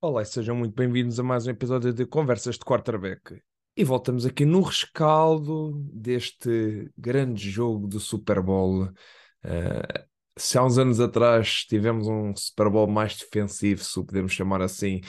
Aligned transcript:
Olá 0.00 0.22
e 0.22 0.26
sejam 0.26 0.54
muito 0.54 0.76
bem-vindos 0.76 1.18
a 1.18 1.24
mais 1.24 1.44
um 1.44 1.50
episódio 1.50 1.92
de 1.92 2.06
Conversas 2.06 2.54
de 2.54 2.64
Quarterback. 2.64 3.42
E 3.76 3.82
voltamos 3.82 4.24
aqui 4.24 4.44
no 4.44 4.60
rescaldo 4.60 5.72
deste 5.92 6.88
grande 6.96 7.50
jogo 7.50 7.88
do 7.88 7.98
Super 7.98 8.40
Bowl. 8.40 8.84
Uh, 8.84 10.04
se 10.36 10.56
há 10.56 10.64
uns 10.64 10.78
anos 10.78 11.00
atrás 11.00 11.64
tivemos 11.64 12.06
um 12.06 12.32
Super 12.36 12.70
Bowl 12.70 12.86
mais 12.86 13.16
defensivo, 13.16 13.82
se 13.82 13.98
o 13.98 14.04
podemos 14.04 14.30
chamar 14.30 14.62
assim, 14.62 15.00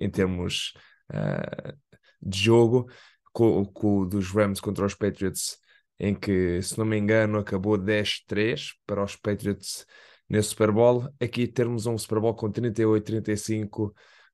em 0.00 0.08
termos 0.08 0.72
uh, 1.12 1.76
de 2.22 2.38
jogo, 2.38 2.90
com, 3.34 3.62
com 3.66 4.08
dos 4.08 4.30
Rams 4.30 4.58
contra 4.58 4.86
os 4.86 4.94
Patriots, 4.94 5.58
em 5.98 6.14
que, 6.14 6.62
se 6.62 6.78
não 6.78 6.86
me 6.86 6.96
engano, 6.96 7.40
acabou 7.40 7.76
10-3 7.76 8.70
para 8.86 9.04
os 9.04 9.16
Patriots 9.16 9.84
nesse 10.26 10.48
Super 10.48 10.72
Bowl. 10.72 11.06
Aqui 11.20 11.46
termos 11.46 11.84
um 11.84 11.98
Super 11.98 12.20
Bowl 12.20 12.34
com 12.34 12.50
38-35 12.50 13.92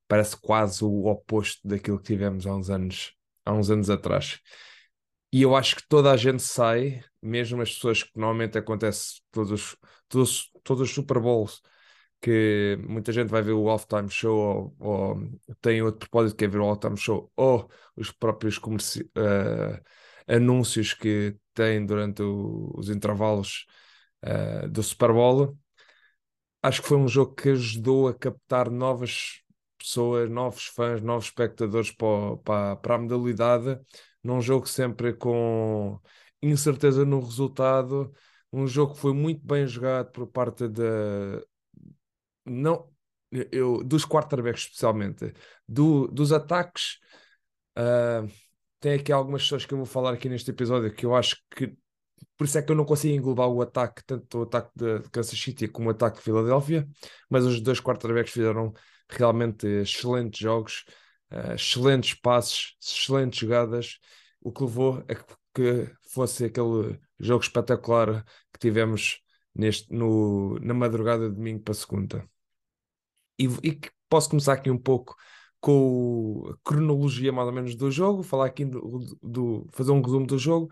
parece 0.08 0.36
quase 0.36 0.84
o 0.84 1.06
oposto 1.06 1.66
daquilo 1.66 1.98
que 1.98 2.04
tivemos 2.04 2.46
há 2.46 2.54
uns 2.54 2.70
anos, 2.70 3.14
há 3.44 3.52
uns 3.52 3.70
anos 3.70 3.90
atrás. 3.90 4.40
E 5.32 5.42
eu 5.42 5.54
acho 5.56 5.76
que 5.76 5.88
toda 5.88 6.10
a 6.12 6.16
gente 6.16 6.42
sai, 6.42 7.02
mesmo 7.20 7.60
as 7.60 7.74
pessoas 7.74 8.02
que 8.02 8.10
normalmente 8.16 8.56
acontece 8.58 9.20
todos, 9.30 9.76
todos, 10.08 10.50
todos 10.62 10.88
os 10.88 10.94
Super 10.94 11.20
Bowls, 11.20 11.60
que 12.20 12.78
muita 12.88 13.12
gente 13.12 13.28
vai 13.28 13.42
ver 13.42 13.52
o 13.52 13.68
halftime 13.68 14.08
show 14.10 14.74
ou, 14.78 15.14
ou 15.14 15.40
tem 15.60 15.82
outro 15.82 16.08
propósito 16.08 16.36
que 16.36 16.44
é 16.44 16.48
ver 16.48 16.60
o 16.60 16.64
halftime 16.64 16.96
show 16.96 17.30
ou 17.36 17.70
os 17.96 18.10
próprios 18.10 18.56
uh, 18.58 19.80
anúncios 20.26 20.94
que 20.94 21.36
têm 21.54 21.84
durante 21.84 22.22
o, 22.22 22.72
os 22.76 22.88
intervalos 22.88 23.66
uh, 24.24 24.68
do 24.68 24.82
Super 24.82 25.12
Bowl. 25.12 25.56
Acho 26.62 26.82
que 26.82 26.88
foi 26.88 26.96
um 26.96 27.08
jogo 27.08 27.34
que 27.34 27.50
ajudou 27.50 28.08
a 28.08 28.14
captar 28.14 28.70
novas 28.70 29.42
pessoas, 29.78 30.30
novos 30.30 30.66
fãs, 30.66 31.00
novos 31.00 31.26
espectadores 31.26 31.90
para, 31.90 32.36
para, 32.38 32.76
para 32.76 32.94
a 32.96 32.98
modalidade, 32.98 33.78
num 34.22 34.40
jogo 34.40 34.66
sempre 34.66 35.14
com 35.14 36.00
incerteza 36.42 37.04
no 37.04 37.20
resultado, 37.20 38.12
um 38.52 38.66
jogo 38.66 38.94
que 38.94 39.00
foi 39.00 39.12
muito 39.12 39.44
bem 39.46 39.66
jogado 39.66 40.10
por 40.12 40.26
parte 40.28 40.68
da 40.68 40.82
não 42.44 42.88
eu, 43.30 43.82
dos 43.84 44.04
quarterbacks 44.06 44.62
especialmente, 44.62 45.32
do, 45.68 46.06
dos 46.08 46.32
ataques. 46.32 46.98
Uh, 47.76 48.30
tem 48.80 48.94
aqui 48.94 49.12
algumas 49.12 49.42
pessoas 49.42 49.66
que 49.66 49.74
eu 49.74 49.78
vou 49.78 49.86
falar 49.86 50.14
aqui 50.14 50.28
neste 50.28 50.50
episódio 50.50 50.94
que 50.94 51.04
eu 51.04 51.14
acho 51.14 51.36
que 51.50 51.76
por 52.36 52.44
isso 52.44 52.58
é 52.58 52.62
que 52.62 52.70
eu 52.70 52.76
não 52.76 52.84
consigo 52.84 53.14
englobar 53.14 53.48
o 53.48 53.62
ataque, 53.62 54.02
tanto 54.04 54.38
o 54.38 54.42
ataque 54.42 54.70
de 54.74 55.00
Kansas 55.10 55.38
City 55.38 55.68
como 55.68 55.88
o 55.88 55.90
ataque 55.90 56.18
de 56.18 56.22
Filadélfia, 56.22 56.86
mas 57.30 57.44
os 57.44 57.60
dois 57.60 57.80
quarterbacks 57.80 58.32
fizeram 58.32 58.72
realmente 59.08 59.66
excelentes 59.66 60.38
jogos, 60.40 60.84
uh, 61.30 61.54
excelentes 61.54 62.14
passes, 62.14 62.76
excelentes 62.80 63.38
jogadas, 63.38 63.98
o 64.40 64.52
que 64.52 64.62
levou 64.62 65.04
a 65.08 65.36
que 65.56 65.90
fosse 66.12 66.44
aquele 66.44 67.00
jogo 67.18 67.42
espetacular 67.42 68.22
que 68.52 68.58
tivemos 68.58 69.22
neste, 69.54 69.90
no, 69.90 70.58
na 70.60 70.74
madrugada 70.74 71.28
de 71.30 71.34
domingo 71.34 71.62
para 71.62 71.72
segunda. 71.72 72.28
E, 73.38 73.46
e 73.64 73.80
posso 74.08 74.28
começar 74.30 74.52
aqui 74.52 74.70
um 74.70 74.78
pouco 74.78 75.16
com 75.60 76.50
a 76.52 76.56
cronologia 76.62 77.32
mais 77.32 77.48
ou 77.48 77.54
menos 77.54 77.74
do 77.74 77.90
jogo, 77.90 78.22
falar 78.22 78.46
aqui 78.46 78.64
do, 78.66 79.00
do 79.22 79.66
fazer 79.72 79.92
um 79.92 80.02
resumo 80.02 80.26
do 80.26 80.38
jogo, 80.38 80.70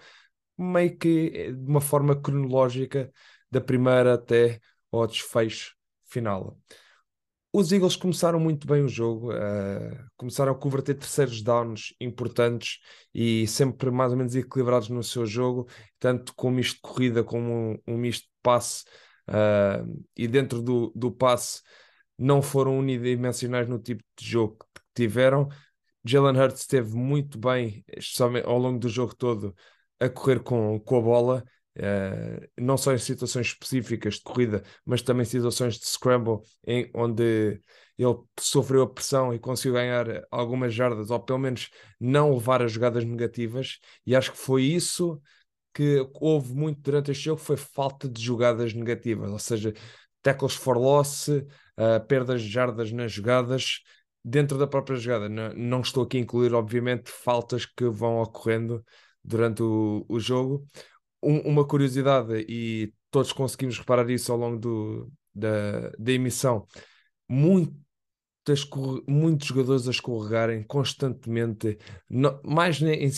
meio 0.57 0.97
que 0.97 1.33
eh, 1.35 1.53
de 1.53 1.67
uma 1.67 1.81
forma 1.81 2.15
cronológica 2.21 3.11
da 3.51 3.61
primeira 3.61 4.15
até 4.15 4.61
ao 4.93 5.07
desfecho 5.07 5.75
final. 6.05 6.59
Os 7.57 7.71
Eagles 7.71 7.95
começaram 7.95 8.41
muito 8.41 8.67
bem 8.67 8.83
o 8.83 8.89
jogo, 8.89 9.33
uh, 9.33 10.11
começaram 10.17 10.51
a 10.51 10.57
converter 10.57 10.95
terceiros 10.95 11.41
downs 11.41 11.95
importantes 12.01 12.81
e 13.15 13.47
sempre 13.47 13.93
mais 13.93 14.11
ou 14.11 14.19
menos 14.19 14.35
equilibrados 14.35 14.89
no 14.89 15.05
seu 15.05 15.25
jogo, 15.25 15.69
tanto 16.01 16.35
com 16.35 16.49
um 16.49 16.51
misto 16.51 16.75
de 16.75 16.81
corrida 16.81 17.23
como 17.23 17.53
um, 17.53 17.79
um 17.87 17.97
misto 17.97 18.25
de 18.25 18.33
passe. 18.43 18.83
Uh, 19.29 20.05
e 20.17 20.27
dentro 20.27 20.61
do, 20.61 20.93
do 20.97 21.13
passe 21.13 21.63
não 22.19 22.43
foram 22.43 22.77
unidimensionais 22.77 23.69
no 23.69 23.79
tipo 23.79 24.03
de 24.19 24.27
jogo 24.29 24.59
que 24.75 24.83
tiveram. 24.93 25.49
Jalen 26.05 26.37
Hurts 26.37 26.63
esteve 26.63 26.93
muito 26.97 27.39
bem, 27.39 27.85
ao 28.45 28.59
longo 28.59 28.81
do 28.81 28.89
jogo 28.89 29.15
todo, 29.15 29.55
a 30.01 30.09
correr 30.09 30.41
com, 30.41 30.81
com 30.81 30.99
a 30.99 31.01
bola 31.01 31.45
Uh, 31.77 32.47
não 32.57 32.77
só 32.77 32.93
em 32.93 32.99
situações 32.99 33.49
específicas 33.49 34.15
de 34.15 34.23
corrida, 34.23 34.63
mas 34.87 35.03
também 35.03 35.25
situações 35.25 35.75
de 35.75 35.87
scramble, 35.87 36.39
em, 36.67 36.89
onde 36.95 37.61
ele 37.99 38.17
sofreu 38.39 38.83
a 38.83 38.89
pressão 38.89 39.35
e 39.35 39.39
conseguiu 39.41 39.75
ganhar 39.75 40.07
algumas 40.31 40.73
jardas, 40.73 41.11
ou 41.11 41.19
pelo 41.19 41.41
menos 41.41 41.71
não 41.99 42.33
levar 42.33 42.63
as 42.63 42.71
jogadas 42.71 43.05
negativas, 43.05 43.81
e 44.07 44.15
acho 44.15 44.33
que 44.33 44.39
foi 44.39 44.63
isso 44.63 45.21
que 45.75 46.09
houve 46.21 46.55
muito 46.55 46.81
durante 46.81 47.11
este 47.11 47.25
jogo, 47.25 47.41
foi 47.41 47.57
falta 47.57 48.09
de 48.09 48.23
jogadas 48.23 48.73
negativas, 48.73 49.31
ou 49.31 49.39
seja, 49.41 49.75
tackles 50.23 50.55
for 50.55 50.79
loss, 50.79 51.27
uh, 51.29 51.43
perdas 52.07 52.43
de 52.43 52.49
jardas 52.49 52.93
nas 52.93 53.11
jogadas, 53.11 53.81
dentro 54.25 54.57
da 54.57 54.67
própria 54.67 54.97
jogada. 54.97 55.29
Não, 55.29 55.53
não, 55.55 55.81
estou 55.81 56.05
aqui 56.05 56.17
a 56.17 56.21
incluir, 56.21 56.55
obviamente, 56.55 57.11
faltas 57.11 57.67
que 57.67 57.85
vão 57.89 58.21
ocorrendo 58.21 58.85
durante 59.23 59.63
o, 59.63 60.05
o 60.09 60.21
jogo, 60.21 60.67
um, 61.25 61.41
uma 61.41 61.67
curiosidade, 61.67 62.45
e 62.49 62.93
todos 63.11 63.33
conseguimos 63.33 63.79
reparar 63.79 64.09
isso 64.11 64.33
ao 64.33 64.39
longo 64.39 64.59
do, 64.59 65.13
da, 65.35 65.91
da 65.99 66.13
emissão, 66.13 66.67
muitas, 67.29 68.69
muitos 69.09 69.47
jogadores 69.47 69.89
a 69.89 69.91
escorregarem 69.91 70.63
constantemente, 70.65 71.79
mais 72.45 72.81
em 72.83 73.09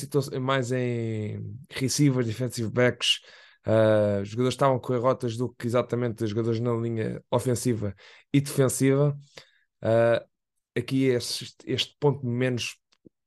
mais 0.41 0.72
em 0.72 1.56
receivers, 1.71 2.27
defensive 2.27 2.71
backs, 2.71 3.21
uh, 3.67 4.25
jogadores 4.25 4.55
estavam 4.55 4.78
correr 4.78 4.99
rotas 4.99 5.37
do 5.37 5.49
que 5.55 5.67
exatamente 5.67 6.27
jogadores 6.27 6.61
na 6.61 6.73
linha 6.75 7.23
ofensiva 7.31 7.94
e 8.33 8.41
defensiva. 8.41 9.17
Uh, 9.83 10.25
aqui 10.77 11.05
este, 11.05 11.55
este 11.65 11.97
ponto 11.99 12.27
menos 12.27 12.77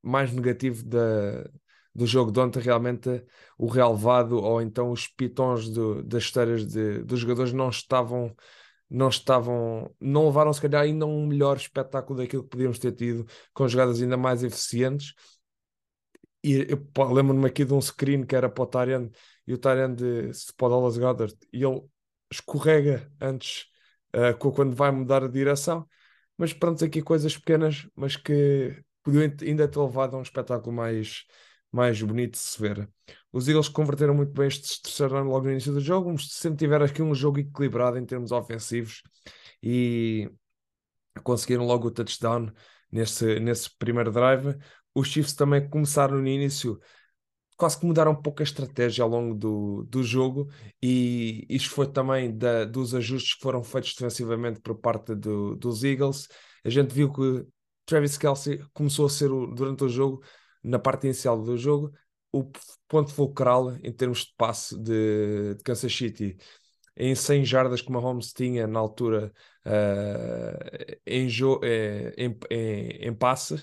mais 0.02 0.32
negativo 0.32 0.84
da, 0.84 1.50
do 2.00 2.08
jogo 2.08 2.32
de 2.32 2.40
ontem, 2.40 2.62
realmente 2.62 3.24
o 3.58 3.68
relevado 3.68 4.38
ou 4.38 4.62
então 4.62 4.92
os 4.92 5.08
pitons 5.08 5.70
do, 5.70 6.04
das 6.04 6.24
esteiras 6.24 6.66
de, 6.66 7.04
dos 7.04 7.20
jogadores 7.20 7.54
não 7.54 7.70
estavam, 7.70 8.36
não 8.90 9.10
estavam, 9.10 9.94
não 10.00 10.26
levaram 10.28 10.54
se 10.54 10.62
calhar 10.62 10.84
ainda 10.84 11.06
um 11.06 11.28
melhor 11.28 11.58
espetáculo 11.58 12.20
daquilo 12.20 12.44
que 12.44 12.50
podíamos 12.50 12.80
ter 12.80 12.94
tido, 12.94 13.26
com 13.54 13.68
jogadas 13.68 14.02
ainda 14.02 14.18
mais 14.18 14.44
eficientes. 14.44 15.14
E 16.44 16.68
eu 16.70 17.14
lembro-me 17.14 17.46
aqui 17.48 17.66
de 17.66 17.74
um 17.74 17.82
screen 17.82 18.26
que 18.26 18.36
era 18.36 18.50
para 18.50 18.64
o 18.64 18.68
Tyrande 18.68 19.12
e 19.46 19.54
o 19.54 19.58
Tyrande 19.58 20.32
para 20.56 20.68
o 20.68 20.70
Dallas 20.70 20.98
Goddard 20.98 21.36
e 21.52 21.64
ele 21.64 21.82
escorrega 22.32 23.12
antes 23.20 23.66
uh, 24.16 24.38
quando 24.54 24.76
vai 24.76 24.92
mudar 24.92 25.24
a 25.24 25.28
direção. 25.28 25.88
Mas 26.38 26.54
pronto, 26.54 26.84
aqui 26.86 27.02
coisas 27.02 27.38
pequenas, 27.38 27.88
mas 27.96 28.16
que 28.16 28.82
podiam 29.04 29.24
ainda 29.42 29.68
ter 29.68 29.80
levado 29.80 30.16
a 30.16 30.20
um 30.20 30.22
espetáculo 30.22 30.74
mais, 30.76 31.26
mais 31.72 32.02
bonito 32.02 32.34
de 32.34 32.40
se 32.40 32.60
ver. 32.62 32.90
Os 33.32 33.48
Eagles 33.48 33.70
converteram 33.70 34.14
muito 34.14 34.34
bem 34.34 34.48
este 34.48 34.82
terceiro 34.82 35.24
logo 35.24 35.46
no 35.46 35.52
início 35.52 35.74
do 35.74 35.80
jogo, 35.80 36.18
sempre 36.20 36.58
tiveram 36.58 36.86
aqui 36.86 37.02
um 37.02 37.14
jogo 37.14 37.40
equilibrado 37.40 37.98
em 37.98 38.06
termos 38.06 38.32
ofensivos 38.32 39.04
e 39.62 40.30
conseguiram 41.24 41.66
logo 41.66 41.88
o 41.88 41.92
touchdown 41.92 42.52
nesse, 42.92 43.40
nesse 43.40 43.70
primeiro 43.78 44.12
drive. 44.12 44.58
Os 44.94 45.08
Chiefs 45.08 45.34
também 45.34 45.70
começaram 45.70 46.18
no 46.18 46.28
início, 46.28 46.80
quase 47.56 47.80
que 47.80 47.86
mudaram 47.86 48.14
um 48.14 48.22
pouco 48.22 48.42
a 48.42 48.44
estratégia 48.44 49.04
ao 49.04 49.10
longo 49.10 49.36
do, 49.36 49.84
do 49.84 50.04
jogo, 50.04 50.50
e 50.82 51.46
isto 51.50 51.70
foi 51.70 51.92
também 51.92 52.36
da, 52.36 52.66
dos 52.66 52.96
ajustes 52.96 53.36
que 53.36 53.42
foram 53.42 53.64
feitos 53.64 53.94
defensivamente 53.94 54.60
por 54.60 54.76
parte 54.76 55.14
do, 55.16 55.56
dos 55.56 55.84
Eagles. 55.84 56.28
A 56.64 56.70
gente 56.70 56.94
viu 56.94 57.12
que 57.12 57.46
Travis 57.86 58.18
Kelsey 58.18 58.60
começou 58.74 59.06
a 59.06 59.10
ser, 59.10 59.30
durante 59.30 59.84
o 59.84 59.90
jogo, 59.90 60.24
na 60.64 60.80
parte 60.80 61.06
inicial 61.06 61.42
do 61.42 61.58
jogo, 61.58 61.92
o 62.32 62.50
ponto 62.88 63.14
fulcral 63.14 63.76
em 63.84 63.92
termos 63.92 64.26
de 64.26 64.34
passe 64.38 64.78
de, 64.78 65.56
de 65.56 65.64
Kansas 65.64 65.96
City. 65.96 66.38
Em 66.96 67.16
100 67.16 67.46
jardas 67.46 67.82
que 67.82 67.92
Mahomes 67.92 68.34
tinha 68.34 68.68
na 68.68 68.80
altura 68.80 69.32
uh, 69.66 70.98
em, 71.06 71.28
eh, 71.64 72.14
em, 72.18 72.38
em, 72.50 73.08
em 73.08 73.14
passe, 73.14 73.56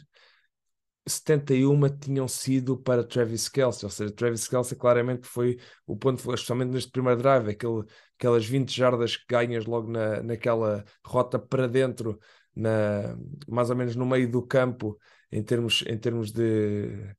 71 1.07 1.89
tinham 1.99 2.27
sido 2.27 2.77
para 2.77 3.05
Travis 3.05 3.49
Kelce, 3.49 3.85
ou 3.85 3.91
seja, 3.91 4.13
Travis 4.13 4.49
Kelce 4.49 4.75
claramente 4.75 5.27
foi 5.27 5.59
o 5.87 5.97
ponto, 5.97 6.19
especialmente 6.19 6.71
neste 6.73 6.91
primeiro 6.91 7.21
drive, 7.21 7.51
aquele, 7.51 7.85
aquelas 8.19 8.45
20 8.45 8.75
jardas 8.75 9.17
que 9.17 9.25
ganhas 9.29 9.67
logo 9.67 9.89
na, 9.91 10.23
naquela 10.23 10.85
rota 11.05 11.39
para 11.39 11.69
dentro, 11.69 12.19
na, 12.55 13.17
mais 13.47 13.71
ou 13.71 13.77
menos 13.77 13.95
no 13.95 14.05
meio 14.05 14.29
do 14.29 14.43
campo, 14.43 14.99
em 15.31 15.43
termos, 15.43 15.85
em 15.87 15.99
termos 15.99 16.33
de 16.33 17.15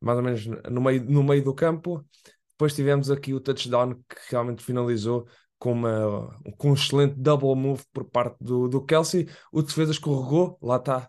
mais 0.00 0.18
ou 0.18 0.24
menos 0.24 0.46
no 0.46 0.80
meio, 0.80 1.04
no 1.04 1.22
meio 1.22 1.44
do 1.44 1.54
campo. 1.54 2.04
Depois 2.50 2.74
tivemos 2.74 3.10
aqui 3.10 3.32
o 3.32 3.40
touchdown 3.40 3.94
que 3.94 4.30
realmente 4.30 4.62
finalizou 4.62 5.26
com, 5.58 5.72
uma, 5.72 6.40
com 6.58 6.70
um 6.70 6.74
excelente 6.74 7.14
double 7.14 7.54
move 7.54 7.84
por 7.92 8.04
parte 8.04 8.36
do, 8.40 8.68
do 8.68 8.84
Kelsey. 8.84 9.28
O 9.52 9.62
defesa 9.62 9.92
escorregou, 9.92 10.58
lá 10.60 10.76
está, 10.76 11.08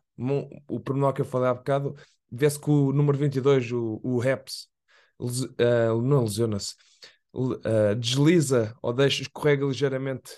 o 0.68 0.80
pormenor 0.80 1.14
que 1.14 1.22
eu 1.22 1.26
falei 1.26 1.50
há 1.50 1.54
bocado, 1.54 1.96
vê-se 2.32 2.60
que 2.60 2.70
o 2.70 2.94
número 2.94 3.18
22, 3.18 3.72
o, 3.72 4.00
o 4.04 4.20
Reps, 4.20 4.68
uh, 5.20 6.02
não 6.02 6.24
lesiona-se, 6.24 6.76
uh, 7.34 7.96
desliza 7.96 8.76
ou 8.82 8.94
deixa, 8.94 9.24
escorrega 9.24 9.66
ligeiramente 9.66 10.32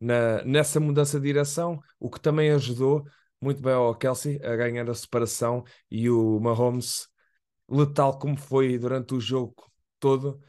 na, 0.00 0.42
nessa 0.44 0.80
mudança 0.80 1.20
de 1.20 1.26
direção, 1.26 1.80
o 1.98 2.10
que 2.10 2.20
também 2.20 2.50
ajudou 2.50 3.04
muito 3.40 3.62
bem 3.62 3.72
ao 3.72 3.94
Kelsey 3.94 4.40
a 4.44 4.56
ganhar 4.56 4.88
a 4.90 4.94
separação 4.94 5.64
e 5.90 6.10
o 6.10 6.38
Mahomes, 6.40 7.08
letal 7.68 8.18
como 8.18 8.36
foi 8.36 8.78
durante 8.78 9.14
o 9.14 9.20
jogo 9.20 9.54
todo, 9.98 10.40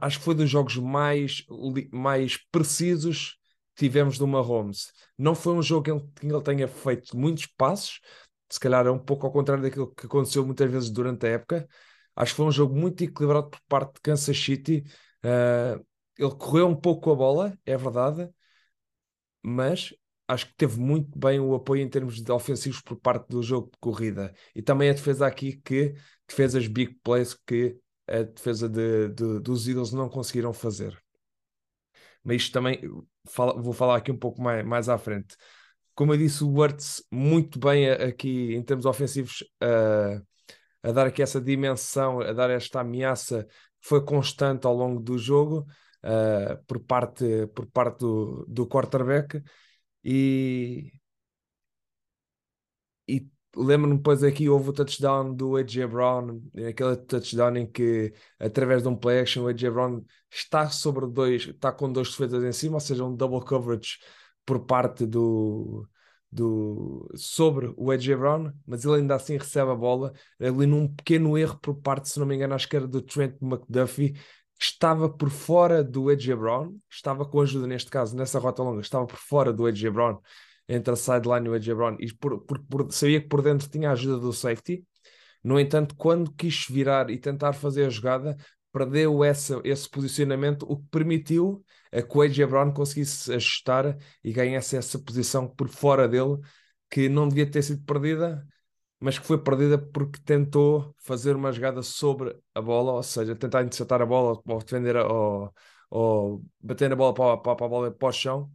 acho 0.00 0.18
que 0.18 0.24
foi 0.24 0.34
dos 0.34 0.50
jogos 0.50 0.76
mais, 0.76 1.44
mais 1.92 2.36
precisos 2.50 3.38
que 3.74 3.86
tivemos 3.86 4.18
do 4.18 4.26
Mahomes. 4.26 4.92
Não 5.16 5.34
foi 5.34 5.54
um 5.54 5.62
jogo 5.62 5.90
em 5.90 6.00
que 6.12 6.26
ele 6.26 6.42
tenha 6.42 6.68
feito 6.68 7.16
muitos 7.16 7.46
passos, 7.46 8.00
se 8.50 8.60
calhar 8.60 8.86
é 8.86 8.90
um 8.90 8.98
pouco 8.98 9.26
ao 9.26 9.32
contrário 9.32 9.62
daquilo 9.62 9.94
que 9.94 10.06
aconteceu 10.06 10.44
muitas 10.44 10.70
vezes 10.70 10.90
durante 10.90 11.26
a 11.26 11.30
época. 11.30 11.66
Acho 12.14 12.32
que 12.32 12.36
foi 12.36 12.46
um 12.46 12.52
jogo 12.52 12.76
muito 12.76 13.02
equilibrado 13.02 13.50
por 13.50 13.60
parte 13.68 13.94
de 13.94 14.00
Kansas 14.02 14.36
City. 14.38 14.84
Uh, 15.24 15.82
ele 16.18 16.34
correu 16.36 16.68
um 16.68 16.76
pouco 16.76 17.10
a 17.10 17.14
bola, 17.14 17.58
é 17.64 17.76
verdade, 17.76 18.28
mas 19.42 19.94
acho 20.32 20.46
que 20.46 20.54
teve 20.56 20.78
muito 20.78 21.18
bem 21.18 21.38
o 21.40 21.54
apoio 21.54 21.82
em 21.82 21.88
termos 21.88 22.20
de 22.20 22.32
ofensivos 22.32 22.80
por 22.80 22.96
parte 22.96 23.28
do 23.28 23.42
jogo 23.42 23.70
de 23.70 23.78
corrida. 23.78 24.34
E 24.54 24.62
também 24.62 24.90
a 24.90 24.92
defesa 24.92 25.26
aqui 25.26 25.60
que 25.64 25.94
fez 26.28 26.54
as 26.54 26.66
big 26.66 26.94
plays 27.02 27.34
que 27.34 27.76
a 28.06 28.22
defesa 28.22 28.68
de, 28.68 29.08
de, 29.08 29.40
dos 29.40 29.68
Eagles 29.68 29.92
não 29.92 30.08
conseguiram 30.08 30.52
fazer. 30.52 31.00
Mas 32.24 32.36
isto 32.42 32.52
também 32.52 32.80
fala, 33.28 33.60
vou 33.60 33.72
falar 33.72 33.96
aqui 33.96 34.10
um 34.10 34.18
pouco 34.18 34.40
mais, 34.40 34.64
mais 34.64 34.88
à 34.88 34.98
frente. 34.98 35.36
Como 35.94 36.12
eu 36.14 36.18
disse, 36.18 36.42
o 36.44 36.48
Wurtz 36.48 37.04
muito 37.10 37.58
bem 37.58 37.90
aqui 37.90 38.54
em 38.54 38.62
termos 38.62 38.86
ofensivos 38.86 39.44
a, 39.60 40.22
a 40.88 40.92
dar 40.92 41.06
aqui 41.06 41.22
essa 41.22 41.40
dimensão, 41.40 42.20
a 42.20 42.32
dar 42.32 42.50
esta 42.50 42.80
ameaça 42.80 43.46
foi 43.80 44.04
constante 44.04 44.66
ao 44.66 44.74
longo 44.74 45.00
do 45.00 45.18
jogo 45.18 45.66
uh, 46.04 46.64
por 46.66 46.80
parte, 46.80 47.46
por 47.54 47.66
parte 47.66 47.98
do, 48.00 48.46
do 48.48 48.66
quarterback 48.66 49.42
e, 50.04 50.92
e 53.08 53.28
lembro-me 53.56 53.96
depois 53.96 54.22
aqui 54.24 54.48
houve 54.48 54.70
o 54.70 54.72
touchdown 54.72 55.34
do 55.34 55.56
AJ 55.56 55.86
Brown, 55.86 56.40
aquele 56.68 56.96
touchdown 56.96 57.56
em 57.56 57.66
que 57.70 58.12
através 58.38 58.82
de 58.82 58.88
um 58.88 58.96
play 58.96 59.20
action 59.20 59.44
o 59.44 59.48
AJ 59.48 59.70
Brown 59.70 60.04
está 60.30 60.68
sobre 60.70 61.06
dois, 61.06 61.42
está 61.46 61.72
com 61.72 61.92
dois 61.92 62.08
defesas 62.10 62.44
em 62.44 62.52
cima, 62.52 62.74
ou 62.74 62.80
seja, 62.80 63.04
um 63.04 63.14
double 63.14 63.44
coverage 63.44 63.98
por 64.44 64.60
parte 64.64 65.06
do, 65.06 65.86
do 66.30 67.08
sobre 67.14 67.72
o 67.76 67.90
AJ 67.90 68.16
Brown, 68.16 68.52
mas 68.66 68.84
ele 68.84 68.96
ainda 68.96 69.14
assim 69.16 69.36
recebe 69.36 69.70
a 69.70 69.74
bola 69.74 70.12
ali 70.40 70.66
num 70.66 70.88
pequeno 70.88 71.36
erro 71.36 71.58
por 71.60 71.74
parte, 71.76 72.08
se 72.08 72.18
não 72.18 72.26
me 72.26 72.34
engano, 72.34 72.56
que 72.56 72.76
era 72.76 72.86
do 72.88 73.02
Trent 73.02 73.36
McDuffie, 73.40 74.14
estava 74.62 75.08
por 75.08 75.28
fora 75.28 75.82
do 75.82 76.08
AJ 76.08 76.36
Brown, 76.36 76.78
estava 76.88 77.24
com 77.26 77.40
ajuda 77.40 77.66
neste 77.66 77.90
caso, 77.90 78.16
nessa 78.16 78.38
rota 78.38 78.62
longa, 78.62 78.80
estava 78.80 79.06
por 79.06 79.16
fora 79.18 79.52
do 79.52 79.66
AJ 79.66 79.90
Brown 79.90 80.18
entre 80.68 80.92
a 80.92 80.96
sideline 80.96 81.46
e 81.46 81.50
o 81.50 81.54
AJ 81.54 81.68
Brown 81.74 81.96
e 81.98 82.12
por, 82.14 82.40
por, 82.42 82.60
por, 82.60 82.92
sabia 82.92 83.20
que 83.20 83.26
por 83.26 83.42
dentro 83.42 83.68
tinha 83.68 83.90
a 83.90 83.92
ajuda 83.92 84.18
do 84.18 84.32
safety. 84.32 84.84
No 85.42 85.58
entanto, 85.58 85.96
quando 85.96 86.32
quis 86.32 86.66
virar 86.70 87.10
e 87.10 87.18
tentar 87.18 87.52
fazer 87.52 87.86
a 87.86 87.90
jogada, 87.90 88.36
perdeu 88.72 89.24
essa, 89.24 89.60
esse 89.64 89.90
posicionamento, 89.90 90.64
o 90.70 90.76
que 90.76 90.86
permitiu 90.90 91.64
a 91.90 92.00
que 92.00 92.16
o 92.16 92.22
AJ 92.22 92.46
Brown 92.46 92.72
conseguisse 92.72 93.32
ajustar 93.34 93.98
e 94.22 94.32
ganhasse 94.32 94.76
essa 94.76 94.98
posição 94.98 95.48
por 95.48 95.68
fora 95.68 96.06
dele, 96.06 96.38
que 96.88 97.08
não 97.08 97.26
devia 97.28 97.50
ter 97.50 97.62
sido 97.62 97.84
perdida, 97.84 98.46
mas 99.02 99.18
que 99.18 99.26
foi 99.26 99.38
perdida 99.38 99.78
porque 99.78 100.20
tentou 100.24 100.94
fazer 100.98 101.36
uma 101.36 101.52
jogada 101.52 101.82
sobre 101.82 102.36
a 102.54 102.60
bola, 102.60 102.92
ou 102.92 103.02
seja, 103.02 103.34
tentar 103.36 103.62
interceptar 103.62 104.00
a 104.00 104.06
bola 104.06 104.40
ou 104.46 104.58
defender 104.58 104.96
ou, 104.96 105.52
ou 105.90 106.44
bater 106.60 106.88
na 106.88 106.96
bola 106.96 107.12
para, 107.14 107.36
para, 107.38 107.56
para 107.56 107.66
a 107.66 107.68
bola 107.68 107.90
para 107.90 108.08
o 108.08 108.12
chão 108.12 108.50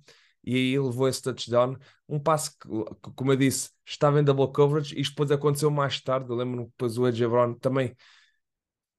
e 0.47 0.55
aí 0.55 0.79
levou 0.79 1.09
esse 1.09 1.21
touchdown. 1.21 1.75
Um 2.07 2.17
passo 2.19 2.51
que, 2.57 2.69
como 3.15 3.33
eu 3.33 3.35
disse, 3.35 3.69
estava 3.85 4.19
em 4.19 4.23
double 4.23 4.49
coverage. 4.53 4.97
Isto 4.97 5.11
depois 5.11 5.31
aconteceu 5.31 5.69
mais 5.69 5.99
tarde. 5.99 6.29
Eu 6.29 6.37
lembro-me 6.37 6.65
que 6.67 6.71
depois 6.71 6.97
o 6.97 7.29
Brown 7.29 7.53
também 7.55 7.93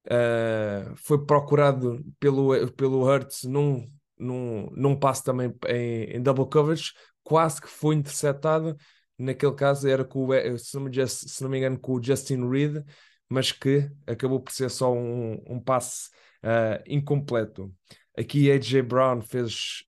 uh, 0.07 0.95
foi 0.97 1.25
procurado 1.25 2.05
pelo, 2.21 2.71
pelo 2.73 3.03
Hurts 3.03 3.45
num, 3.45 3.87
num, 4.19 4.69
num 4.73 4.95
passo 4.95 5.25
também 5.25 5.55
em, 5.69 6.17
em, 6.17 6.23
double 6.23 6.47
coverage, 6.51 6.93
quase 7.23 7.63
que 7.63 7.69
foi 7.69 7.95
interceptado. 7.95 8.77
Naquele 9.19 9.55
caso 9.55 9.89
era 9.89 10.05
com 10.05 10.27
o, 10.27 10.59
se 10.59 10.75
não 10.77 10.83
me, 10.85 11.09
se 11.09 11.43
não 11.43 11.51
me 11.51 11.59
engano, 11.59 11.79
com 11.79 11.95
o 11.95 12.03
Justin 12.03 12.49
Reed, 12.49 12.85
mas 13.29 13.53
que 13.53 13.91
acabou 14.07 14.41
por 14.41 14.53
ser 14.53 14.71
só 14.71 14.93
um, 14.93 15.43
um 15.47 15.61
passe 15.61 16.09
uh, 16.45 16.83
incompleto. 16.87 17.75
Aqui 18.17 18.51
AJ 18.51 18.83
Brown 18.83 19.21
fez 19.21 19.85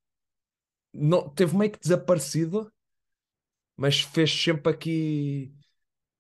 não, 0.93 1.29
teve 1.29 1.57
meio 1.57 1.71
que 1.71 1.79
desaparecido, 1.79 2.73
mas 3.77 4.01
fez 4.01 4.31
sempre 4.31 4.73
aqui 4.73 5.55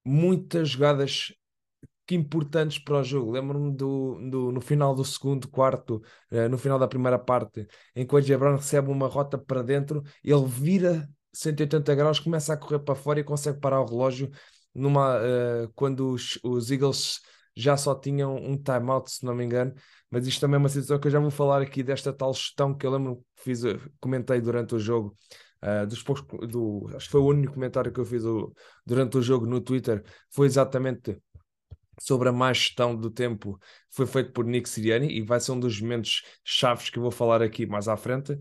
muitas 0.04 0.70
jogadas 0.70 1.32
importantes 2.10 2.78
para 2.78 2.98
o 2.98 3.04
jogo. 3.04 3.30
Lembro-me 3.30 3.72
do, 3.72 4.18
do, 4.30 4.52
no 4.52 4.60
final 4.60 4.94
do 4.94 5.04
segundo 5.04 5.48
quarto, 5.48 6.02
uh, 6.32 6.48
no 6.48 6.58
final 6.58 6.78
da 6.78 6.88
primeira 6.88 7.18
parte, 7.18 7.66
em 7.94 8.06
que 8.06 8.14
o 8.14 8.18
AJ 8.18 8.36
Brown 8.36 8.56
recebe 8.56 8.90
uma 8.90 9.06
rota 9.06 9.38
para 9.38 9.62
dentro, 9.62 10.02
ele 10.24 10.44
vira 10.46 11.08
180 11.32 11.94
graus, 11.94 12.18
começa 12.18 12.52
a 12.52 12.56
correr 12.56 12.80
para 12.80 12.94
fora 12.94 13.20
e 13.20 13.24
consegue 13.24 13.60
parar 13.60 13.80
o 13.80 13.86
relógio 13.86 14.30
numa, 14.74 15.16
uh, 15.18 15.72
quando 15.74 16.12
os, 16.12 16.38
os 16.42 16.70
Eagles 16.70 17.20
já 17.54 17.76
só 17.76 17.94
tinham 17.94 18.36
um 18.36 18.56
timeout, 18.56 19.10
se 19.10 19.24
não 19.24 19.34
me 19.34 19.44
engano, 19.44 19.74
mas 20.10 20.26
isto 20.26 20.40
também 20.40 20.56
é 20.56 20.58
uma 20.58 20.68
situação 20.68 20.98
que 20.98 21.08
eu 21.08 21.10
já 21.10 21.20
vou 21.20 21.30
falar 21.30 21.60
aqui 21.62 21.82
desta 21.82 22.12
tal 22.12 22.32
gestão 22.32 22.74
que 22.74 22.86
eu 22.86 22.90
lembro 22.90 23.16
que 23.36 23.42
fiz, 23.42 23.64
eh, 23.64 23.78
comentei 24.00 24.40
durante 24.40 24.74
o 24.74 24.78
jogo. 24.78 25.16
Uh, 25.62 25.86
dos 25.86 26.02
poucos, 26.02 26.24
do, 26.48 26.88
acho 26.96 27.04
que 27.04 27.12
foi 27.12 27.20
o 27.20 27.26
único 27.26 27.52
comentário 27.52 27.92
que 27.92 28.00
eu 28.00 28.04
fiz 28.06 28.24
o, 28.24 28.50
durante 28.86 29.18
o 29.18 29.22
jogo 29.22 29.44
no 29.44 29.60
Twitter, 29.60 30.02
foi 30.30 30.46
exatamente 30.46 31.18
sobre 32.00 32.30
a 32.30 32.32
má 32.32 32.50
gestão 32.50 32.96
do 32.96 33.10
tempo, 33.10 33.60
foi 33.90 34.06
feito 34.06 34.32
por 34.32 34.46
Nick 34.46 34.66
Siriani 34.66 35.12
e 35.12 35.20
vai 35.20 35.38
ser 35.38 35.52
um 35.52 35.60
dos 35.60 35.78
momentos 35.78 36.22
chaves 36.42 36.88
que 36.88 36.98
eu 36.98 37.02
vou 37.02 37.10
falar 37.10 37.42
aqui 37.42 37.66
mais 37.66 37.88
à 37.88 37.96
frente. 37.96 38.38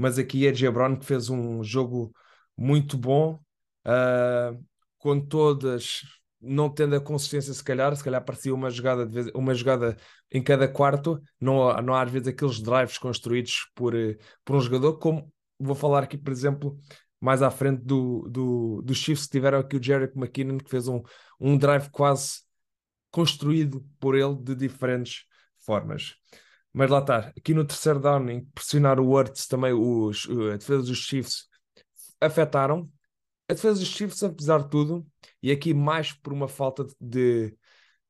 Mas 0.00 0.18
aqui 0.18 0.46
é 0.46 0.70
Brown 0.70 0.96
que 0.96 1.04
fez 1.04 1.28
um 1.28 1.62
jogo 1.62 2.10
muito 2.56 2.96
bom, 2.96 3.38
uh, 3.86 4.64
com 4.96 5.20
todas 5.20 6.00
não 6.40 6.70
tendo 6.70 6.96
a 6.96 7.00
consistência, 7.00 7.52
se 7.52 7.62
calhar, 7.62 7.94
se 7.94 8.02
calhar 8.02 8.24
parecia 8.24 8.54
uma 8.54 8.70
jogada, 8.70 9.04
vez, 9.04 9.26
uma 9.34 9.52
jogada 9.54 9.94
em 10.30 10.42
cada 10.42 10.66
quarto, 10.66 11.22
não, 11.38 11.70
não 11.82 11.94
há 11.94 12.00
às 12.00 12.10
vezes 12.10 12.28
aqueles 12.28 12.60
drives 12.60 12.96
construídos 12.96 13.70
por, 13.74 13.94
eh, 13.94 14.16
por 14.42 14.56
um 14.56 14.60
jogador, 14.62 14.96
como 14.96 15.30
vou 15.58 15.74
falar 15.74 16.04
aqui, 16.04 16.16
por 16.16 16.32
exemplo, 16.32 16.78
mais 17.20 17.42
à 17.42 17.50
frente 17.50 17.82
do, 17.84 18.26
do, 18.30 18.80
dos 18.82 18.96
Chiefs, 18.96 19.28
tiveram 19.28 19.58
aqui 19.58 19.76
o 19.76 19.82
Jerick 19.82 20.16
McKinnon, 20.16 20.56
que 20.56 20.70
fez 20.70 20.88
um, 20.88 21.02
um 21.38 21.58
drive 21.58 21.90
quase 21.90 22.40
construído 23.10 23.84
por 23.98 24.14
ele 24.14 24.34
de 24.36 24.54
diferentes 24.54 25.26
formas. 25.58 26.14
Mas 26.72 26.88
lá 26.90 27.00
está, 27.00 27.18
aqui 27.36 27.52
no 27.52 27.64
terceiro 27.64 27.98
down, 27.98 28.28
em 28.30 28.44
pressionar 28.54 29.00
o 29.00 29.06
Wurtz, 29.08 29.46
também 29.46 29.72
os, 29.72 30.28
a 30.52 30.56
defesa 30.56 30.82
dos 30.82 30.98
Chiefs 30.98 31.48
afetaram, 32.20 32.88
a 33.48 33.54
defesa 33.54 33.80
dos 33.80 33.88
Chiefs, 33.88 34.22
apesar 34.22 34.62
de 34.62 34.70
tudo, 34.70 35.04
e 35.42 35.50
aqui 35.50 35.74
mais 35.74 36.12
por 36.12 36.32
uma 36.32 36.46
falta 36.46 36.86
de. 37.00 37.56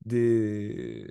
de 0.04 1.08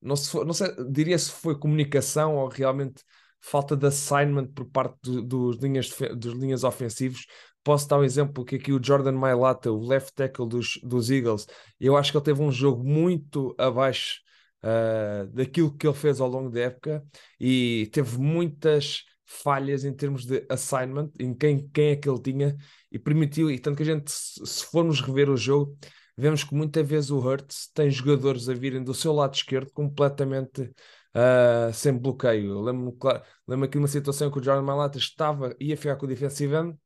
não, 0.00 0.14
se 0.14 0.32
não 0.44 0.52
sei, 0.52 0.68
diria 0.88 1.18
se 1.18 1.32
foi 1.32 1.58
comunicação 1.58 2.36
ou 2.36 2.48
realmente 2.48 3.02
falta 3.40 3.76
de 3.76 3.86
assignment 3.86 4.46
por 4.48 4.66
parte 4.66 4.96
do, 5.02 5.22
dos, 5.22 5.56
linhas, 5.56 5.90
dos 6.16 6.34
linhas 6.34 6.62
ofensivos. 6.62 7.26
Posso 7.64 7.88
dar 7.88 7.98
um 7.98 8.04
exemplo 8.04 8.44
que 8.44 8.56
aqui 8.56 8.72
o 8.72 8.82
Jordan 8.82 9.12
Mailata, 9.12 9.72
o 9.72 9.84
left 9.84 10.14
tackle 10.14 10.48
dos, 10.48 10.78
dos 10.82 11.10
Eagles, 11.10 11.46
eu 11.80 11.96
acho 11.96 12.12
que 12.12 12.18
ele 12.18 12.24
teve 12.24 12.40
um 12.40 12.52
jogo 12.52 12.84
muito 12.84 13.54
abaixo 13.58 14.20
uh, 14.62 15.26
daquilo 15.32 15.76
que 15.76 15.86
ele 15.86 15.96
fez 15.96 16.20
ao 16.20 16.28
longo 16.28 16.50
da 16.50 16.60
época 16.60 17.04
e 17.40 17.88
teve 17.92 18.18
muitas 18.18 19.04
falhas 19.24 19.84
em 19.84 19.92
termos 19.92 20.24
de 20.24 20.44
assignment, 20.48 21.10
em 21.18 21.34
quem, 21.34 21.68
quem 21.68 21.90
é 21.90 21.96
que 21.96 22.08
ele 22.08 22.20
tinha, 22.22 22.56
e 22.90 22.98
permitiu, 22.98 23.50
e 23.50 23.58
tanto 23.58 23.76
que 23.76 23.82
a 23.82 23.86
gente, 23.86 24.10
se 24.10 24.64
formos 24.66 25.00
rever 25.02 25.28
o 25.28 25.36
jogo, 25.36 25.76
vemos 26.16 26.42
que 26.42 26.54
muitas 26.54 26.86
vezes 26.88 27.10
o 27.10 27.18
Hurts 27.18 27.70
tem 27.74 27.90
jogadores 27.90 28.48
a 28.48 28.54
virem 28.54 28.82
do 28.82 28.94
seu 28.94 29.12
lado 29.12 29.34
esquerdo 29.34 29.70
completamente 29.72 30.62
uh, 30.62 31.72
sem 31.72 31.96
bloqueio. 31.96 32.60
lembro-me 32.60 32.96
claro, 32.98 33.22
lembro 33.46 33.66
aqui 33.66 33.78
uma 33.78 33.86
situação 33.86 34.30
que 34.30 34.38
o 34.38 34.42
Jordan 34.42 34.62
Malata 34.62 34.98
estava, 34.98 35.54
ia 35.60 35.76
ficar 35.76 35.96
com 35.96 36.06
o 36.06 36.08
defensive 36.08 36.54
end 36.54 36.76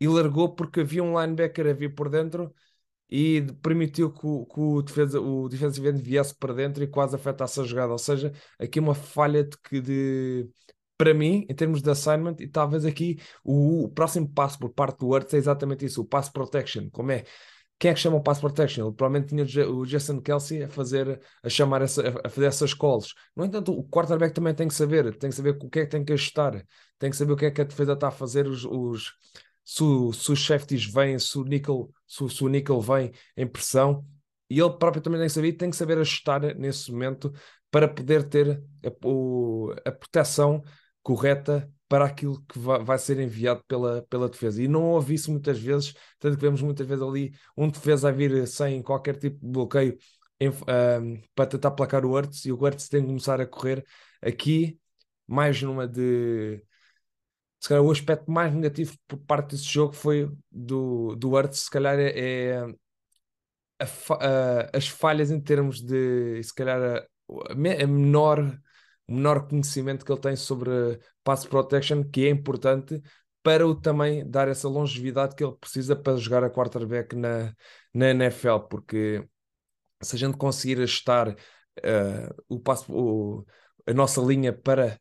e 0.00 0.08
largou 0.08 0.54
porque 0.54 0.80
havia 0.80 1.02
um 1.02 1.20
linebacker 1.20 1.66
a 1.68 1.72
vir 1.72 1.94
por 1.94 2.08
dentro 2.08 2.52
e 3.14 3.42
permitiu 3.62 4.10
que 4.10 4.26
o, 4.26 4.46
que 4.46 4.58
o, 4.58 4.80
defesa, 4.80 5.20
o 5.20 5.46
defensive 5.46 5.86
end 5.86 6.00
viesse 6.00 6.34
para 6.34 6.54
dentro 6.54 6.82
e 6.82 6.86
quase 6.86 7.14
afetasse 7.14 7.60
a 7.60 7.62
jogada. 7.62 7.92
Ou 7.92 7.98
seja, 7.98 8.32
aqui 8.58 8.80
uma 8.80 8.94
falha 8.94 9.44
de, 9.44 9.80
de 9.82 10.48
para 10.96 11.12
mim, 11.12 11.44
em 11.46 11.54
termos 11.54 11.82
de 11.82 11.90
assignment, 11.90 12.36
e 12.40 12.48
talvez 12.48 12.86
aqui 12.86 13.18
o, 13.44 13.84
o 13.84 13.88
próximo 13.90 14.26
passo 14.32 14.58
por 14.58 14.70
parte 14.70 15.00
do 15.00 15.08
Word 15.08 15.26
é 15.30 15.36
exatamente 15.38 15.84
isso, 15.84 16.00
o 16.00 16.06
pass 16.06 16.30
protection, 16.30 16.88
como 16.90 17.12
é 17.12 17.24
quem 17.78 17.90
é 17.90 17.94
que 17.94 18.00
chama 18.00 18.16
o 18.16 18.22
pass 18.22 18.38
protection? 18.40 18.86
Ele 18.86 18.94
provavelmente 18.94 19.28
tinha 19.28 19.68
o 19.68 19.84
Jason 19.84 20.20
Kelsey 20.20 20.62
a 20.62 20.68
fazer, 20.68 21.20
a 21.42 21.48
chamar 21.48 21.82
essa, 21.82 22.20
a 22.24 22.28
fazer 22.28 22.46
essas 22.46 22.72
calls. 22.72 23.12
No 23.34 23.44
entanto, 23.44 23.72
o 23.72 23.84
quarterback 23.88 24.32
também 24.32 24.54
tem 24.54 24.68
que 24.68 24.74
saber, 24.74 25.16
tem 25.18 25.30
que 25.30 25.36
saber 25.36 25.58
o 25.60 25.68
que 25.68 25.80
é 25.80 25.84
que 25.84 25.90
tem 25.90 26.04
que 26.04 26.12
ajustar, 26.12 26.64
tem 26.98 27.10
que 27.10 27.16
saber 27.16 27.32
o 27.32 27.36
que 27.36 27.46
é 27.46 27.50
que 27.50 27.60
a 27.60 27.64
defesa 27.64 27.94
está 27.94 28.06
a 28.08 28.12
fazer, 28.12 28.46
os, 28.46 28.64
os 28.64 29.12
se, 29.64 29.84
se 30.14 30.32
os 30.32 30.44
safeties 30.44 30.84
vêm, 30.86 31.18
se 31.18 31.38
o 31.38 31.44
nickel, 31.44 31.90
se, 32.06 32.28
se 32.28 32.44
o 32.44 32.48
nickel 32.48 32.80
vem 32.80 33.12
em 33.36 33.46
pressão, 33.46 34.04
e 34.50 34.60
ele 34.60 34.70
próprio 34.72 35.02
também 35.02 35.18
tem 35.20 35.28
que 35.28 35.34
saber, 35.34 35.52
tem 35.52 35.70
que 35.70 35.76
saber 35.76 35.98
ajustar 35.98 36.40
nesse 36.56 36.92
momento 36.92 37.32
para 37.70 37.88
poder 37.88 38.28
ter 38.28 38.62
a, 38.84 39.06
o, 39.06 39.72
a 39.84 39.90
proteção 39.90 40.62
correta 41.02 41.70
para 41.88 42.06
aquilo 42.06 42.42
que 42.46 42.58
vai, 42.58 42.98
ser 42.98 43.18
enviado 43.20 43.62
pela, 43.68 44.02
pela 44.08 44.28
defesa. 44.28 44.62
E 44.62 44.68
não 44.68 44.84
houve 44.84 45.14
isso 45.14 45.30
muitas 45.30 45.58
vezes, 45.58 45.94
tanto 46.18 46.36
que 46.36 46.42
vemos 46.42 46.62
muitas 46.62 46.86
vezes 46.86 47.02
ali 47.02 47.32
um 47.56 47.68
defesa 47.68 48.08
a 48.08 48.12
vir 48.12 48.46
sem 48.46 48.82
qualquer 48.82 49.16
tipo 49.16 49.38
de 49.44 49.52
bloqueio 49.52 49.98
em, 50.40 50.50
para 51.34 51.46
tentar 51.46 51.70
placar 51.72 52.04
o 52.04 52.14
Hertz 52.14 52.44
e 52.46 52.52
o 52.52 52.56
Hertz 52.56 52.88
tem 52.88 53.02
que 53.02 53.08
começar 53.08 53.40
a 53.40 53.46
correr 53.46 53.84
aqui, 54.20 54.78
mais 55.26 55.60
numa 55.62 55.86
de. 55.86 56.62
Se 57.62 57.68
calhar 57.68 57.84
o 57.84 57.92
aspecto 57.92 58.28
mais 58.28 58.52
negativo 58.52 58.96
por 59.06 59.18
parte 59.18 59.50
desse 59.52 59.64
jogo 59.64 59.92
foi 59.92 60.28
do, 60.50 61.14
do 61.14 61.30
Hertz, 61.30 61.60
se 61.60 61.70
calhar 61.70 61.96
é, 61.96 62.10
é 62.18 62.66
a, 63.78 63.84
a, 63.84 64.76
as 64.76 64.88
falhas 64.88 65.30
em 65.30 65.40
termos 65.40 65.80
de, 65.80 66.42
se 66.42 66.52
calhar, 66.52 66.80
a, 66.82 67.52
a 67.52 67.54
menor 67.54 68.58
menor 69.08 69.46
conhecimento 69.46 70.04
que 70.04 70.12
ele 70.12 70.20
tem 70.20 70.36
sobre 70.36 70.98
pass 71.22 71.46
protection, 71.46 72.02
que 72.04 72.26
é 72.26 72.30
importante 72.30 73.00
para 73.42 73.66
o 73.66 73.74
também 73.74 74.28
dar 74.28 74.48
essa 74.48 74.68
longevidade 74.68 75.34
que 75.34 75.44
ele 75.44 75.56
precisa 75.56 75.96
para 75.96 76.16
jogar 76.16 76.44
a 76.44 76.50
quarterback 76.50 77.14
na, 77.16 77.54
na 77.92 78.10
NFL, 78.10 78.60
porque 78.70 79.24
se 80.02 80.16
a 80.16 80.18
gente 80.18 80.36
conseguir 80.36 80.80
ajustar 80.80 81.28
uh, 81.30 82.44
o 82.48 82.60
passo, 82.60 82.92
o, 82.92 83.44
a 83.86 83.92
nossa 83.92 84.20
linha 84.20 84.52
para, 84.52 84.98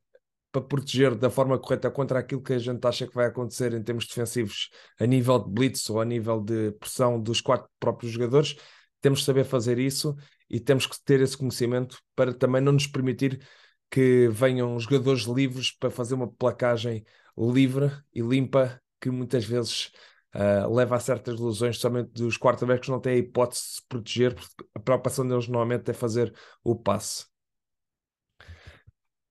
para 0.52 0.62
proteger 0.62 1.16
da 1.16 1.30
forma 1.30 1.58
correta 1.58 1.90
contra 1.90 2.20
aquilo 2.20 2.42
que 2.42 2.54
a 2.54 2.60
gente 2.60 2.86
acha 2.86 3.08
que 3.08 3.16
vai 3.16 3.28
acontecer 3.28 3.74
em 3.74 3.82
termos 3.82 4.06
defensivos 4.06 4.70
a 5.00 5.06
nível 5.06 5.40
de 5.40 5.50
blitz 5.50 5.90
ou 5.90 6.02
a 6.02 6.06
nível 6.06 6.42
de 6.42 6.72
pressão 6.74 7.22
dos 7.22 7.40
quatro 7.42 7.70
próprios 7.80 8.12
jogadores, 8.12 8.56
temos 9.00 9.20
que 9.20 9.26
saber 9.26 9.46
fazer 9.46 9.80
isso 9.80 10.16
e 10.50 10.60
temos 10.60 10.86
que 10.86 10.96
ter 11.04 11.22
esse 11.22 11.38
conhecimento 11.38 12.00
para 12.16 12.34
também 12.34 12.62
não 12.62 12.74
nos 12.74 12.88
permitir 12.88 13.42
que 13.90 14.28
venham 14.30 14.80
jogadores 14.80 15.24
livres 15.24 15.72
para 15.72 15.90
fazer 15.90 16.16
uma 16.16 16.32
placagem 16.32 17.06
livre 17.38 17.92
e 18.14 18.22
limpa 18.22 18.82
que 19.00 19.10
muitas 19.10 19.44
vezes 19.46 19.92
uh, 20.36 20.74
leva 20.74 20.96
a 20.96 21.00
certas 21.00 21.40
lesões, 21.40 21.78
somente 21.78 22.12
dos 22.12 22.38
quarterbacks 22.38 22.90
não 22.90 23.00
têm 23.00 23.14
a 23.14 23.18
hipótese 23.18 23.62
de 23.62 23.70
se 23.76 23.82
proteger, 23.88 24.36
porque 24.36 24.66
a 24.76 24.80
preocupação 24.80 25.28
deles 25.28 25.48
normalmente 25.48 25.90
é 25.90 25.94
fazer 25.94 26.34
o 26.64 26.76
passe. 26.76 27.26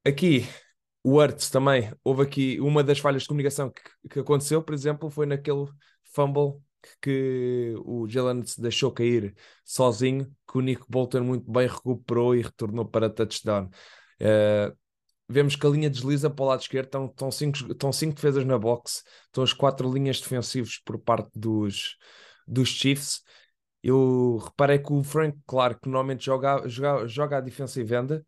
Aqui, 0.04 0.46
o 1.02 1.20
Arts 1.20 1.50
também, 1.50 1.92
houve 2.04 2.22
aqui 2.22 2.60
uma 2.60 2.84
das 2.84 2.98
falhas 2.98 3.22
de 3.22 3.28
comunicação 3.28 3.70
que, 3.70 4.08
que 4.08 4.20
aconteceu, 4.20 4.62
por 4.62 4.74
exemplo, 4.74 5.10
foi 5.10 5.26
naquele 5.26 5.66
fumble 6.04 6.60
que 7.00 7.74
o 7.84 8.08
Jalen 8.08 8.44
se 8.44 8.60
deixou 8.60 8.90
cair 8.92 9.34
sozinho, 9.64 10.26
que 10.50 10.58
o 10.58 10.60
Nick 10.60 10.82
Bolton 10.88 11.22
muito 11.22 11.50
bem 11.50 11.66
recuperou 11.66 12.34
e 12.34 12.42
retornou 12.42 12.84
para 12.84 13.10
touchdown. 13.10 13.68
Uh, 14.20 14.76
vemos 15.28 15.56
que 15.56 15.66
a 15.66 15.70
linha 15.70 15.90
desliza 15.90 16.28
para 16.28 16.44
o 16.44 16.48
lado 16.48 16.60
esquerdo, 16.60 16.86
estão, 16.86 17.06
estão, 17.06 17.30
cinco, 17.30 17.58
estão 17.72 17.92
cinco 17.92 18.14
defesas 18.14 18.44
na 18.44 18.58
box, 18.58 19.04
estão 19.26 19.44
as 19.44 19.52
quatro 19.52 19.92
linhas 19.92 20.20
defensivas 20.20 20.78
por 20.84 20.98
parte 20.98 21.30
dos, 21.34 21.96
dos 22.46 22.68
Chiefs. 22.68 23.22
Eu 23.82 24.38
reparei 24.44 24.78
que 24.78 24.92
o 24.92 25.02
Frank 25.02 25.38
Clark, 25.46 25.80
que 25.80 25.88
normalmente 25.88 26.24
joga, 26.24 26.66
joga, 26.68 27.06
joga 27.06 27.38
a 27.38 27.40
defensive 27.40 27.94
end, 27.94 28.22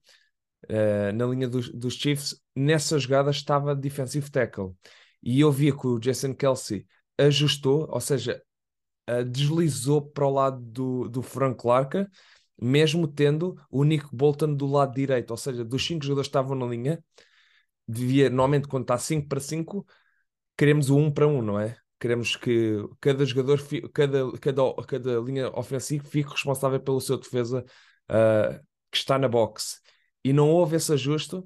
uh, 0.64 1.12
na 1.14 1.26
linha 1.26 1.49
dos, 1.49 1.71
dos 1.71 1.95
Chiefs, 1.95 2.40
nessa 2.54 2.99
jogada 2.99 3.31
estava 3.31 3.75
defensive 3.75 4.31
tackle. 4.31 4.73
E 5.23 5.40
eu 5.40 5.52
via 5.52 5.76
que 5.76 5.87
o 5.87 5.99
Jason 5.99 6.35
Kelsey 6.35 6.87
ajustou, 7.19 7.88
ou 7.90 8.00
seja, 8.00 8.42
uh, 9.11 9.25
deslizou 9.25 10.02
para 10.02 10.26
o 10.26 10.31
lado 10.31 10.61
do, 10.61 11.09
do 11.09 11.23
Frank 11.23 11.61
Clark 11.61 12.07
mesmo 12.62 13.09
tendo 13.09 13.57
o 13.69 13.83
Nick 13.83 14.07
Bolton 14.12 14.54
do 14.54 14.66
lado 14.66 14.95
direito, 14.95 15.33
ou 15.33 15.37
seja, 15.37 15.64
dos 15.64 15.85
cinco 15.85 16.04
jogadores 16.04 16.28
que 16.28 16.31
estavam 16.31 16.57
na 16.57 16.64
linha, 16.66 17.02
devia, 17.87 18.31
normalmente 18.31 18.69
quando 18.69 18.85
está 18.85 18.97
5 18.97 19.28
para 19.28 19.40
5, 19.40 19.85
queremos 20.57 20.88
o 20.88 20.97
1 20.97 21.04
um 21.07 21.11
para 21.11 21.26
1, 21.26 21.38
um, 21.38 21.42
não 21.42 21.59
é? 21.59 21.76
Queremos 21.99 22.37
que 22.37 22.76
cada 23.00 23.25
jogador, 23.25 23.61
cada, 23.92 24.33
cada, 24.38 24.62
cada 24.87 25.21
linha 25.21 25.50
ofensiva 25.50 26.04
fique 26.04 26.31
responsável 26.31 26.81
pelo 26.81 27.00
seu 27.00 27.19
defesa 27.19 27.64
uh, 28.11 28.61
que 28.90 28.99
está 28.99 29.19
na 29.19 29.28
box. 29.28 29.81
E 30.25 30.33
não 30.33 30.50
houve 30.50 30.76
esse 30.76 30.93
ajuste. 30.93 31.43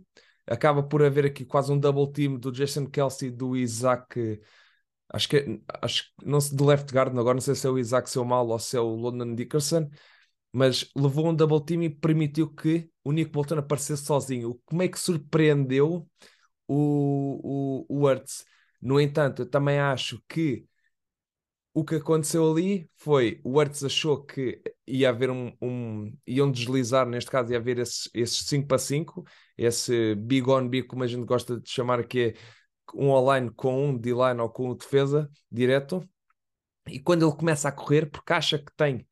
Acaba 0.46 0.82
por 0.82 1.02
haver 1.02 1.26
aqui 1.26 1.44
quase 1.44 1.72
um 1.72 1.78
double 1.78 2.12
team 2.12 2.38
do 2.38 2.52
Jason 2.52 2.86
Kelsey 2.86 3.30
do 3.30 3.56
Isaac. 3.56 4.40
Acho 5.08 5.28
que 5.28 5.62
acho 5.82 6.04
não 6.24 6.40
sei 6.40 6.56
do 6.56 6.64
left 6.64 6.92
guard 6.92 7.16
agora 7.16 7.34
não 7.34 7.40
sei 7.40 7.54
se 7.54 7.66
é 7.66 7.70
o 7.70 7.78
Isaac 7.78 8.10
seu 8.10 8.24
mal 8.24 8.48
ou 8.48 8.58
se 8.58 8.76
é 8.76 8.80
o 8.80 8.88
London 8.96 9.34
Dickerson 9.36 9.88
mas 10.56 10.90
levou 10.96 11.28
um 11.28 11.34
double 11.34 11.62
team 11.62 11.82
e 11.82 11.90
permitiu 11.90 12.48
que 12.48 12.90
o 13.04 13.12
Nick 13.12 13.30
Bolton 13.30 13.58
aparecesse 13.58 14.06
sozinho. 14.06 14.58
Como 14.64 14.82
é 14.82 14.88
que 14.88 14.98
surpreendeu 14.98 16.08
o, 16.66 17.84
o, 17.88 17.98
o 17.98 18.06
Hurts? 18.06 18.42
No 18.80 18.98
entanto, 18.98 19.42
eu 19.42 19.50
também 19.50 19.78
acho 19.78 20.18
que 20.26 20.66
o 21.76 21.84
que 21.84 21.96
aconteceu 21.96 22.50
ali 22.50 22.90
foi 22.96 23.38
o 23.44 23.58
Hurts 23.58 23.84
achou 23.84 24.24
que 24.24 24.62
ia 24.86 25.10
haver 25.10 25.28
um, 25.28 25.52
um 25.60 26.10
iam 26.26 26.50
deslizar, 26.50 27.06
neste 27.06 27.30
caso 27.30 27.52
ia 27.52 27.58
haver 27.58 27.78
esses, 27.78 28.08
esses 28.14 28.46
5 28.48 28.66
para 28.66 28.78
5, 28.78 29.22
esse 29.58 30.14
big 30.14 30.48
on 30.48 30.66
big, 30.70 30.86
como 30.86 31.02
a 31.02 31.06
gente 31.06 31.26
gosta 31.26 31.60
de 31.60 31.68
chamar, 31.68 32.06
que 32.06 32.18
é 32.18 32.34
um 32.94 33.10
online 33.10 33.50
com 33.50 33.90
um 33.90 33.94
D-line 33.98 34.40
ou 34.40 34.48
com 34.48 34.70
o 34.70 34.74
defesa 34.74 35.30
direto. 35.52 36.02
E 36.88 36.98
quando 36.98 37.26
ele 37.28 37.36
começa 37.36 37.68
a 37.68 37.72
correr, 37.72 38.06
porque 38.06 38.32
acha 38.32 38.58
que 38.58 38.74
tem 38.74 39.06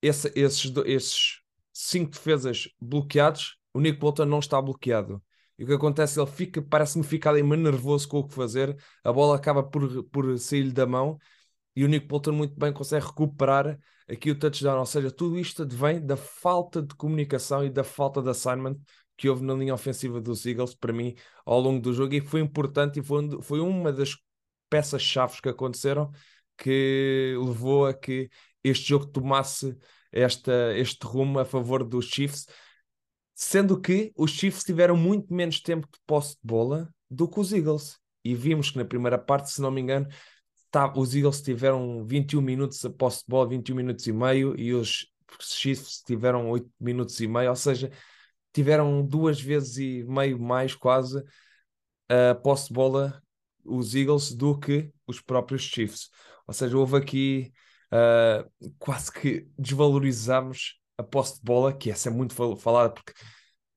esse, 0.00 0.32
esses, 0.36 0.72
esses 0.86 1.40
cinco 1.72 2.12
defesas 2.12 2.68
bloqueados, 2.80 3.58
o 3.72 3.80
Nick 3.80 3.98
Bolton 3.98 4.26
não 4.26 4.38
está 4.38 4.62
bloqueado. 4.62 5.20
E 5.58 5.64
o 5.64 5.66
que 5.66 5.72
acontece? 5.72 6.20
Ele 6.20 6.30
fica, 6.30 6.62
parece-me 6.62 7.02
ficar 7.02 7.30
ali 7.30 7.42
meio 7.42 7.60
nervoso 7.60 8.06
com 8.08 8.20
o 8.20 8.28
que 8.28 8.34
fazer, 8.34 8.76
a 9.02 9.12
bola 9.12 9.34
acaba 9.34 9.60
por, 9.64 10.04
por 10.04 10.38
sair-lhe 10.38 10.72
da 10.72 10.86
mão 10.86 11.18
e 11.76 11.84
o 11.84 11.88
Nick 11.88 12.06
Bolton 12.06 12.32
muito 12.32 12.58
bem 12.58 12.72
consegue 12.72 13.06
recuperar 13.06 13.78
aqui 14.08 14.30
o 14.30 14.38
touchdown. 14.38 14.78
Ou 14.78 14.86
seja, 14.86 15.10
tudo 15.10 15.38
isto 15.38 15.62
advém 15.62 16.04
da 16.04 16.16
falta 16.16 16.82
de 16.82 16.94
comunicação 16.94 17.64
e 17.64 17.70
da 17.70 17.84
falta 17.84 18.22
de 18.22 18.30
assignment 18.30 18.78
que 19.16 19.28
houve 19.28 19.44
na 19.44 19.54
linha 19.54 19.74
ofensiva 19.74 20.20
dos 20.20 20.44
Eagles, 20.44 20.74
para 20.74 20.92
mim, 20.92 21.14
ao 21.44 21.60
longo 21.60 21.80
do 21.80 21.92
jogo, 21.92 22.14
e 22.14 22.20
foi 22.20 22.40
importante 22.40 22.98
e 22.98 23.02
foi, 23.02 23.40
foi 23.42 23.60
uma 23.60 23.92
das 23.92 24.16
peças-chave 24.68 25.40
que 25.40 25.48
aconteceram 25.48 26.10
que 26.56 27.36
levou 27.38 27.86
a 27.86 27.94
que 27.94 28.28
este 28.62 28.88
jogo 28.88 29.06
tomasse 29.06 29.76
esta, 30.10 30.76
este 30.76 31.04
rumo 31.04 31.38
a 31.38 31.44
favor 31.44 31.84
dos 31.84 32.06
Chiefs, 32.06 32.46
sendo 33.34 33.80
que 33.80 34.12
os 34.16 34.30
Chiefs 34.30 34.64
tiveram 34.64 34.96
muito 34.96 35.32
menos 35.34 35.60
tempo 35.60 35.86
de 35.92 35.98
posse 36.06 36.34
de 36.34 36.40
bola 36.44 36.92
do 37.10 37.28
que 37.28 37.40
os 37.40 37.52
Eagles. 37.52 37.98
E 38.24 38.34
vimos 38.34 38.70
que 38.70 38.78
na 38.78 38.84
primeira 38.84 39.18
parte, 39.18 39.50
se 39.50 39.60
não 39.60 39.70
me 39.70 39.80
engano, 39.80 40.08
tá, 40.74 40.92
os 40.96 41.14
Eagles 41.14 41.40
tiveram 41.40 42.04
21 42.04 42.40
minutos 42.40 42.84
a 42.84 42.90
posse 42.90 43.20
de 43.20 43.26
bola, 43.28 43.48
21 43.48 43.76
minutos 43.76 44.04
e 44.08 44.12
meio, 44.12 44.58
e 44.58 44.74
os 44.74 45.06
Chiefs 45.40 46.02
tiveram 46.04 46.50
8 46.50 46.68
minutos 46.80 47.20
e 47.20 47.28
meio, 47.28 47.50
ou 47.50 47.56
seja, 47.56 47.92
tiveram 48.52 49.06
duas 49.06 49.40
vezes 49.40 49.76
e 49.76 50.04
meio 50.04 50.36
mais 50.36 50.74
quase 50.74 51.22
a 52.08 52.34
posse 52.34 52.68
de 52.68 52.74
bola 52.74 53.22
os 53.64 53.94
Eagles 53.94 54.34
do 54.34 54.58
que 54.58 54.90
os 55.06 55.20
próprios 55.20 55.62
Chiefs. 55.62 56.10
Ou 56.44 56.52
seja, 56.52 56.76
houve 56.76 56.96
aqui 56.96 57.52
uh, 57.92 58.74
quase 58.76 59.12
que 59.12 59.46
desvalorizamos 59.56 60.80
a 60.98 61.04
posse 61.04 61.36
de 61.36 61.42
bola, 61.44 61.72
que 61.72 61.88
essa 61.88 62.08
é 62.08 62.12
muito 62.12 62.34
falada 62.56 62.90
porque 62.90 63.12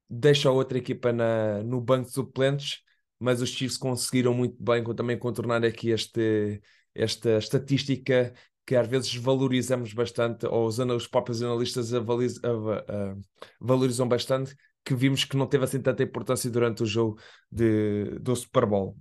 deixa 0.09 0.49
a 0.49 0.51
outra 0.51 0.79
equipa 0.79 1.13
na, 1.13 1.61
no 1.63 1.79
banco 1.79 2.07
de 2.07 2.13
suplentes, 2.13 2.79
mas 3.19 3.39
os 3.39 3.49
Chiefs 3.49 3.77
conseguiram 3.77 4.33
muito 4.33 4.55
bem 4.59 4.83
também 4.95 5.17
contornar 5.17 5.63
aqui 5.63 5.91
este, 5.91 6.59
esta 6.97 7.37
estatística 7.37 8.33
que 8.65 8.75
às 8.75 8.87
vezes 8.87 9.15
valorizamos 9.15 9.93
bastante, 9.93 10.45
ou 10.45 10.67
os, 10.67 10.77
os 10.77 11.07
próprios 11.07 11.41
analistas 11.41 11.93
a, 11.93 11.99
a, 11.99 12.01
a, 12.01 13.15
valorizam 13.61 14.07
bastante, 14.07 14.55
que 14.83 14.93
vimos 14.93 15.23
que 15.23 15.37
não 15.37 15.47
teve 15.47 15.63
assim 15.63 15.81
tanta 15.81 16.03
importância 16.03 16.49
durante 16.51 16.83
o 16.83 16.85
jogo 16.85 17.17
de, 17.51 18.19
do 18.19 18.35
Super 18.35 18.65
Bowl. 18.65 18.97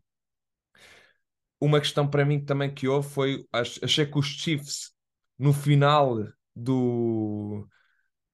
Uma 1.61 1.81
questão 1.81 2.09
para 2.09 2.25
mim 2.25 2.45
também 2.45 2.73
que 2.73 2.87
houve 2.87 3.09
foi, 3.09 3.47
achei 3.53 4.07
que 4.07 4.19
os 4.19 4.27
Chiefs 4.27 4.93
no 5.39 5.53
final 5.53 6.27
do. 6.55 7.67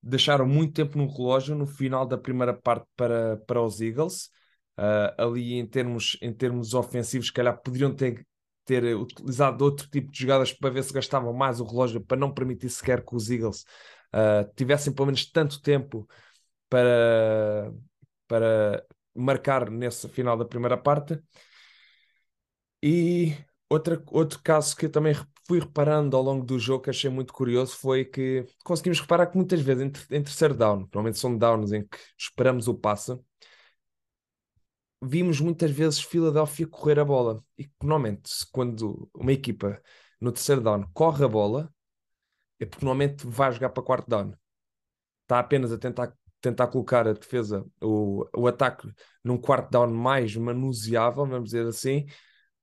Deixaram 0.02 0.47
muito 0.47 0.75
tempo 0.75 0.99
no 0.99 1.07
relógio 1.07 1.54
no 1.54 1.66
final 1.66 2.04
da 2.07 2.19
primeira 2.19 2.52
parte 2.52 2.87
para, 2.97 3.37
para 3.47 3.62
os 3.62 3.81
Eagles. 3.81 4.31
Uh, 4.76 5.14
ali 5.16 5.54
em 5.54 5.66
termos, 5.66 6.19
em 6.21 6.33
termos 6.33 6.75
ofensivos, 6.75 7.28
se 7.28 7.33
calhar 7.33 7.57
poderiam 7.62 7.95
ter 7.95 8.26
ter 8.64 8.97
utilizado 8.97 9.64
outro 9.64 9.88
tipo 9.88 10.11
de 10.11 10.21
jogadas 10.21 10.52
para 10.52 10.71
ver 10.71 10.83
se 10.85 10.92
gastavam 10.92 11.33
mais 11.33 11.61
o 11.61 11.64
relógio, 11.64 12.00
para 12.00 12.16
não 12.16 12.33
permitir 12.33 12.71
sequer 12.71 13.04
que 13.04 13.14
os 13.14 13.31
Eagles 13.31 13.64
uh, 14.14 14.50
tivessem 14.54 14.92
pelo 14.92 15.07
menos 15.07 15.31
tanto 15.31 15.61
tempo 15.61 16.09
para, 16.69 17.73
para 18.26 18.85
marcar 19.14 19.71
nesse 19.71 20.09
final 20.09 20.37
da 20.37 20.45
primeira 20.45 20.76
parte. 20.76 21.21
E 22.83 23.35
outra, 23.69 24.02
outro 24.11 24.40
caso 24.42 24.76
que 24.76 24.87
eu 24.87 24.90
também 24.90 25.14
fui 25.47 25.61
reparando 25.61 26.16
ao 26.16 26.23
longo 26.23 26.45
do 26.45 26.59
jogo, 26.59 26.85
que 26.85 26.90
achei 26.90 27.11
muito 27.11 27.33
curioso, 27.33 27.76
foi 27.76 28.04
que 28.04 28.45
conseguimos 28.64 29.00
reparar 29.00 29.26
que 29.26 29.37
muitas 29.37 29.61
vezes 29.61 29.83
em, 29.83 30.16
em 30.16 30.23
terceiro 30.23 30.54
down, 30.54 30.81
normalmente 30.92 31.19
são 31.19 31.37
downs 31.37 31.73
em 31.73 31.83
que 31.87 31.99
esperamos 32.19 32.69
o 32.69 32.75
passe, 32.75 33.19
vimos 35.02 35.40
muitas 35.40 35.71
vezes 35.71 36.00
Filadélfia 36.00 36.66
correr 36.66 36.99
a 37.00 37.04
bola. 37.04 37.42
E 37.59 37.68
normalmente, 37.82 38.30
quando 38.52 39.11
uma 39.14 39.32
equipa 39.32 39.82
no 40.21 40.30
terceiro 40.30 40.61
down 40.61 40.88
corre 40.92 41.25
a 41.25 41.28
bola, 41.28 41.73
é 42.61 42.64
porque 42.64 42.85
normalmente 42.85 43.26
vai 43.26 43.50
jogar 43.50 43.71
para 43.71 43.82
quarto 43.82 44.09
down. 44.09 44.32
Está 45.23 45.40
apenas 45.40 45.73
a 45.73 45.78
tentar, 45.78 46.12
tentar 46.40 46.68
colocar 46.68 47.09
a 47.09 47.12
defesa, 47.12 47.66
o, 47.82 48.25
o 48.37 48.47
ataque, 48.47 48.88
num 49.25 49.37
quarto 49.37 49.71
down 49.71 49.92
mais 49.92 50.37
manuseável, 50.37 51.26
vamos 51.26 51.50
dizer 51.50 51.66
assim, 51.66 52.06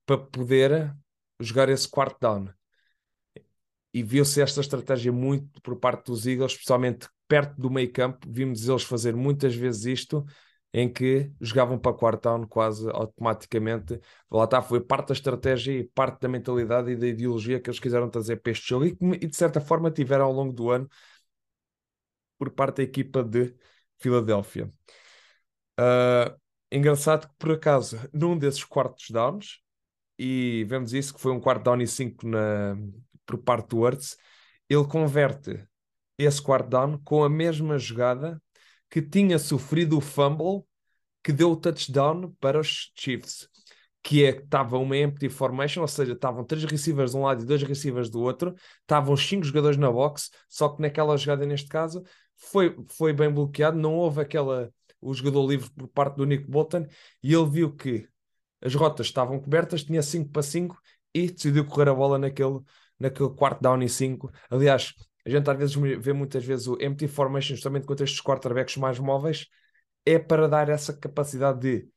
para 0.06 0.16
poder 0.18 0.94
jogar 1.38 1.68
esse 1.68 1.88
quarto 1.88 2.18
down. 2.20 2.48
E 3.92 4.02
viu-se 4.02 4.40
esta 4.40 4.60
estratégia 4.60 5.12
muito 5.12 5.60
por 5.60 5.76
parte 5.76 6.06
dos 6.06 6.26
Eagles, 6.26 6.52
especialmente 6.52 7.08
perto 7.28 7.60
do 7.60 7.70
meio 7.70 7.92
campo. 7.92 8.26
Vimos 8.30 8.68
eles 8.68 8.84
fazer 8.84 9.14
muitas 9.16 9.54
vezes 9.54 9.84
isto, 9.84 10.24
em 10.72 10.92
que 10.92 11.30
jogavam 11.40 11.78
para 11.78 11.96
quarto 11.96 12.22
down 12.24 12.46
quase 12.46 12.88
automaticamente. 12.90 14.00
Lá 14.30 14.44
está, 14.44 14.62
foi 14.62 14.80
parte 14.80 15.08
da 15.08 15.14
estratégia 15.14 15.72
e 15.72 15.84
parte 15.84 16.20
da 16.20 16.28
mentalidade 16.28 16.92
e 16.92 16.96
da 16.96 17.06
ideologia 17.06 17.60
que 17.60 17.68
eles 17.68 17.80
quiseram 17.80 18.08
trazer 18.08 18.36
para 18.36 18.52
este 18.52 18.68
jogo 18.68 18.86
e 18.86 18.96
e 19.22 19.26
de 19.26 19.36
certa 19.36 19.60
forma, 19.60 19.90
tiveram 19.90 20.26
ao 20.26 20.32
longo 20.32 20.52
do 20.52 20.70
ano 20.70 20.88
por 22.38 22.50
parte 22.50 22.78
da 22.78 22.82
equipa 22.84 23.22
de 23.22 23.54
Filadélfia. 23.98 24.70
Uh, 25.78 26.38
engraçado 26.70 27.28
que, 27.28 27.34
por 27.38 27.52
acaso, 27.52 27.98
num 28.12 28.38
desses 28.38 28.64
quartos 28.64 29.10
downs, 29.10 29.60
e 30.18 30.64
vemos 30.68 30.92
isso, 30.92 31.14
que 31.14 31.20
foi 31.20 31.32
um 31.32 31.40
quarto 31.40 31.64
down 31.64 31.80
e 31.80 31.86
5 31.86 32.26
na, 32.26 32.76
por 33.26 33.38
parte 33.38 33.68
do 33.70 33.80
Hurts, 33.80 34.16
ele 34.68 34.86
converte 34.86 35.66
esse 36.18 36.40
quarto 36.42 36.68
down 36.68 36.98
com 37.04 37.24
a 37.24 37.30
mesma 37.30 37.78
jogada 37.78 38.40
que 38.90 39.00
tinha 39.00 39.38
sofrido 39.38 39.96
o 39.98 40.00
fumble 40.00 40.64
que 41.22 41.32
deu 41.32 41.52
o 41.52 41.56
touchdown 41.56 42.34
para 42.40 42.58
os 42.58 42.92
Chiefs, 42.94 43.48
que 44.02 44.24
é 44.24 44.32
que 44.32 44.42
estava 44.42 44.78
uma 44.78 44.96
empty 44.96 45.28
formation, 45.28 45.82
ou 45.82 45.88
seja, 45.88 46.12
estavam 46.12 46.44
três 46.44 46.64
receivers 46.64 47.12
de 47.12 47.16
um 47.16 47.22
lado 47.22 47.42
e 47.42 47.46
dois 47.46 47.62
receivers 47.62 48.08
do 48.10 48.20
outro, 48.20 48.54
estavam 48.80 49.16
cinco 49.16 49.44
jogadores 49.44 49.76
na 49.76 49.90
box, 49.90 50.30
só 50.48 50.68
que 50.70 50.80
naquela 50.80 51.16
jogada 51.16 51.44
neste 51.46 51.68
caso 51.68 52.02
foi, 52.36 52.74
foi 52.88 53.12
bem 53.12 53.30
bloqueado, 53.30 53.78
não 53.78 53.94
houve 53.94 54.20
aquela 54.20 54.72
o 55.00 55.14
jogador 55.14 55.48
livre 55.48 55.70
por 55.70 55.88
parte 55.88 56.16
do 56.16 56.26
Nick 56.26 56.44
Bolton 56.44 56.86
e 57.22 57.32
ele 57.32 57.48
viu 57.48 57.74
que 57.74 58.06
as 58.60 58.74
rotas 58.74 59.06
estavam 59.06 59.40
cobertas, 59.40 59.82
tinha 59.82 60.02
5 60.02 60.30
para 60.30 60.42
5 60.42 60.78
e 61.14 61.30
decidiu 61.30 61.64
correr 61.64 61.88
a 61.88 61.94
bola 61.94 62.18
naquele, 62.18 62.60
naquele 62.98 63.30
quarto 63.30 63.62
down 63.62 63.82
e 63.82 63.88
5. 63.88 64.30
Aliás, 64.50 64.94
a 65.24 65.30
gente 65.30 65.50
às 65.50 65.56
vezes 65.56 65.74
vê 65.74 66.12
muitas 66.12 66.44
vezes 66.44 66.66
o 66.66 66.76
empty 66.80 67.08
formation 67.08 67.54
justamente 67.54 67.86
contra 67.86 68.04
estes 68.04 68.20
quarterbacks 68.20 68.76
mais 68.76 68.98
móveis, 68.98 69.46
é 70.04 70.18
para 70.18 70.48
dar 70.48 70.68
essa 70.68 70.92
capacidade 70.96 71.60
de 71.60 71.88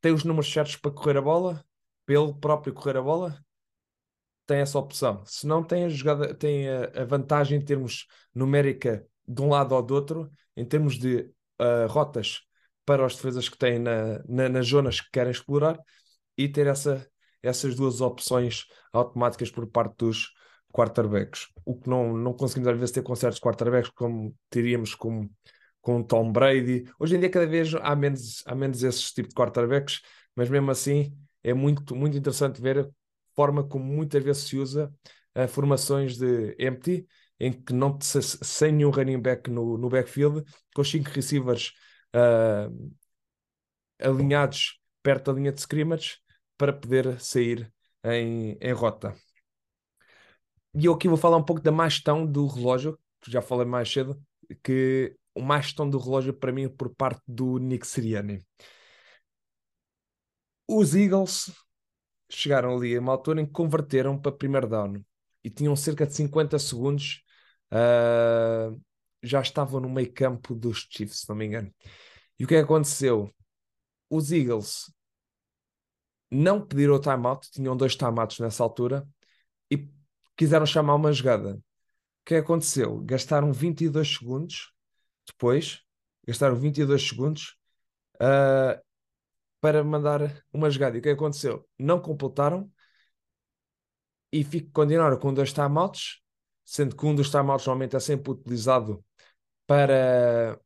ter 0.00 0.12
os 0.12 0.24
números 0.24 0.52
certos 0.52 0.76
para 0.76 0.90
correr 0.90 1.16
a 1.18 1.22
bola, 1.22 1.64
pelo 2.04 2.34
próprio 2.34 2.74
correr 2.74 2.96
a 2.96 3.02
bola, 3.02 3.38
tem 4.46 4.58
essa 4.58 4.78
opção. 4.78 5.24
Se 5.24 5.46
não 5.46 5.62
tem 5.62 5.84
a 5.84 5.88
jogada, 5.88 6.34
tem 6.34 6.68
a, 6.68 7.04
vantagem 7.04 7.58
em 7.58 7.64
termos 7.64 8.06
numérica 8.34 9.06
de 9.26 9.40
um 9.40 9.48
lado 9.48 9.74
ou 9.74 9.82
do 9.82 9.94
outro, 9.94 10.30
em 10.56 10.64
termos 10.64 10.98
de 10.98 11.30
uh, 11.60 11.86
rotas 11.88 12.42
para 12.84 13.06
os 13.06 13.14
defesas 13.14 13.48
que 13.48 13.56
têm 13.56 13.78
na, 13.78 14.22
na, 14.28 14.48
nas 14.48 14.66
zonas 14.66 15.00
que 15.00 15.10
querem 15.12 15.30
explorar 15.30 15.78
e 16.36 16.48
ter 16.48 16.66
essa, 16.66 17.06
essas 17.42 17.74
duas 17.74 18.00
opções 18.00 18.64
automáticas 18.92 19.50
por 19.50 19.66
parte 19.66 19.96
dos, 19.96 20.32
quarterbacks, 20.72 21.48
o 21.64 21.78
que 21.78 21.88
não, 21.88 22.16
não 22.16 22.32
conseguimos 22.32 22.68
às 22.68 22.78
vezes 22.78 22.92
ter 22.92 23.02
com 23.02 23.14
certos 23.14 23.40
quarterbacks 23.40 23.90
como 23.90 24.34
teríamos 24.50 24.94
com, 24.94 25.28
com 25.80 26.02
Tom 26.02 26.32
Brady. 26.32 26.84
Hoje 26.98 27.16
em 27.16 27.20
dia 27.20 27.30
cada 27.30 27.46
vez 27.46 27.74
há 27.74 27.94
menos, 27.94 28.42
há 28.46 28.54
menos 28.54 28.82
esses 28.82 29.12
tipos 29.12 29.30
de 29.30 29.34
quarterbacks, 29.34 30.00
mas 30.34 30.48
mesmo 30.48 30.70
assim 30.70 31.16
é 31.42 31.52
muito, 31.52 31.94
muito 31.94 32.16
interessante 32.16 32.60
ver 32.60 32.78
a 32.78 32.88
forma 33.34 33.64
como 33.64 33.84
muitas 33.84 34.22
vezes 34.22 34.44
se 34.44 34.56
usa 34.56 34.92
uh, 35.36 35.48
formações 35.48 36.16
de 36.16 36.56
empty, 36.58 37.06
em 37.38 37.52
que 37.52 37.72
não 37.72 37.98
sem 38.00 38.72
nenhum 38.72 38.90
running 38.90 39.20
back 39.20 39.50
no, 39.50 39.76
no 39.76 39.88
backfield, 39.88 40.44
com 40.74 40.84
cinco 40.84 41.10
receivers 41.10 41.72
uh, 42.14 42.92
alinhados 43.98 44.80
perto 45.02 45.32
da 45.32 45.38
linha 45.38 45.52
de 45.52 45.60
scrimmage 45.60 46.18
para 46.56 46.72
poder 46.72 47.20
sair 47.20 47.72
em, 48.04 48.56
em 48.60 48.72
rota. 48.72 49.14
E 50.74 50.86
eu 50.86 50.94
aqui 50.94 51.08
vou 51.08 51.18
falar 51.18 51.36
um 51.36 51.44
pouco 51.44 51.60
da 51.62 51.70
má 51.70 51.88
gestão 51.88 52.26
do 52.26 52.46
relógio, 52.46 52.98
que 53.20 53.30
já 53.30 53.42
falei 53.42 53.66
mais 53.66 53.90
cedo, 53.90 54.20
que 54.62 55.16
o 55.34 55.42
má 55.42 55.60
gestão 55.60 55.88
do 55.88 55.98
relógio 55.98 56.32
para 56.32 56.52
mim 56.52 56.68
por 56.68 56.94
parte 56.94 57.22
do 57.26 57.58
Nick 57.58 57.86
Sirianni. 57.86 58.40
Os 60.66 60.94
Eagles 60.94 61.52
chegaram 62.30 62.76
ali 62.76 62.96
a 62.96 63.00
uma 63.00 63.12
altura 63.12 63.40
em 63.40 63.46
que 63.46 63.52
converteram 63.52 64.18
para 64.18 64.32
primeiro 64.32 64.66
down 64.66 65.04
e 65.44 65.50
tinham 65.50 65.76
cerca 65.76 66.06
de 66.06 66.14
50 66.14 66.58
segundos, 66.58 67.22
uh, 67.72 68.80
já 69.22 69.40
estavam 69.40 69.80
no 69.80 69.90
meio 69.90 70.12
campo 70.12 70.54
dos 70.54 70.86
Chiefs, 70.90 71.20
se 71.20 71.28
não 71.28 71.36
me 71.36 71.46
engano. 71.46 71.72
E 72.38 72.44
o 72.44 72.48
que 72.48 72.54
é 72.54 72.58
que 72.58 72.64
aconteceu? 72.64 73.30
Os 74.08 74.32
Eagles 74.32 74.92
não 76.30 76.64
pediram 76.66 76.94
o 76.94 77.00
timeout, 77.00 77.50
tinham 77.50 77.76
dois 77.76 77.94
timeouts 77.94 78.38
nessa 78.38 78.62
altura, 78.62 79.06
e 79.70 79.88
quiseram 80.36 80.66
chamar 80.66 80.94
uma 80.94 81.12
jogada. 81.12 81.54
O 81.54 81.62
que 82.24 82.34
aconteceu? 82.36 83.00
Gastaram 83.00 83.52
22 83.52 84.16
segundos 84.16 84.72
depois, 85.26 85.82
gastaram 86.26 86.56
22 86.56 87.08
segundos 87.08 87.56
uh, 88.16 88.80
para 89.60 89.82
mandar 89.84 90.44
uma 90.52 90.70
jogada. 90.70 90.96
E 90.96 91.00
o 91.00 91.02
que 91.02 91.10
aconteceu? 91.10 91.68
Não 91.78 92.00
completaram 92.00 92.70
e 94.32 94.42
fico, 94.44 94.70
continuaram 94.72 95.18
com 95.18 95.32
dois 95.32 95.52
timeouts, 95.52 96.20
sendo 96.64 96.96
que 96.96 97.06
um 97.06 97.14
dos 97.14 97.30
timeouts 97.30 97.66
normalmente 97.66 97.96
é 97.96 98.00
sempre 98.00 98.32
utilizado 98.32 99.04
para, 99.66 100.58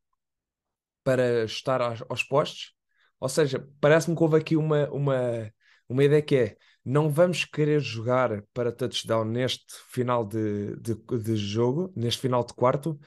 para 1.03 1.43
estar 1.45 1.81
aos, 1.81 2.03
aos 2.09 2.23
postos. 2.23 2.73
Ou 3.19 3.29
seja, 3.29 3.67
parece-me 3.81 4.15
que 4.15 4.23
houve 4.23 4.37
aqui 4.37 4.55
uma, 4.55 4.89
uma, 4.89 5.51
uma 5.89 6.03
ideia 6.03 6.21
que 6.21 6.35
é 6.35 6.57
não 6.87 7.09
vamos 7.09 7.43
querer 7.43 7.81
jogar 7.81 8.41
para 8.53 8.71
touchdown 8.71 9.25
neste 9.25 9.65
final 9.89 10.25
de, 10.25 10.73
de, 10.77 10.95
de, 10.95 11.35
jogo, 11.35 11.91
neste 11.93 12.21
final 12.21 12.45
de 12.45 12.53
quarto, 12.53 12.97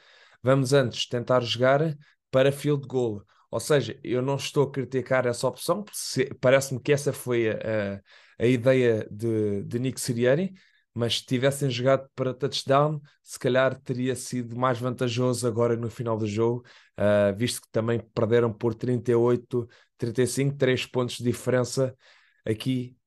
vamos 0.43 0.75
antes 0.75 1.09
tentar 1.09 1.40
jogar 1.40 1.97
para 2.31 2.53
field 2.53 2.87
goal. 2.87 3.25
Ou 3.51 3.59
seja, 3.59 3.99
eu 4.05 4.21
não 4.21 4.37
estou 4.37 4.64
a 4.64 4.71
criticar 4.71 5.27
essa 5.27 5.49
opção, 5.49 5.83
parece-me 6.43 6.79
que 6.79 6.93
essa 6.93 7.11
foi 7.11 7.49
a, 7.49 8.03
a 8.38 8.47
ideia 8.47 9.09
de, 9.11 9.62
de 9.62 9.79
Nick 9.79 9.99
Sirianni, 9.99 10.53
mas 10.93 11.19
se 11.19 11.25
tivessem 11.25 11.71
jogado 11.71 12.07
para 12.14 12.35
touchdown, 12.35 13.01
se 13.23 13.38
calhar 13.38 13.81
teria 13.81 14.14
sido 14.14 14.57
mais 14.57 14.79
vantajoso 14.79 15.47
agora 15.49 15.75
no 15.75 15.88
final 15.88 16.19
do 16.19 16.27
jogo, 16.27 16.66
uh, 16.99 17.35
visto 17.35 17.62
que 17.62 17.69
também 17.73 17.99
perderam 18.14 18.53
por 18.53 18.75
38, 18.75 19.66
35, 19.97 20.57
3 20.59 20.85
pontos 20.85 21.16
de 21.16 21.25
diferença 21.25 21.97
aqui 22.45 23.00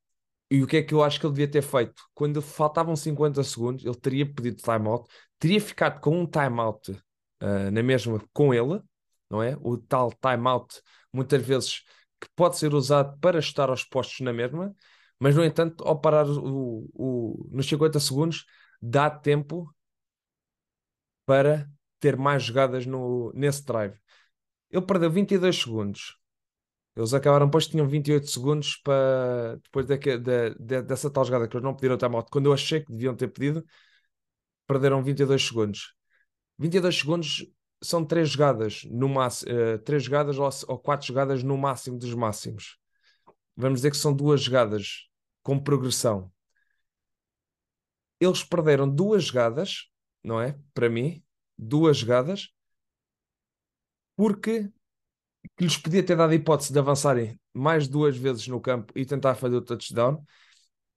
e 0.53 0.61
o 0.61 0.67
que 0.67 0.77
é 0.77 0.83
que 0.83 0.93
eu 0.93 1.03
acho 1.03 1.19
que 1.19 1.25
ele 1.25 1.33
devia 1.33 1.49
ter 1.49 1.63
feito? 1.63 2.03
Quando 2.13 2.39
faltavam 2.39 2.95
50 2.95 3.43
segundos, 3.43 3.83
ele 3.83 3.95
teria 3.95 4.23
pedido 4.23 4.61
timeout, 4.61 5.09
teria 5.39 5.59
ficado 5.59 5.99
com 5.99 6.21
um 6.21 6.27
timeout 6.27 6.91
uh, 6.91 7.71
na 7.71 7.81
mesma 7.81 8.23
com 8.31 8.53
ele, 8.53 8.79
não 9.27 9.41
é? 9.41 9.57
O 9.61 9.79
tal 9.79 10.11
timeout, 10.13 10.79
muitas 11.11 11.41
vezes, 11.43 11.79
que 12.21 12.27
pode 12.35 12.57
ser 12.59 12.71
usado 12.75 13.17
para 13.19 13.39
estar 13.39 13.67
aos 13.67 13.83
postos 13.83 14.19
na 14.19 14.31
mesma, 14.31 14.71
mas 15.19 15.35
no 15.35 15.43
entanto, 15.43 15.83
ao 15.87 15.99
parar 15.99 16.27
o, 16.29 16.87
o, 16.93 17.49
nos 17.51 17.67
50 17.67 17.99
segundos, 17.99 18.45
dá 18.79 19.09
tempo 19.09 19.73
para 21.25 21.67
ter 21.99 22.15
mais 22.15 22.43
jogadas 22.43 22.85
no, 22.85 23.33
nesse 23.33 23.65
drive. 23.65 23.97
Ele 24.69 24.85
perdeu 24.85 25.09
22 25.09 25.55
segundos 25.55 26.15
eles 26.95 27.13
acabaram, 27.13 27.47
depois 27.47 27.67
tinham 27.67 27.87
28 27.87 28.29
segundos 28.29 28.75
para 28.77 29.55
depois 29.63 29.85
de, 29.85 29.97
de, 29.97 30.55
de, 30.59 30.81
dessa 30.83 31.09
tal 31.09 31.25
jogada 31.25 31.47
que 31.47 31.55
eles 31.55 31.63
não 31.63 31.75
pediram 31.75 31.97
timeout. 31.97 32.29
Quando 32.31 32.45
eu 32.47 32.53
achei 32.53 32.81
que 32.81 32.91
deviam 32.91 33.15
ter 33.15 33.29
pedido, 33.29 33.65
perderam 34.67 35.03
22 35.03 35.45
segundos. 35.45 35.95
22 36.59 36.95
segundos 36.97 37.45
são 37.81 38.05
três 38.05 38.29
jogadas 38.29 38.83
no 38.85 39.09
máximo, 39.09 39.51
uh, 39.51 39.79
três 39.79 40.03
jogadas 40.03 40.37
ou, 40.37 40.49
ou 40.67 40.79
quatro 40.79 41.07
jogadas 41.07 41.43
no 41.43 41.57
máximo 41.57 41.97
dos 41.97 42.13
máximos. 42.13 42.77
Vamos 43.55 43.79
dizer 43.79 43.91
que 43.91 43.97
são 43.97 44.13
duas 44.13 44.41
jogadas 44.41 45.09
com 45.41 45.59
progressão. 45.59 46.31
eles 48.19 48.43
perderam 48.43 48.89
duas 48.89 49.25
jogadas, 49.25 49.89
não 50.23 50.39
é? 50.41 50.57
Para 50.73 50.89
mim, 50.89 51.23
duas 51.57 51.97
jogadas, 51.97 52.49
porque 54.15 54.71
que 55.57 55.63
lhes 55.65 55.77
podia 55.77 56.03
ter 56.03 56.15
dado 56.15 56.31
a 56.31 56.35
hipótese 56.35 56.73
de 56.73 56.79
avançarem 56.79 57.39
mais 57.53 57.87
duas 57.87 58.17
vezes 58.17 58.47
no 58.47 58.59
campo 58.61 58.93
e 58.95 59.05
tentar 59.05 59.35
fazer 59.35 59.55
o 59.55 59.61
touchdown. 59.61 60.23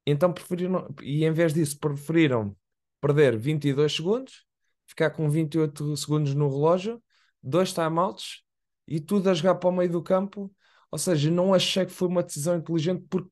Então 0.07 0.33
preferiram, 0.33 0.95
e 1.03 1.25
em 1.25 1.33
vez 1.33 1.53
disso, 1.53 1.79
preferiram 1.79 2.57
perder 3.01 3.37
22 3.37 3.95
segundos, 3.95 4.45
ficar 4.87 5.11
com 5.11 5.29
28 5.29 5.97
segundos 5.97 6.35
no 6.35 6.49
relógio, 6.49 7.03
dois 7.43 7.73
timeouts 7.73 8.43
e 8.87 9.01
tudo 9.01 9.29
a 9.31 9.35
jogar 9.35 9.57
para 9.57 9.69
o 9.69 9.73
meio 9.73 9.91
do 9.91 10.03
campo. 10.03 10.53
Ou 10.91 10.99
seja, 10.99 11.31
não 11.31 11.53
achei 11.53 11.85
que 11.85 11.93
foi 11.93 12.09
uma 12.09 12.23
decisão 12.23 12.57
inteligente 12.57 13.05
porque 13.11 13.31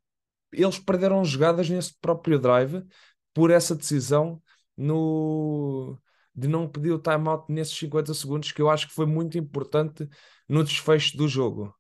eles 0.53 0.79
perderam 0.79 1.25
jogadas 1.25 1.69
nesse 1.71 1.95
próprio 2.01 2.39
drive 2.39 2.85
por 3.33 3.51
essa 3.51 3.75
decisão 3.75 4.43
no, 4.77 5.99
de 6.35 6.49
não 6.49 6.69
pedir 6.69 6.93
o 6.93 6.99
timeout 6.99 7.51
nesses 7.53 7.77
50 7.79 8.13
segundos, 8.15 8.53
que 8.53 8.61
eu 8.61 8.69
acho 8.71 8.89
que 8.89 8.95
foi 8.95 9.07
muito 9.07 9.39
importante 9.39 10.09
no 10.49 10.65
desfecho 10.65 11.17
do 11.17 11.29
jogo. 11.29 11.75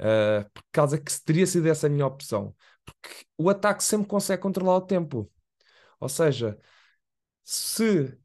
Uh, 0.00 0.48
por 0.52 0.64
causa 0.72 0.98
que 0.98 1.12
teria 1.24 1.46
sido 1.46 1.68
essa 1.68 1.86
a 1.86 1.90
minha 1.90 2.06
opção. 2.06 2.54
Porque 2.84 3.26
o 3.38 3.48
ataque 3.50 3.84
sempre 3.84 4.08
consegue 4.08 4.42
controlar 4.42 4.76
o 4.76 4.80
tempo. 4.80 5.30
Ou 6.00 6.08
seja, 6.08 6.58
se 7.44 8.18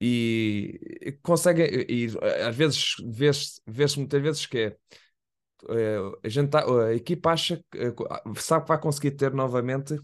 e 0.00 1.18
consegue 1.22 1.86
e 1.88 2.06
às 2.46 2.56
vezes 2.56 2.94
vê-se 3.06 3.60
vê 3.66 3.84
muitas 3.98 4.22
vezes 4.22 4.46
que 4.46 4.58
é 4.58 4.76
uh, 5.64 6.18
a, 6.24 6.28
gente 6.28 6.50
tá, 6.50 6.64
a 6.86 6.94
equipa 6.94 7.32
acha 7.32 7.62
uh, 7.74 8.34
sabe 8.40 8.64
que 8.64 8.68
vai 8.68 8.80
conseguir 8.80 9.12
ter 9.12 9.32
novamente 9.34 9.96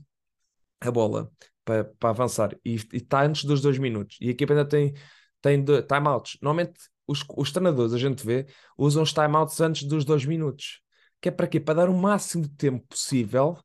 a 0.81 0.91
bola 0.91 1.31
para, 1.65 1.85
para 1.85 2.11
avançar 2.11 2.57
e 2.65 2.75
está 2.93 3.23
antes 3.23 3.45
dos 3.45 3.61
dois 3.61 3.79
minutos 3.79 4.17
e 4.21 4.29
a 4.29 4.31
equipa 4.31 4.53
ainda 4.53 4.65
tem, 4.65 4.95
tem 5.41 5.65
timeouts. 5.65 6.39
Normalmente 6.41 6.79
os, 7.07 7.25
os 7.37 7.53
treinadores, 7.53 7.93
a 7.93 7.99
gente 7.99 8.25
vê, 8.25 8.47
usam 8.77 9.03
os 9.03 9.12
timeouts 9.12 9.61
antes 9.61 9.85
dos 9.85 10.05
dois 10.05 10.25
minutos. 10.25 10.83
Que 11.21 11.29
é 11.29 11.33
para 11.33 11.47
quê? 11.47 11.59
Para 11.59 11.75
dar 11.75 11.89
o 11.89 11.95
máximo 11.95 12.43
de 12.43 12.51
tempo 12.51 12.87
possível 12.89 13.59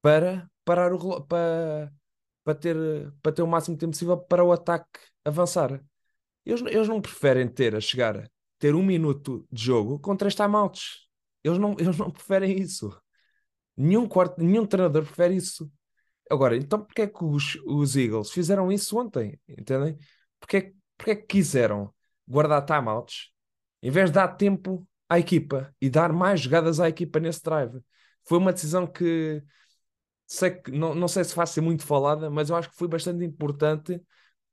para 0.00 0.48
parar 0.64 0.92
o 0.92 1.20
para, 1.22 1.92
para, 2.44 2.54
ter, 2.54 2.76
para 3.22 3.32
ter 3.32 3.42
o 3.42 3.46
máximo 3.46 3.76
de 3.76 3.80
tempo 3.80 3.92
possível 3.92 4.16
para 4.16 4.44
o 4.44 4.52
ataque 4.52 5.00
avançar. 5.24 5.82
Eles, 6.44 6.60
eles 6.62 6.88
não 6.88 7.00
preferem 7.00 7.48
ter 7.48 7.74
a 7.74 7.80
chegar 7.80 8.28
ter 8.62 8.76
um 8.76 8.82
minuto 8.82 9.44
de 9.50 9.64
jogo 9.64 9.98
com 9.98 10.14
três 10.14 10.36
timeouts. 10.36 11.08
Eles 11.42 11.58
não, 11.58 11.74
eles 11.80 11.98
não 11.98 12.12
preferem 12.12 12.60
isso. 12.60 12.96
Nenhum, 13.76 14.06
quarto, 14.06 14.40
nenhum 14.40 14.64
treinador 14.64 15.02
prefere 15.02 15.34
isso. 15.34 15.68
Agora, 16.32 16.56
então 16.56 16.82
porquê 16.82 17.02
é 17.02 17.06
que 17.06 17.22
os, 17.22 17.56
os 17.66 17.94
Eagles 17.94 18.30
fizeram 18.30 18.72
isso 18.72 18.98
ontem? 18.98 19.38
Entendem? 19.46 19.98
Porquê, 20.40 20.74
porquê 20.96 21.10
é 21.10 21.16
que 21.16 21.26
quiseram 21.26 21.92
guardar 22.26 22.64
timeouts 22.64 23.30
em 23.82 23.90
vez 23.90 24.08
de 24.10 24.14
dar 24.14 24.28
tempo 24.28 24.88
à 25.10 25.18
equipa 25.18 25.74
e 25.78 25.90
dar 25.90 26.10
mais 26.10 26.40
jogadas 26.40 26.80
à 26.80 26.88
equipa 26.88 27.20
nesse 27.20 27.42
drive? 27.42 27.82
Foi 28.24 28.38
uma 28.38 28.50
decisão 28.52 28.86
que 28.86 29.42
sei 30.26 30.52
que 30.52 30.70
não, 30.70 30.94
não 30.94 31.06
sei 31.06 31.22
se 31.24 31.36
vai 31.36 31.46
ser 31.46 31.60
muito 31.60 31.84
falada, 31.84 32.30
mas 32.30 32.48
eu 32.48 32.56
acho 32.56 32.70
que 32.70 32.76
foi 32.76 32.88
bastante 32.88 33.22
importante 33.24 34.00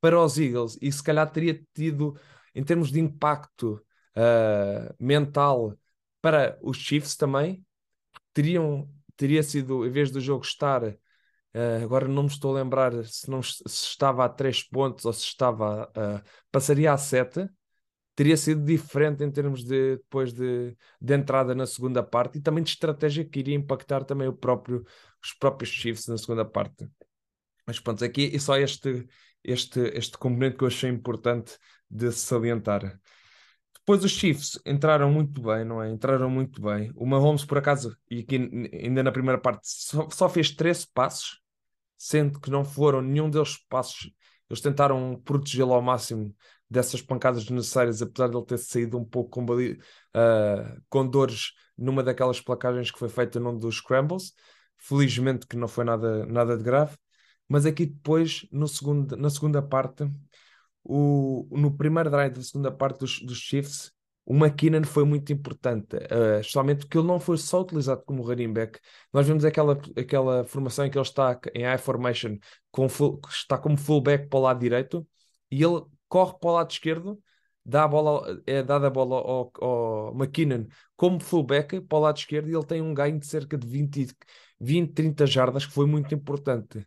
para 0.01 0.19
os 0.19 0.37
Eagles 0.37 0.77
e 0.81 0.91
se 0.91 1.01
calhar 1.01 1.31
teria 1.31 1.63
tido, 1.73 2.19
em 2.53 2.63
termos 2.63 2.91
de 2.91 2.99
impacto 2.99 3.81
uh, 4.17 4.93
mental 4.99 5.77
para 6.21 6.59
os 6.61 6.75
Chiefs 6.77 7.15
também, 7.15 7.65
teriam, 8.33 8.89
teria 9.15 9.43
sido, 9.43 9.85
em 9.85 9.91
vez 9.91 10.11
do 10.11 10.19
jogo 10.19 10.43
estar 10.43 10.81
Uh, 11.53 11.83
agora 11.83 12.07
não 12.07 12.23
me 12.23 12.29
estou 12.29 12.55
a 12.55 12.61
lembrar 12.61 12.93
se, 13.05 13.29
não, 13.29 13.41
se 13.41 13.63
estava 13.65 14.23
a 14.23 14.29
3 14.29 14.61
pontos 14.63 15.03
ou 15.05 15.11
se 15.11 15.23
estava 15.23 15.89
uh, 15.89 16.29
passaria 16.51 16.93
a 16.93 16.97
7 16.97 17.49
teria 18.19 18.35
sido 18.35 18.65
diferente 18.65 19.23
em 19.23 19.31
termos 19.31 19.63
de 19.63 19.95
depois 19.95 20.33
de, 20.33 20.75
de 20.99 21.13
entrada 21.13 21.55
na 21.55 21.65
segunda 21.65 22.03
parte 22.03 22.37
e 22.37 22.41
também 22.41 22.61
de 22.61 22.69
estratégia 22.69 23.23
que 23.23 23.39
iria 23.39 23.55
impactar 23.55 24.03
também 24.03 24.27
o 24.27 24.33
próprio, 24.33 24.83
os 25.23 25.31
próprios 25.31 25.69
Chiefs 25.69 26.05
na 26.05 26.17
segunda 26.17 26.43
parte. 26.43 26.85
Mas 27.65 27.79
pronto, 27.79 28.03
aqui 28.03 28.29
é 28.35 28.37
só 28.37 28.57
este, 28.57 29.07
este, 29.41 29.79
este 29.95 30.17
componente 30.17 30.57
que 30.57 30.65
eu 30.65 30.67
achei 30.67 30.89
importante 30.89 31.57
de 31.89 32.11
salientar. 32.11 32.99
Depois 33.89 34.03
os 34.03 34.11
Chiefs 34.11 34.59
entraram 34.67 35.11
muito 35.11 35.41
bem, 35.41 35.65
não 35.65 35.81
é? 35.81 35.89
Entraram 35.89 36.29
muito 36.29 36.61
bem. 36.61 36.91
O 36.95 37.07
Mahomes, 37.07 37.43
por 37.43 37.57
acaso, 37.57 37.97
e 38.07 38.19
aqui 38.19 38.35
ainda 38.71 39.01
na 39.01 39.11
primeira 39.11 39.41
parte, 39.41 39.61
só, 39.63 40.07
só 40.11 40.29
fez 40.29 40.51
13 40.51 40.85
passos, 40.93 41.41
sendo 41.97 42.39
que 42.39 42.51
não 42.51 42.63
foram 42.63 43.01
nenhum 43.01 43.31
deles 43.31 43.57
passos. 43.67 44.11
Eles 44.47 44.61
tentaram 44.61 45.19
protegê-lo 45.25 45.73
ao 45.73 45.81
máximo 45.81 46.35
dessas 46.69 47.01
pancadas 47.01 47.45
desnecessárias, 47.45 47.99
apesar 47.99 48.29
de 48.29 48.37
ele 48.37 48.45
ter 48.45 48.59
saído 48.59 48.95
um 48.95 49.03
pouco 49.03 49.31
com, 49.31 49.55
uh, 49.55 50.81
com 50.87 51.07
dores 51.07 51.53
numa 51.75 52.03
daquelas 52.03 52.39
placagens 52.39 52.91
que 52.91 52.99
foi 52.99 53.09
feita 53.09 53.39
num 53.39 53.57
dos 53.57 53.77
scrambles. 53.77 54.33
Felizmente 54.77 55.47
que 55.47 55.57
não 55.57 55.67
foi 55.67 55.83
nada, 55.83 56.27
nada 56.27 56.55
de 56.55 56.63
grave. 56.63 56.95
Mas 57.47 57.65
aqui 57.65 57.87
depois, 57.87 58.47
no 58.51 58.67
segundo, 58.67 59.17
na 59.17 59.31
segunda 59.31 59.63
parte, 59.63 60.07
o, 60.83 61.47
no 61.51 61.75
primeiro 61.75 62.09
drive 62.09 62.33
da 62.33 62.41
segunda 62.41 62.71
parte 62.71 62.99
dos, 62.99 63.19
dos 63.21 63.37
Chiefs, 63.37 63.91
o 64.25 64.33
McKinnon 64.33 64.83
foi 64.83 65.03
muito 65.05 65.33
importante, 65.33 65.95
uh, 65.95 66.39
especialmente 66.39 66.81
porque 66.81 66.97
ele 66.97 67.07
não 67.07 67.19
foi 67.19 67.37
só 67.37 67.61
utilizado 67.61 68.03
como 68.05 68.21
running 68.21 68.53
back. 68.53 68.79
Nós 69.11 69.27
vemos 69.27 69.43
aquela, 69.43 69.73
aquela 69.97 70.45
formação 70.45 70.85
em 70.85 70.91
que 70.91 70.97
ele 70.97 71.03
está 71.05 71.39
em 71.55 71.63
high 71.63 71.79
formation, 71.79 72.37
com 72.71 72.87
full, 72.87 73.19
está 73.27 73.57
como 73.57 73.75
fullback 73.75 74.27
para 74.29 74.39
o 74.39 74.41
lado 74.43 74.59
direito, 74.59 75.07
e 75.49 75.63
ele 75.63 75.81
corre 76.07 76.37
para 76.39 76.49
o 76.49 76.53
lado 76.53 76.69
esquerdo, 76.71 77.19
dá 77.65 77.85
a 77.85 77.87
bola, 77.87 78.41
é 78.45 78.61
dada 78.61 78.87
a 78.87 78.89
bola 78.89 79.15
ao, 79.15 79.51
ao 79.61 80.15
McKinnon 80.15 80.67
como 80.95 81.19
fullback 81.19 81.81
para 81.81 81.97
o 81.97 82.01
lado 82.01 82.17
esquerdo, 82.17 82.49
e 82.49 82.53
ele 82.55 82.65
tem 82.65 82.81
um 82.81 82.93
ganho 82.93 83.19
de 83.19 83.25
cerca 83.25 83.57
de 83.57 83.67
20, 83.67 84.15
20 84.59 84.93
30 84.93 85.25
jardas, 85.25 85.65
que 85.65 85.73
foi 85.73 85.87
muito 85.87 86.13
importante 86.13 86.85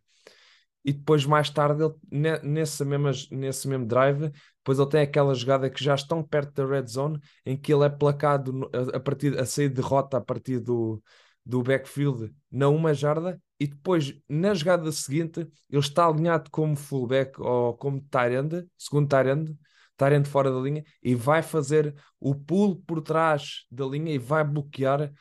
e 0.85 0.93
depois 0.93 1.25
mais 1.25 1.49
tarde 1.49 1.83
ele, 1.83 2.41
nesse, 2.43 2.85
mesmo, 2.85 3.11
nesse 3.31 3.69
mesmo 3.69 3.87
drive, 3.87 4.31
depois 4.59 4.79
ele 4.79 4.89
tem 4.89 5.01
aquela 5.03 5.35
jogada 5.35 5.71
que 5.71 5.83
já 5.83 5.95
estão 5.95 6.23
perto 6.23 6.53
da 6.55 6.67
red 6.67 6.87
zone, 6.87 7.21
em 7.47 7.57
que 7.57 7.73
ele 7.73 7.85
é 7.85 7.89
placado 7.89 8.69
a, 8.93 9.01
partir 9.01 9.39
a 9.39 9.47
sair 9.47 9.69
de 9.69 9.81
rota 9.81 10.17
a 10.17 10.21
partir 10.21 10.59
do, 10.61 11.03
do 11.45 11.63
backfield 11.63 12.35
na 12.51 12.69
uma 12.69 12.93
jarda, 12.93 13.41
e 13.59 13.67
depois 13.67 14.15
na 14.29 14.55
jogada 14.55 14.91
seguinte 14.91 15.41
ele 15.71 15.81
está 15.81 16.07
alinhado 16.07 16.51
como 16.51 16.75
fullback 16.77 17.41
ou 17.41 17.75
como 17.77 18.01
tight 18.01 18.69
segundo 18.77 19.09
tight 19.09 19.29
end 19.29 20.29
fora 20.29 20.51
da 20.51 20.59
linha, 20.59 20.85
e 21.01 21.15
vai 21.15 21.43
fazer 21.43 21.95
o 22.19 22.35
pulo 22.35 22.77
por 22.87 23.01
trás 23.01 23.67
da 23.71 23.85
linha 23.87 24.13
e 24.13 24.19
vai 24.19 24.43
bloquear 24.43 25.13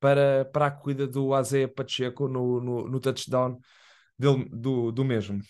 para, 0.00 0.44
para 0.46 0.66
a 0.66 0.70
corrida 0.70 1.06
do 1.06 1.32
Azeia 1.32 1.68
Pacheco 1.68 2.28
no, 2.28 2.60
no, 2.60 2.88
no 2.88 3.00
touchdown 3.00 3.58
dele, 4.18 4.48
do, 4.50 4.92
do 4.92 5.04
mesmo. 5.04 5.40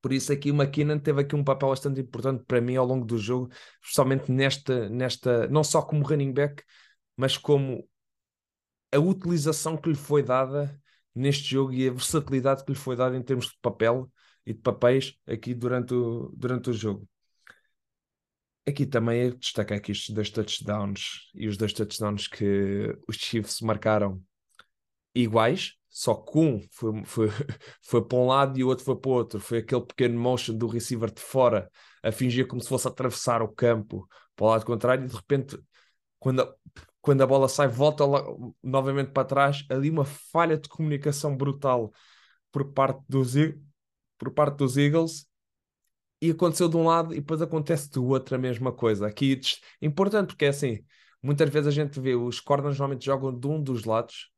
Por 0.00 0.12
isso 0.12 0.32
aqui 0.32 0.50
o 0.50 0.54
McKinnon 0.54 0.98
teve 0.98 1.22
aqui 1.22 1.34
um 1.34 1.42
papel 1.42 1.70
bastante 1.70 2.00
importante 2.00 2.44
para 2.44 2.60
mim 2.60 2.76
ao 2.76 2.84
longo 2.84 3.06
do 3.06 3.16
jogo, 3.16 3.50
especialmente 3.82 4.30
nesta, 4.30 4.88
nesta 4.90 5.48
não 5.48 5.64
só 5.64 5.80
como 5.80 6.04
running 6.04 6.32
back, 6.32 6.62
mas 7.16 7.38
como 7.38 7.88
a 8.92 8.98
utilização 8.98 9.76
que 9.76 9.88
lhe 9.88 9.96
foi 9.96 10.22
dada 10.22 10.80
neste 11.14 11.50
jogo 11.50 11.72
e 11.72 11.88
a 11.88 11.92
versatilidade 11.92 12.64
que 12.64 12.72
lhe 12.72 12.78
foi 12.78 12.96
dada 12.96 13.16
em 13.16 13.22
termos 13.22 13.46
de 13.46 13.58
papel 13.62 14.10
e 14.44 14.52
de 14.52 14.60
papéis 14.60 15.16
aqui 15.26 15.54
durante 15.54 15.94
o, 15.94 16.30
durante 16.36 16.70
o 16.70 16.72
jogo. 16.72 17.08
Aqui 18.66 18.86
também 18.86 19.30
destaca 19.36 19.74
aqui 19.74 19.92
estes 19.92 20.14
dois 20.14 20.30
touchdowns 20.30 21.30
e 21.34 21.46
os 21.48 21.56
dois 21.56 21.72
touchdowns 21.72 22.26
que 22.26 22.96
os 23.06 23.16
Chiefs 23.16 23.60
marcaram 23.60 24.22
iguais, 25.14 25.74
só 25.94 26.12
que 26.16 26.36
um 26.36 26.60
foi, 26.72 27.04
foi, 27.04 27.28
foi 27.80 28.04
para 28.04 28.18
um 28.18 28.26
lado 28.26 28.58
e 28.58 28.64
o 28.64 28.68
outro 28.68 28.84
foi 28.84 28.96
para 28.96 29.10
o 29.10 29.12
outro. 29.12 29.38
Foi 29.38 29.58
aquele 29.58 29.82
pequeno 29.82 30.18
motion 30.18 30.58
do 30.58 30.66
receiver 30.66 31.08
de 31.12 31.20
fora 31.20 31.70
a 32.02 32.10
fingir 32.10 32.48
como 32.48 32.60
se 32.60 32.68
fosse 32.68 32.88
atravessar 32.88 33.40
o 33.42 33.48
campo 33.48 34.04
para 34.34 34.44
o 34.44 34.48
lado 34.48 34.66
contrário 34.66 35.04
e 35.04 35.08
de 35.08 35.14
repente, 35.14 35.56
quando 36.18 36.42
a, 36.42 36.52
quando 37.00 37.22
a 37.22 37.26
bola 37.26 37.48
sai, 37.48 37.68
volta 37.68 38.04
lá, 38.04 38.24
novamente 38.60 39.12
para 39.12 39.24
trás. 39.24 39.64
Ali 39.70 39.88
uma 39.88 40.04
falha 40.04 40.58
de 40.58 40.68
comunicação 40.68 41.36
brutal 41.36 41.92
por 42.50 42.72
parte 42.72 43.00
dos, 43.08 43.34
por 44.18 44.32
parte 44.32 44.56
dos 44.56 44.76
Eagles 44.76 45.28
e 46.20 46.32
aconteceu 46.32 46.68
de 46.68 46.76
um 46.76 46.86
lado 46.86 47.14
e 47.14 47.20
depois 47.20 47.40
acontece 47.40 47.88
do 47.92 48.04
outro 48.04 48.34
a 48.34 48.38
mesma 48.38 48.72
coisa. 48.72 49.06
Aqui 49.06 49.40
importante 49.80 50.28
porque 50.28 50.46
é 50.46 50.48
assim, 50.48 50.84
muitas 51.22 51.48
vezes 51.50 51.68
a 51.68 51.70
gente 51.70 52.00
vê 52.00 52.16
os 52.16 52.40
corners 52.40 52.78
normalmente 52.78 53.04
jogam 53.04 53.32
de 53.38 53.46
um 53.46 53.62
dos 53.62 53.84
lados 53.84 54.33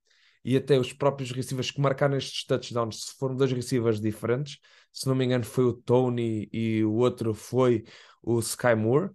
e 0.46 0.56
até 0.56 0.78
os 0.78 0.92
próprios 0.92 1.32
receivers 1.32 1.72
que 1.72 1.80
marcaram 1.80 2.16
estes 2.16 2.44
touchdowns, 2.44 3.10
foram 3.18 3.34
dois 3.34 3.50
receivers 3.50 4.00
diferentes, 4.00 4.58
se 4.92 5.08
não 5.08 5.14
me 5.16 5.24
engano 5.24 5.44
foi 5.44 5.64
o 5.64 5.72
Tony 5.72 6.48
e 6.52 6.84
o 6.84 6.92
outro 6.94 7.34
foi 7.34 7.84
o 8.22 8.38
Sky 8.38 8.76
Moore. 8.76 9.10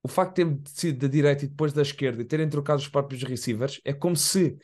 O 0.00 0.06
facto 0.06 0.44
de 0.44 0.62
ter 0.62 0.70
sido 0.70 1.00
da 1.00 1.08
direita 1.08 1.44
e 1.44 1.48
depois 1.48 1.72
da 1.72 1.82
esquerda 1.82 2.22
e 2.22 2.24
terem 2.24 2.48
trocado 2.48 2.80
os 2.80 2.86
próprios 2.86 3.24
receivers 3.24 3.80
é 3.84 3.92
como 3.92 4.16
se 4.16 4.56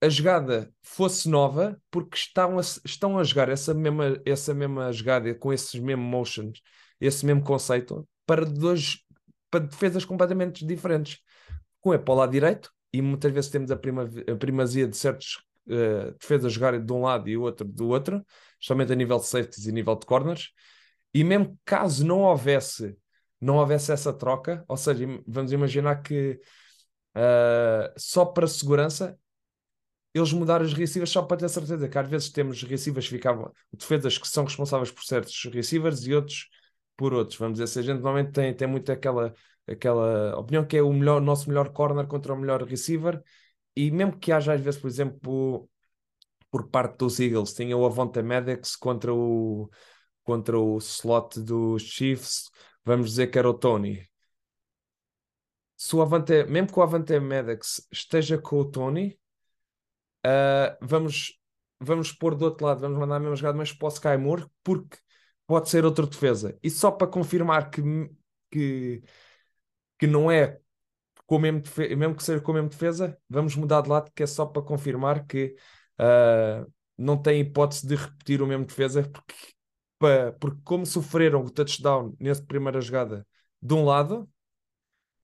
a 0.00 0.08
jogada 0.08 0.72
fosse 0.84 1.28
nova, 1.28 1.80
porque 1.90 2.16
estão 2.16 2.56
a, 2.56 2.62
estão 2.84 3.18
a 3.18 3.24
jogar 3.24 3.48
essa 3.48 3.74
mesma, 3.74 4.20
essa 4.24 4.54
mesma 4.54 4.92
jogada 4.92 5.34
com 5.34 5.52
esses 5.52 5.80
mesmos 5.80 6.06
motions, 6.06 6.62
esse 7.00 7.26
mesmo 7.26 7.42
conceito, 7.42 8.06
para 8.24 8.44
dois 8.44 8.98
para 9.50 9.64
defesas 9.64 10.04
completamente 10.04 10.64
diferentes. 10.64 11.18
Com 11.80 11.92
é 11.92 11.98
para 11.98 12.14
o 12.14 12.16
lado 12.16 12.30
direito, 12.30 12.70
e 12.96 13.02
muitas 13.02 13.32
vezes 13.32 13.50
temos 13.50 13.70
a, 13.70 13.76
prima, 13.76 14.04
a 14.04 14.36
primazia 14.36 14.86
de 14.88 14.96
certos 14.96 15.42
uh, 15.66 16.12
defesas 16.18 16.52
jogarem 16.52 16.84
de 16.84 16.92
um 16.92 17.02
lado 17.02 17.28
e 17.28 17.36
o 17.36 17.42
outro 17.42 17.66
do 17.66 17.88
outro, 17.88 18.24
somente 18.60 18.92
a 18.92 18.96
nível 18.96 19.18
de 19.18 19.26
safeties 19.26 19.66
e 19.66 19.72
nível 19.72 19.96
de 19.96 20.06
corners, 20.06 20.50
e 21.12 21.24
mesmo 21.24 21.58
caso 21.64 22.04
não 22.06 22.20
houvesse 22.20 22.96
não 23.40 23.56
houvesse 23.56 23.92
essa 23.92 24.12
troca, 24.12 24.64
ou 24.66 24.76
seja, 24.78 25.06
vamos 25.26 25.52
imaginar 25.52 25.96
que 26.02 26.40
uh, 27.14 27.92
só 27.96 28.24
para 28.24 28.46
segurança 28.46 29.18
eles 30.14 30.32
mudaram 30.32 30.64
os 30.64 30.72
receivers 30.72 31.10
só 31.10 31.20
para 31.20 31.36
ter 31.36 31.48
certeza 31.50 31.86
que 31.88 31.98
às 31.98 32.08
vezes 32.08 32.30
temos 32.30 32.62
receivers 32.62 33.06
que 33.06 33.14
ficavam, 33.14 33.52
defesas 33.70 34.16
que 34.16 34.26
são 34.26 34.44
responsáveis 34.44 34.90
por 34.90 35.04
certos 35.04 35.44
receivers 35.52 36.06
e 36.06 36.14
outros 36.14 36.48
por 36.96 37.12
outros. 37.12 37.38
Vamos 37.38 37.58
dizer, 37.58 37.66
se 37.66 37.78
a 37.78 37.82
gente 37.82 37.96
normalmente 37.96 38.32
tem, 38.32 38.54
tem 38.54 38.66
muito 38.66 38.90
aquela, 38.90 39.34
aquela 39.66 40.38
opinião 40.38 40.66
que 40.66 40.76
é 40.76 40.82
o 40.82 40.92
melhor, 40.92 41.20
nosso 41.20 41.48
melhor 41.48 41.70
corner 41.72 42.06
contra 42.06 42.32
o 42.32 42.38
melhor 42.38 42.62
receiver, 42.62 43.22
e 43.74 43.90
mesmo 43.90 44.18
que 44.18 44.32
haja 44.32 44.54
às 44.54 44.60
vezes, 44.60 44.80
por 44.80 44.88
exemplo, 44.88 45.68
por 46.50 46.68
parte 46.68 46.98
dos 46.98 47.20
Eagles, 47.20 47.52
tinha 47.52 47.76
o 47.76 47.84
Avonte 47.84 48.22
Maddox 48.22 48.76
contra 48.76 49.12
o, 49.12 49.68
contra 50.22 50.58
o 50.58 50.78
slot 50.78 51.40
dos 51.40 51.82
Chiefs, 51.82 52.50
vamos 52.84 53.10
dizer 53.10 53.28
que 53.28 53.38
era 53.38 53.48
o 53.48 53.54
Tony. 53.54 54.08
Se 55.76 55.94
o 55.94 56.00
Avante, 56.00 56.44
mesmo 56.44 56.72
que 56.72 56.78
o 56.78 56.82
Avante 56.82 57.18
Maddox 57.20 57.86
esteja 57.92 58.38
com 58.38 58.60
o 58.60 58.64
Tony, 58.70 59.18
uh, 60.26 60.76
vamos, 60.80 61.38
vamos 61.78 62.12
pôr 62.12 62.34
do 62.34 62.46
outro 62.46 62.66
lado, 62.66 62.80
vamos 62.80 62.98
mandar 62.98 63.16
a 63.16 63.20
mesma 63.20 63.36
jogada, 63.36 63.58
mas 63.58 63.72
para 63.72 63.86
o 63.86 63.90
Sky 63.90 64.16
Moore, 64.16 64.46
porque 64.64 64.96
pode 65.46 65.68
ser 65.68 65.84
outra 65.84 66.06
defesa. 66.06 66.58
E 66.62 66.70
só 66.70 66.90
para 66.90 67.06
confirmar 67.06 67.70
que, 67.70 67.82
que, 68.50 69.02
que 69.98 70.06
não 70.06 70.30
é 70.30 70.58
com 71.26 71.36
o 71.36 71.38
mesmo, 71.38 71.62
mesmo 71.96 72.14
que 72.14 72.22
seja 72.22 72.40
com 72.40 72.52
a 72.52 72.54
mesma 72.54 72.68
defesa, 72.70 73.18
vamos 73.28 73.56
mudar 73.56 73.82
de 73.82 73.88
lado, 73.88 74.10
que 74.14 74.22
é 74.22 74.26
só 74.26 74.46
para 74.46 74.62
confirmar 74.62 75.26
que 75.26 75.56
uh, 76.00 76.70
não 76.96 77.16
tem 77.20 77.40
hipótese 77.40 77.86
de 77.86 77.96
repetir 77.96 78.40
o 78.42 78.46
mesmo 78.46 78.64
defesa, 78.64 79.02
porque, 79.02 79.34
para, 79.98 80.32
porque 80.34 80.60
como 80.64 80.86
sofreram 80.86 81.42
o 81.44 81.50
touchdown 81.50 82.14
nessa 82.20 82.44
primeira 82.44 82.80
jogada 82.80 83.26
de 83.60 83.74
um 83.74 83.84
lado, 83.84 84.28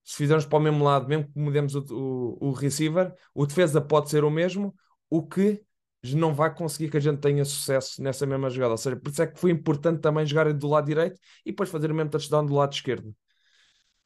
se 0.04 0.16
fizermos 0.16 0.46
para 0.46 0.58
o 0.58 0.62
mesmo 0.62 0.82
lado, 0.84 1.08
mesmo 1.08 1.26
que 1.32 1.38
mudemos 1.38 1.74
o, 1.74 1.84
o, 1.90 2.48
o 2.48 2.52
receiver, 2.52 3.14
o 3.34 3.46
defesa 3.46 3.80
pode 3.80 4.10
ser 4.10 4.24
o 4.24 4.30
mesmo, 4.30 4.74
o 5.08 5.26
que 5.26 5.64
não 6.16 6.34
vai 6.34 6.52
conseguir 6.52 6.90
que 6.90 6.96
a 6.96 7.00
gente 7.00 7.20
tenha 7.20 7.44
sucesso 7.44 8.02
nessa 8.02 8.26
mesma 8.26 8.50
jogada. 8.50 8.72
Ou 8.72 8.78
seja, 8.78 8.96
por 8.96 9.10
isso 9.10 9.22
é 9.22 9.26
que 9.26 9.38
foi 9.38 9.52
importante 9.52 10.00
também 10.00 10.26
jogar 10.26 10.52
do 10.52 10.68
lado 10.68 10.86
direito 10.86 11.20
e 11.46 11.52
depois 11.52 11.70
fazer 11.70 11.92
o 11.92 11.94
mesmo 11.94 12.10
touchdown 12.10 12.44
do 12.44 12.54
lado 12.54 12.72
esquerdo. 12.72 13.14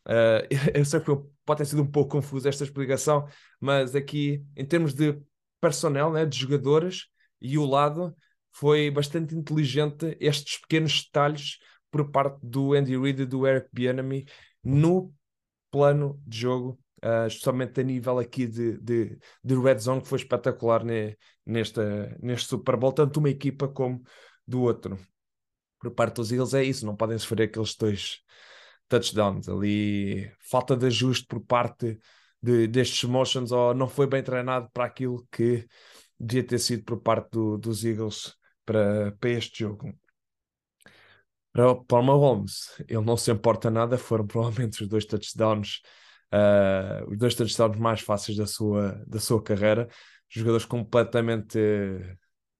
Uh, 0.06 0.46
eu 0.74 0.84
sei 0.84 1.00
que 1.00 1.10
pode 1.44 1.58
ter 1.58 1.64
sido 1.66 1.82
um 1.82 1.90
pouco 1.90 2.12
confuso 2.12 2.48
esta 2.48 2.64
explicação, 2.64 3.26
mas 3.60 3.94
aqui, 3.94 4.44
em 4.56 4.64
termos 4.64 4.94
de 4.94 5.20
personnel, 5.60 6.12
né, 6.12 6.24
de 6.24 6.38
jogadores 6.38 7.06
e 7.40 7.58
o 7.58 7.66
lado, 7.66 8.14
foi 8.52 8.90
bastante 8.90 9.34
inteligente 9.34 10.16
estes 10.20 10.58
pequenos 10.58 11.04
detalhes 11.04 11.58
por 11.90 12.10
parte 12.10 12.38
do 12.42 12.72
Andy 12.72 12.96
Reid 12.96 13.22
e 13.22 13.26
do 13.26 13.46
Eric 13.46 13.68
Bieniemy 13.72 14.26
no 14.62 15.12
plano 15.70 16.20
de 16.26 16.38
jogo 16.38 16.78
uh, 17.04 17.26
especialmente 17.26 17.80
a 17.80 17.84
nível 17.84 18.18
aqui 18.18 18.46
de, 18.46 18.78
de, 18.78 19.18
de 19.42 19.54
red 19.54 19.78
zone, 19.78 20.00
que 20.00 20.08
foi 20.08 20.18
espetacular 20.18 20.84
ne, 20.84 21.16
nesta, 21.44 22.16
neste 22.20 22.48
Super 22.48 22.76
Bowl, 22.76 22.92
tanto 22.92 23.18
uma 23.18 23.30
equipa 23.30 23.68
como 23.68 24.02
do 24.46 24.62
outro. 24.62 24.98
Por 25.80 25.90
parte 25.92 26.16
dos 26.16 26.32
Eagles 26.32 26.54
é 26.54 26.64
isso, 26.64 26.86
não 26.86 26.96
podem 26.96 27.18
sofrer 27.18 27.44
aqueles 27.44 27.74
dois 27.76 28.22
touchdowns 28.88 29.48
ali, 29.48 30.30
falta 30.40 30.76
de 30.76 30.86
ajuste 30.86 31.26
por 31.26 31.40
parte 31.40 31.98
de, 32.42 32.66
destes 32.66 33.08
motions, 33.08 33.52
ou 33.52 33.74
não 33.74 33.88
foi 33.88 34.06
bem 34.06 34.22
treinado 34.22 34.68
para 34.72 34.84
aquilo 34.84 35.26
que 35.30 35.66
devia 36.18 36.44
ter 36.44 36.58
sido 36.58 36.84
por 36.84 37.00
parte 37.00 37.30
do, 37.30 37.58
dos 37.58 37.84
Eagles 37.84 38.34
para, 38.64 39.12
para 39.20 39.30
este 39.30 39.60
jogo. 39.60 39.92
Para, 41.52 41.74
para 41.74 41.98
o 41.98 42.02
Mahomes, 42.02 42.80
ele 42.88 43.04
não 43.04 43.16
se 43.16 43.30
importa 43.30 43.70
nada, 43.70 43.96
foram 43.98 44.26
provavelmente 44.26 44.82
os 44.82 44.88
dois 44.88 45.04
touchdowns 45.04 45.80
uh, 46.32 47.10
os 47.10 47.18
dois 47.18 47.34
touchdowns 47.34 47.78
mais 47.78 48.00
fáceis 48.00 48.36
da 48.36 48.46
sua, 48.46 49.02
da 49.06 49.20
sua 49.20 49.42
carreira, 49.42 49.88
jogadores 50.28 50.66
completamente 50.66 51.58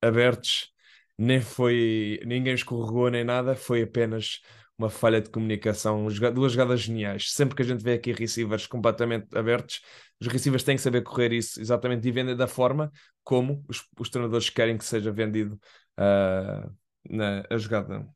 abertos, 0.01 0.73
nem 1.19 1.41
foi, 1.41 2.21
ninguém 2.27 2.55
escorregou 2.55 3.11
nem 3.11 3.25
nada, 3.25 3.55
foi 3.55 3.83
apenas 3.83 4.41
uma 4.79 4.91
falha 4.91 5.21
de 5.21 5.31
comunicação, 5.31 6.07
duas 6.35 6.53
jogadas 6.53 6.81
geniais. 6.81 7.33
Sempre 7.33 7.57
que 7.57 7.63
a 7.63 7.65
gente 7.65 7.83
vê 7.83 7.95
aqui 7.95 8.13
receivers 8.13 8.67
completamente 8.67 9.27
abertos, 9.37 9.81
os 10.21 10.27
receivers 10.29 10.63
têm 10.65 10.77
que 10.77 10.83
saber 10.83 11.03
correr 11.03 11.33
isso 11.33 11.61
exatamente 11.61 12.07
e 12.07 12.11
vender 12.11 12.35
da 12.35 12.47
forma 12.47 12.91
como 13.25 13.65
os, 13.69 13.83
os 13.99 14.09
treinadores 14.11 14.51
querem 14.51 14.77
que 14.79 14.85
seja 14.85 15.11
vendido 15.11 15.59
uh, 15.99 16.71
na 17.09 17.45
a 17.51 17.57
jogada 17.59 18.07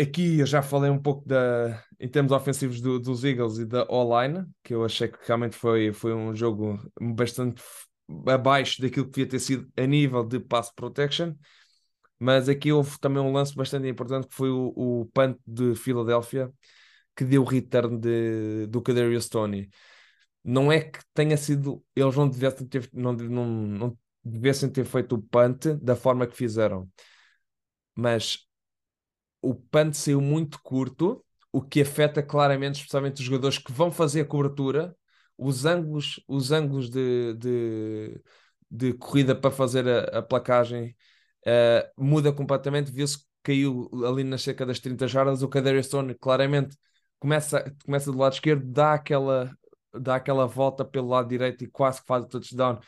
aqui 0.00 0.38
eu 0.40 0.46
já 0.46 0.62
falei 0.62 0.90
um 0.90 1.00
pouco 1.00 1.26
da, 1.26 1.82
em 1.98 2.08
termos 2.08 2.32
ofensivos 2.32 2.80
do, 2.80 2.98
dos 2.98 3.24
Eagles 3.24 3.58
e 3.58 3.66
da 3.66 3.86
online, 3.90 4.44
que 4.62 4.74
eu 4.74 4.84
achei 4.84 5.08
que 5.08 5.18
realmente 5.26 5.56
foi, 5.56 5.92
foi 5.92 6.14
um 6.14 6.34
jogo 6.34 6.78
bastante 7.00 7.62
abaixo 8.26 8.82
daquilo 8.82 9.06
que 9.06 9.12
devia 9.12 9.28
ter 9.30 9.38
sido 9.38 9.70
a 9.76 9.86
nível 9.86 10.24
de 10.24 10.40
pass 10.40 10.70
protection. 10.74 11.34
Mas 12.24 12.48
aqui 12.48 12.72
houve 12.72 12.98
também 12.98 13.22
um 13.22 13.32
lance 13.32 13.54
bastante 13.54 13.86
importante 13.86 14.26
que 14.26 14.34
foi 14.34 14.48
o, 14.50 14.72
o 14.74 15.06
punt 15.12 15.38
de 15.46 15.74
Filadélfia 15.74 16.50
que 17.14 17.22
deu 17.22 17.42
o 17.42 17.44
return 17.44 17.98
de, 17.98 18.66
do 18.68 18.80
Kadarius 18.80 19.28
Tony. 19.28 19.68
Não 20.42 20.72
é 20.72 20.80
que 20.80 21.00
tenha 21.12 21.36
sido, 21.36 21.84
eles 21.94 22.16
não 22.16 22.26
devessem 22.26 22.66
ter, 22.66 22.88
não, 22.94 23.12
não, 23.12 23.46
não 23.46 23.98
devessem 24.24 24.70
ter 24.70 24.86
feito 24.86 25.16
o 25.16 25.22
punt 25.22 25.74
da 25.82 25.94
forma 25.94 26.26
que 26.26 26.34
fizeram, 26.34 26.90
mas 27.94 28.46
o 29.42 29.54
punt 29.54 29.92
saiu 29.94 30.22
muito 30.22 30.58
curto, 30.62 31.22
o 31.52 31.60
que 31.60 31.82
afeta 31.82 32.22
claramente, 32.22 32.76
especialmente 32.76 33.20
os 33.20 33.26
jogadores 33.26 33.58
que 33.58 33.70
vão 33.70 33.92
fazer 33.92 34.22
a 34.22 34.24
cobertura, 34.24 34.96
os 35.36 35.66
ângulos, 35.66 36.24
os 36.26 36.52
ângulos 36.52 36.88
de, 36.88 37.34
de, 37.34 38.22
de 38.70 38.94
corrida 38.94 39.34
para 39.34 39.50
fazer 39.50 39.86
a, 39.86 40.20
a 40.20 40.22
placagem 40.22 40.96
uh, 41.46 42.02
muda 42.04 42.32
completamente. 42.32 42.90
Viu-se 42.92 43.18
que 43.18 43.24
caiu 43.42 43.90
ali 44.06 44.24
na 44.24 44.38
cerca 44.38 44.66
das 44.66 44.80
30 44.80 45.06
jardas. 45.08 45.42
O 45.42 45.48
Kadarius 45.48 45.86
Stone 45.86 46.14
claramente 46.14 46.76
começa, 47.18 47.64
começa 47.84 48.10
do 48.12 48.18
lado 48.18 48.34
esquerdo, 48.34 48.64
dá 48.66 48.94
aquela, 48.94 49.50
dá 49.92 50.16
aquela 50.16 50.46
volta 50.46 50.84
pelo 50.84 51.08
lado 51.08 51.28
direito 51.28 51.64
e 51.64 51.68
quase 51.68 52.00
que 52.00 52.06
faz 52.06 52.24
o 52.24 52.28
touchdown. 52.28 52.78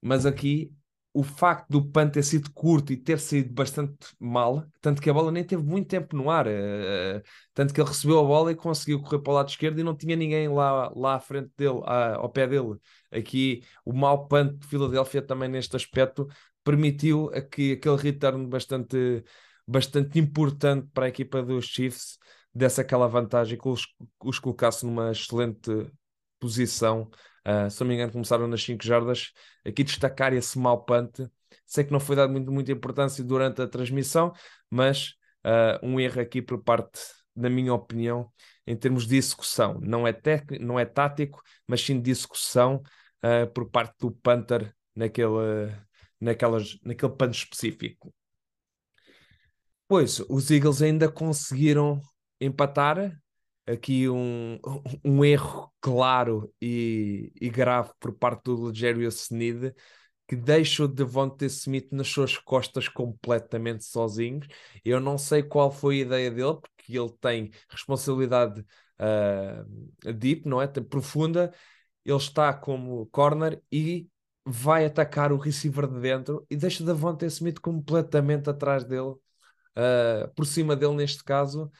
Mas 0.00 0.26
aqui 0.26 0.72
o 1.14 1.22
facto 1.22 1.68
do 1.68 1.84
PAN 1.90 2.08
ter 2.08 2.22
sido 2.22 2.50
curto 2.52 2.92
e 2.92 2.96
ter 2.96 3.18
saído 3.20 3.52
bastante 3.52 3.94
mal, 4.18 4.64
tanto 4.80 5.02
que 5.02 5.10
a 5.10 5.12
bola 5.12 5.30
nem 5.30 5.44
teve 5.44 5.62
muito 5.62 5.86
tempo 5.88 6.16
no 6.16 6.30
ar, 6.30 6.46
uh, 6.46 7.22
tanto 7.52 7.74
que 7.74 7.80
ele 7.80 7.88
recebeu 7.88 8.18
a 8.18 8.22
bola 8.24 8.50
e 8.50 8.54
conseguiu 8.54 9.00
correr 9.02 9.18
para 9.20 9.30
o 9.30 9.34
lado 9.36 9.48
esquerdo 9.50 9.78
e 9.78 9.82
não 9.82 9.94
tinha 9.94 10.16
ninguém 10.16 10.48
lá, 10.48 10.90
lá 10.96 11.16
à 11.16 11.20
frente 11.20 11.50
dele, 11.56 11.80
ao 11.84 12.30
pé 12.30 12.46
dele. 12.46 12.76
Aqui 13.10 13.62
o 13.84 13.92
mau 13.92 14.26
PAN 14.26 14.54
de 14.56 14.66
Filadélfia 14.66 15.20
também 15.20 15.48
neste 15.50 15.76
aspecto 15.76 16.26
permitiu 16.64 17.30
que 17.50 17.72
aquele 17.72 17.96
return 17.96 18.46
bastante, 18.46 19.24
bastante 19.66 20.18
importante 20.18 20.88
para 20.92 21.06
a 21.06 21.08
equipa 21.08 21.42
dos 21.42 21.66
Chiefs 21.66 22.18
desse 22.54 22.80
aquela 22.80 23.08
vantagem 23.08 23.58
que 23.58 23.68
os, 23.68 23.86
os 24.22 24.38
colocasse 24.38 24.84
numa 24.84 25.10
excelente 25.10 25.70
posição 26.38 27.10
Uh, 27.46 27.68
se 27.68 27.80
não 27.80 27.88
me 27.88 27.94
engano, 27.94 28.12
começaram 28.12 28.46
nas 28.46 28.62
5 28.62 28.84
jardas. 28.84 29.32
Aqui 29.66 29.82
destacar 29.82 30.32
esse 30.32 30.58
mau 30.58 30.84
punt. 30.84 31.18
Sei 31.66 31.84
que 31.84 31.92
não 31.92 32.00
foi 32.00 32.16
dado 32.16 32.32
muito, 32.32 32.50
muita 32.52 32.72
importância 32.72 33.22
durante 33.24 33.60
a 33.62 33.66
transmissão, 33.66 34.32
mas 34.70 35.14
uh, 35.44 35.84
um 35.86 35.98
erro 35.98 36.20
aqui 36.20 36.40
por 36.40 36.62
parte, 36.62 37.00
na 37.34 37.50
minha 37.50 37.74
opinião, 37.74 38.30
em 38.66 38.76
termos 38.76 39.06
de 39.06 39.16
execução. 39.16 39.78
Não 39.80 40.06
é, 40.06 40.12
tec, 40.12 40.58
não 40.60 40.78
é 40.78 40.84
tático, 40.84 41.42
mas 41.66 41.84
sim 41.84 42.00
de 42.00 42.10
execução 42.10 42.82
uh, 43.24 43.50
por 43.52 43.68
parte 43.70 43.94
do 43.98 44.12
punter 44.12 44.74
naquele, 44.94 45.72
naquelas, 46.22 46.78
naquele 46.84 47.12
punt 47.12 47.34
específico. 47.34 48.14
Pois, 49.88 50.20
os 50.28 50.50
Eagles 50.50 50.80
ainda 50.80 51.10
conseguiram 51.10 52.00
empatar 52.40 53.14
aqui 53.66 54.08
um, 54.08 54.58
um 55.04 55.24
erro 55.24 55.72
claro 55.80 56.52
e, 56.60 57.32
e 57.40 57.50
grave 57.50 57.90
por 58.00 58.14
parte 58.14 58.44
do 58.44 58.66
Legerius 58.66 59.22
Sneed 59.24 59.74
que 60.26 60.36
deixa 60.36 60.84
o 60.84 60.88
Devontae 60.88 61.46
Smith 61.46 61.88
nas 61.92 62.08
suas 62.08 62.38
costas 62.38 62.88
completamente 62.88 63.84
sozinho. 63.84 64.40
Eu 64.82 64.98
não 64.98 65.18
sei 65.18 65.42
qual 65.42 65.70
foi 65.70 65.98
a 65.98 66.02
ideia 66.02 66.30
dele, 66.30 66.54
porque 66.54 66.96
ele 66.98 67.12
tem 67.20 67.50
responsabilidade 67.68 68.64
uh, 68.98 70.12
deep, 70.14 70.48
não 70.48 70.62
é? 70.62 70.66
Tem 70.66 70.82
profunda, 70.82 71.52
ele 72.04 72.16
está 72.16 72.52
como 72.54 73.06
corner 73.06 73.60
e 73.70 74.08
vai 74.44 74.84
atacar 74.84 75.32
o 75.32 75.36
receiver 75.36 75.86
de 75.86 76.00
dentro 76.00 76.46
e 76.50 76.56
deixa 76.56 76.84
Davante 76.84 77.24
Smith 77.26 77.60
completamente 77.60 78.50
atrás 78.50 78.84
dele, 78.84 79.12
uh, 79.12 80.32
por 80.34 80.46
cima 80.46 80.74
dele 80.74 80.94
neste 80.94 81.22
caso, 81.22 81.70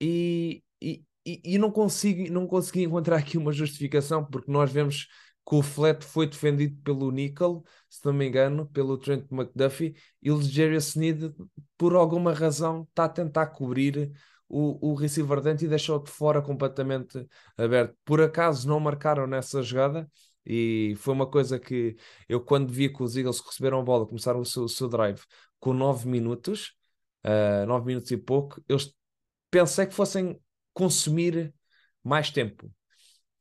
e, 0.00 0.62
e, 0.80 1.04
e, 1.26 1.58
não, 1.58 1.70
consigo, 1.70 2.32
não 2.32 2.46
consegui 2.46 2.84
encontrar 2.84 3.16
aqui 3.16 3.36
uma 3.36 3.52
justificação, 3.52 4.24
porque 4.24 4.50
nós 4.50 4.72
vemos 4.72 5.08
que 5.48 5.54
o 5.54 5.62
flat 5.62 6.04
foi 6.04 6.26
defendido 6.26 6.80
pelo 6.82 7.10
Nickel, 7.10 7.64
se 7.88 8.04
não 8.04 8.12
me 8.12 8.26
engano, 8.28 8.66
pelo 8.66 8.98
Trent 8.98 9.26
McDuffie, 9.30 9.94
e 10.22 10.30
o 10.30 10.40
Jerry 10.40 10.76
Sneed, 10.76 11.32
por 11.76 11.94
alguma 11.94 12.32
razão, 12.32 12.86
está 12.88 13.04
a 13.04 13.08
tentar 13.08 13.46
cobrir 13.48 14.12
o, 14.48 14.92
o 14.92 14.94
receiver 14.94 15.40
dentro 15.40 15.64
e 15.64 15.68
deixou 15.68 16.02
de 16.02 16.10
fora 16.10 16.40
completamente 16.42 17.26
aberto. 17.56 17.94
Por 18.04 18.20
acaso 18.20 18.68
não 18.68 18.80
marcaram 18.80 19.26
nessa 19.26 19.62
jogada, 19.62 20.08
e 20.48 20.94
foi 20.96 21.12
uma 21.12 21.26
coisa 21.30 21.60
que 21.60 21.94
eu, 22.26 22.40
quando 22.40 22.72
vi 22.72 22.88
que 22.88 23.02
os 23.02 23.16
Eagles 23.16 23.40
receberam 23.40 23.80
a 23.80 23.82
bola, 23.82 24.06
começaram 24.06 24.40
o 24.40 24.46
seu, 24.46 24.64
o 24.64 24.68
seu 24.68 24.88
drive 24.88 25.22
com 25.60 25.74
9 25.74 26.08
minutos, 26.08 26.68
uh, 27.24 27.64
ah, 27.64 27.66
9 27.66 27.86
minutos 27.86 28.10
e 28.10 28.16
pouco, 28.16 28.62
eu 28.66 28.78
pensei 29.50 29.86
que 29.86 29.94
fossem 29.94 30.40
consumir 30.72 31.54
mais 32.02 32.30
tempo, 32.30 32.72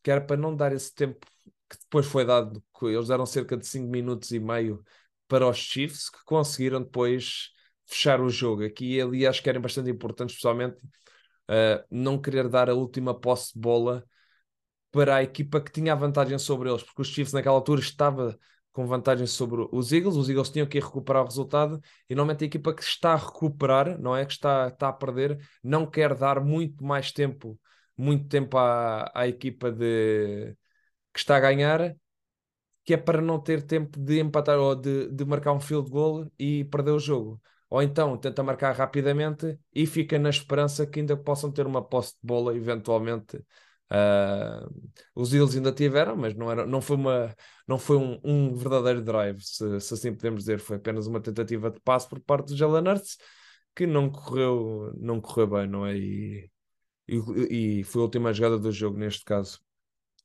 que 0.04 0.12
era 0.12 0.20
para 0.20 0.36
não 0.36 0.54
dar 0.54 0.74
esse 0.74 0.94
tempo 0.94 1.26
que 1.70 1.78
depois 1.80 2.06
foi 2.06 2.26
dado, 2.26 2.64
eles 2.84 3.08
deram 3.08 3.26
cerca 3.26 3.56
de 3.56 3.66
5 3.66 3.90
minutos 3.90 4.32
e 4.32 4.40
meio 4.40 4.84
para 5.28 5.48
os 5.48 5.58
Chiefs, 5.58 6.10
que 6.10 6.20
conseguiram 6.26 6.82
depois 6.82 7.52
fechar 7.86 8.22
o 8.22 8.30
jogo. 8.30 8.64
Aqui 8.64 9.00
ali 9.00 9.26
acho 9.26 9.42
que 9.42 9.50
era 9.50 9.60
bastante 9.60 9.90
importante, 9.90 10.32
especialmente 10.32 10.78
uh, 10.78 11.84
não 11.90 12.20
querer 12.20 12.50
dar 12.50 12.70
a 12.70 12.74
última 12.74 13.18
posse 13.18 13.54
de 13.54 13.60
bola 13.60 14.06
para 14.92 15.18
a 15.18 15.24
equipa 15.24 15.62
que 15.62 15.72
tinha 15.72 15.94
a 15.94 15.96
vantagem 15.96 16.38
sobre 16.40 16.70
eles, 16.70 16.84
porque 16.84 17.02
os 17.02 17.08
Chiefs 17.10 17.34
naquela 17.34 17.56
altura 17.56 17.82
estava 17.82 18.38
com 18.72 18.86
vantagem 18.86 19.26
sobre 19.26 19.68
os 19.72 19.92
Eagles, 19.92 20.16
os 20.16 20.30
Eagles 20.30 20.50
tinham 20.52 20.68
que 20.68 20.78
ir 20.78 20.84
recuperar 20.84 21.24
o 21.24 21.26
resultado 21.26 21.82
e 22.10 22.14
normalmente 22.14 22.44
a 22.44 22.48
equipa 22.48 22.74
que 22.74 22.84
está 22.84 23.14
a 23.14 23.16
recuperar, 23.16 24.00
não 24.00 24.16
é 24.16 24.26
que 24.26 24.34
está, 24.34 24.68
está 24.68 24.90
a 24.90 24.94
perder, 24.94 25.40
não 25.64 25.86
quer 25.90 26.14
dar 26.16 26.40
muito 26.44 26.84
mais 26.84 27.12
tempo, 27.12 27.60
muito 27.98 28.28
tempo 28.28 28.58
à, 28.58 29.12
à 29.16 29.28
equipa 29.28 29.72
de, 29.72 30.56
que 31.14 31.20
está 31.20 31.38
a 31.38 31.40
ganhar, 31.40 31.96
que 32.86 32.94
é 32.94 32.98
para 32.98 33.22
não 33.22 33.40
ter 33.40 33.64
tempo 33.64 34.00
de 34.00 34.20
empatar 34.20 34.58
ou 34.60 34.76
de, 34.76 35.10
de 35.10 35.26
marcar 35.26 35.54
um 35.54 35.60
field 35.60 35.90
goal 35.90 36.32
e 36.40 36.64
perder 36.66 36.92
o 36.92 37.00
jogo. 37.00 37.42
Ou 37.70 37.82
então 37.82 38.18
tenta 38.18 38.44
marcar 38.44 38.74
rapidamente 38.76 39.60
e 39.74 39.86
fica 39.86 40.18
na 40.18 40.30
esperança 40.30 40.88
que 40.88 41.00
ainda 41.00 41.18
possam 41.18 41.52
ter 41.52 41.68
uma 41.68 41.84
posse 41.84 42.14
de 42.14 42.20
bola 42.24 42.56
eventualmente 42.56 43.44
Uh, 43.90 44.92
os 45.16 45.34
Eagles 45.34 45.56
ainda 45.56 45.72
tiveram, 45.72 46.16
mas 46.16 46.36
não, 46.36 46.52
era, 46.52 46.66
não 46.66 46.82
foi, 46.82 46.98
uma, 46.98 47.36
não 47.68 47.80
foi 47.80 47.98
um, 47.98 48.20
um 48.24 48.54
verdadeiro 48.56 49.02
drive, 49.02 49.42
se, 49.42 49.80
se, 49.80 49.94
assim 49.94 50.14
podemos 50.14 50.42
dizer. 50.42 50.60
Foi 50.60 50.78
apenas 50.78 51.08
uma 51.08 51.22
tentativa 51.22 51.72
de 51.72 51.80
passe 51.82 52.08
por 52.08 52.20
parte 52.20 52.50
do 52.50 52.58
Jalen 52.58 52.92
Hurts 52.92 53.18
que 53.76 53.86
não 53.86 54.10
correu, 54.10 54.92
não 54.98 55.22
correu 55.22 55.48
bem, 55.48 55.68
não 55.68 55.86
é? 55.86 55.96
E, 55.98 56.50
e, 57.08 57.80
e, 57.80 57.84
foi 57.84 58.02
a 58.02 58.06
última 58.06 58.34
jogada 58.34 58.58
do 58.60 58.72
jogo 58.72 58.98
neste 58.98 59.24
caso. 59.24 59.60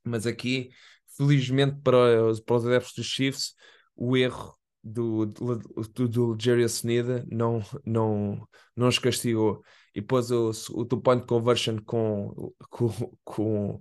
Mas 0.04 0.26
aqui, 0.26 0.70
felizmente 1.16 1.76
para 1.82 2.24
os, 2.26 2.40
para 2.40 2.56
os 2.56 2.66
adeptos 2.66 2.94
dos 2.94 3.06
Chiefs, 3.06 3.54
o 3.94 4.16
erro 4.16 4.56
do, 4.82 5.26
do, 5.26 6.08
do 6.08 6.36
Jerry 6.40 6.64
Sneed 6.64 7.26
não, 7.30 7.62
não, 7.84 8.48
não 8.74 8.88
os 8.88 8.98
castigou 8.98 9.62
e 9.94 10.00
depois 10.00 10.30
o, 10.30 10.50
o 10.70 10.84
two 10.84 11.00
point 11.00 11.26
conversion 11.26 11.78
com, 11.84 12.52
com, 12.70 12.88
com 13.24 13.80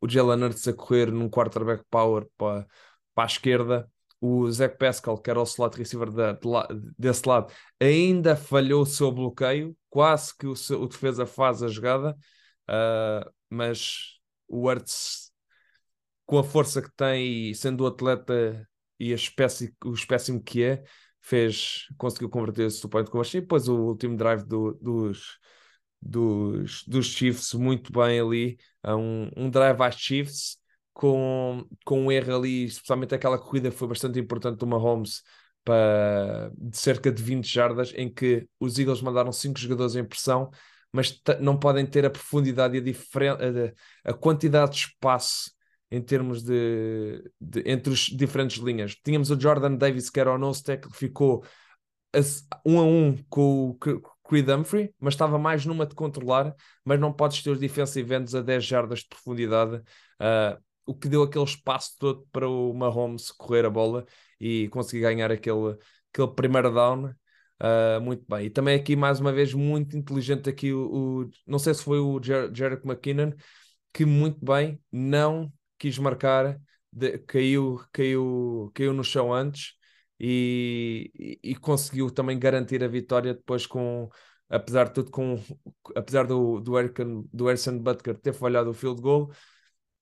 o 0.00 0.08
Jalen 0.08 0.44
Hurts 0.44 0.66
a 0.68 0.72
correr 0.72 1.10
num 1.10 1.28
quarterback 1.28 1.84
power 1.90 2.26
para, 2.36 2.66
para 3.14 3.24
a 3.24 3.26
esquerda. 3.26 3.90
O 4.20 4.50
Zach 4.50 4.76
Pascal, 4.76 5.16
que 5.18 5.30
era 5.30 5.38
o 5.38 5.44
slot 5.44 5.76
receiver 5.76 6.10
de, 6.10 6.32
de, 6.32 6.92
desse 6.98 7.28
lado, 7.28 7.52
ainda 7.80 8.34
falhou 8.34 8.82
o 8.82 8.86
seu 8.86 9.12
bloqueio, 9.12 9.76
quase 9.88 10.36
que 10.36 10.46
o, 10.46 10.56
seu, 10.56 10.82
o 10.82 10.88
defesa 10.88 11.24
faz 11.24 11.62
a 11.62 11.68
jogada, 11.68 12.16
uh, 12.68 13.30
mas 13.48 14.18
o 14.48 14.68
Hurts, 14.68 15.30
com 16.26 16.36
a 16.36 16.42
força 16.42 16.82
que 16.82 16.90
tem 16.96 17.50
e 17.50 17.54
sendo 17.54 17.84
o 17.84 17.86
atleta 17.86 18.68
e 18.98 19.12
a 19.12 19.14
espécie, 19.14 19.72
o 19.84 19.92
espécime 19.92 20.42
que 20.42 20.64
é, 20.64 20.82
fez, 21.28 21.86
conseguiu 21.98 22.30
converter 22.30 22.66
esse 22.66 22.80
two 22.80 22.88
point 22.88 23.10
conversion 23.10 23.38
e 23.38 23.40
depois 23.42 23.68
o 23.68 23.76
último 23.76 24.16
drive 24.16 24.44
do, 24.44 24.72
dos, 24.80 25.38
dos, 26.00 26.84
dos 26.86 27.06
Chiefs 27.06 27.52
muito 27.52 27.92
bem 27.92 28.18
ali, 28.18 28.58
um, 28.86 29.30
um 29.36 29.50
drive 29.50 29.80
às 29.82 29.94
Chiefs 29.96 30.56
com, 30.94 31.66
com 31.84 32.06
um 32.06 32.12
erro 32.12 32.36
ali, 32.36 32.64
especialmente 32.64 33.14
aquela 33.14 33.38
corrida 33.38 33.70
foi 33.70 33.88
bastante 33.88 34.18
importante 34.18 34.56
do 34.58 34.66
Mahomes 34.66 35.22
para, 35.62 36.50
de 36.56 36.78
cerca 36.78 37.12
de 37.12 37.22
20 37.22 37.46
jardas, 37.46 37.92
em 37.94 38.12
que 38.12 38.48
os 38.58 38.78
Eagles 38.78 39.02
mandaram 39.02 39.30
cinco 39.30 39.58
jogadores 39.58 39.96
em 39.96 40.04
pressão, 40.04 40.50
mas 40.90 41.20
não 41.40 41.58
podem 41.58 41.84
ter 41.84 42.06
a 42.06 42.10
profundidade 42.10 42.78
e 42.78 42.96
a, 43.28 44.08
a, 44.08 44.12
a 44.12 44.14
quantidade 44.14 44.72
de 44.72 44.78
espaço 44.78 45.50
em 45.90 46.02
termos 46.02 46.42
de, 46.42 47.22
de, 47.40 47.62
entre 47.66 47.92
os 47.92 48.00
diferentes 48.00 48.58
linhas. 48.58 48.94
Tínhamos 48.94 49.30
o 49.30 49.40
Jordan 49.40 49.74
Davis, 49.74 50.10
que 50.10 50.20
era 50.20 50.34
o 50.34 50.52
tackle, 50.62 50.90
que 50.90 50.96
ficou 50.96 51.44
um 52.64 52.78
a 52.78 52.84
um 52.84 53.16
com 53.28 53.70
o 53.70 53.74
Creed 54.28 54.48
Humphrey, 54.48 54.94
mas 55.00 55.14
estava 55.14 55.38
mais 55.38 55.64
numa 55.64 55.86
de 55.86 55.94
controlar, 55.94 56.54
mas 56.84 57.00
não 57.00 57.12
podes 57.12 57.42
ter 57.42 57.50
os 57.50 57.58
defensive 57.58 58.14
ends 58.14 58.34
a 58.34 58.42
10 58.42 58.64
jardas 58.64 59.00
de 59.00 59.08
profundidade, 59.08 59.76
uh, 59.76 60.62
o 60.86 60.94
que 60.94 61.08
deu 61.08 61.22
aquele 61.22 61.44
espaço 61.44 61.96
todo 61.98 62.26
para 62.32 62.48
o 62.48 62.72
Mahomes 62.74 63.30
correr 63.30 63.64
a 63.64 63.70
bola 63.70 64.04
e 64.40 64.68
conseguir 64.68 65.02
ganhar 65.02 65.30
aquele, 65.30 65.76
aquele 66.12 66.34
primeiro 66.34 66.72
down. 66.72 67.14
Uh, 67.60 68.00
muito 68.00 68.24
bem, 68.28 68.46
e 68.46 68.50
também 68.50 68.76
aqui 68.76 68.94
mais 68.94 69.18
uma 69.18 69.32
vez 69.32 69.52
muito 69.52 69.96
inteligente 69.96 70.48
aqui 70.48 70.72
o, 70.72 71.24
o 71.24 71.30
não 71.44 71.58
sei 71.58 71.74
se 71.74 71.82
foi 71.82 71.98
o 71.98 72.22
Jer 72.22 72.54
Jerick 72.54 72.86
McKinnon 72.86 73.32
que 73.92 74.04
muito 74.04 74.38
bem 74.44 74.80
não 74.92 75.52
quis 75.78 75.98
marcar, 75.98 76.60
de, 76.92 77.18
caiu, 77.18 77.80
caiu, 77.92 78.70
caiu 78.74 78.92
no 78.92 79.04
chão 79.04 79.32
antes 79.32 79.74
e, 80.18 81.10
e, 81.14 81.50
e, 81.52 81.56
conseguiu 81.56 82.10
também 82.10 82.38
garantir 82.38 82.82
a 82.82 82.88
vitória 82.88 83.34
depois 83.34 83.66
com, 83.66 84.08
apesar 84.48 84.84
de 84.88 84.94
tudo, 84.94 85.10
com, 85.10 85.36
apesar 85.94 86.26
do, 86.26 86.60
do, 86.60 86.78
Erican, 86.78 87.24
do 87.32 87.46
Harrison 87.46 87.78
Butker 87.78 88.18
ter 88.18 88.32
falhado 88.32 88.70
o 88.70 88.74
field 88.74 89.00
goal, 89.00 89.30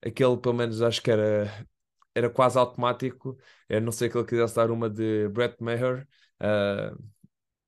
aquele 0.04 0.36
pelo 0.38 0.54
menos 0.54 0.82
acho 0.82 1.02
que 1.02 1.10
era, 1.10 1.66
era 2.14 2.30
quase 2.30 2.58
automático, 2.58 3.38
eu 3.68 3.80
não 3.80 3.92
sei 3.92 4.08
que 4.08 4.16
ele 4.18 4.26
quisesse 4.26 4.56
dar 4.56 4.70
uma 4.70 4.88
de 4.90 5.28
Brett 5.28 5.56
Maher, 5.62 6.06
uh, 6.40 6.96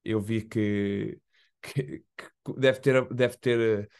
eu 0.04 0.20
vi 0.20 0.42
que, 0.42 1.20
que, 1.62 2.04
que, 2.16 2.54
deve 2.58 2.80
ter, 2.80 3.14
deve 3.14 3.36
ter 3.38 3.90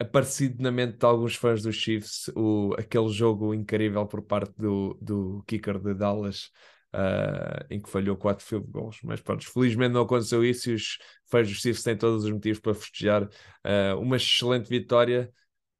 aparecido 0.00 0.62
na 0.62 0.70
mente 0.72 0.96
de 0.98 1.04
alguns 1.04 1.36
fãs 1.36 1.62
dos 1.62 1.76
Chiefs 1.76 2.28
o, 2.34 2.74
aquele 2.78 3.10
jogo 3.10 3.52
incrível 3.54 4.06
por 4.06 4.22
parte 4.22 4.54
do, 4.56 4.98
do 5.00 5.44
kicker 5.46 5.78
de 5.78 5.92
Dallas 5.94 6.50
uh, 6.94 7.66
em 7.68 7.80
que 7.80 7.90
falhou 7.90 8.16
quatro 8.16 8.44
field 8.44 8.66
goals, 8.68 8.98
mas 9.02 9.20
pronto, 9.20 9.46
felizmente 9.46 9.92
não 9.92 10.02
aconteceu 10.02 10.42
isso 10.42 10.70
e 10.70 10.74
os 10.74 10.98
fãs 11.26 11.46
dos 11.48 11.58
Chiefs 11.60 11.82
têm 11.82 11.96
todos 11.96 12.24
os 12.24 12.30
motivos 12.30 12.58
para 12.60 12.74
festejar 12.74 13.24
uh, 13.24 14.00
uma 14.00 14.16
excelente 14.16 14.70
vitória 14.70 15.30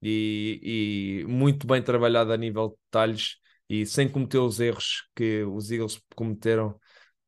e, 0.03 1.23
e, 1.23 1.27
muito 1.27 1.67
bem 1.67 1.83
trabalhada 1.83 2.35
a 2.35 2.37
nível 2.37 2.69
de 2.69 2.75
detalhes 2.87 3.37
e 3.69 3.87
sem 3.87 4.09
cometer 4.09 4.39
os 4.39 4.61
erros 4.61 5.09
que 5.15 5.45
os 5.45 5.71
Eagles 5.71 6.01
cometeram 6.15 6.79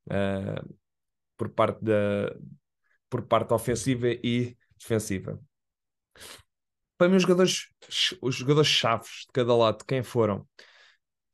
uh, 0.08 0.76
por 1.38 1.48
parte 1.50 1.82
da 1.82 2.34
por 3.08 3.22
parte 3.22 3.52
ofensiva 3.52 4.08
e 4.08 4.56
defensiva 4.78 5.38
para 7.02 7.08
mim, 7.08 7.16
os 7.16 7.22
jogadores, 7.22 7.66
os 8.20 8.36
jogadores 8.36 8.70
chaves 8.70 9.24
de 9.26 9.32
cada 9.32 9.56
lado, 9.56 9.84
quem 9.84 10.04
foram? 10.04 10.46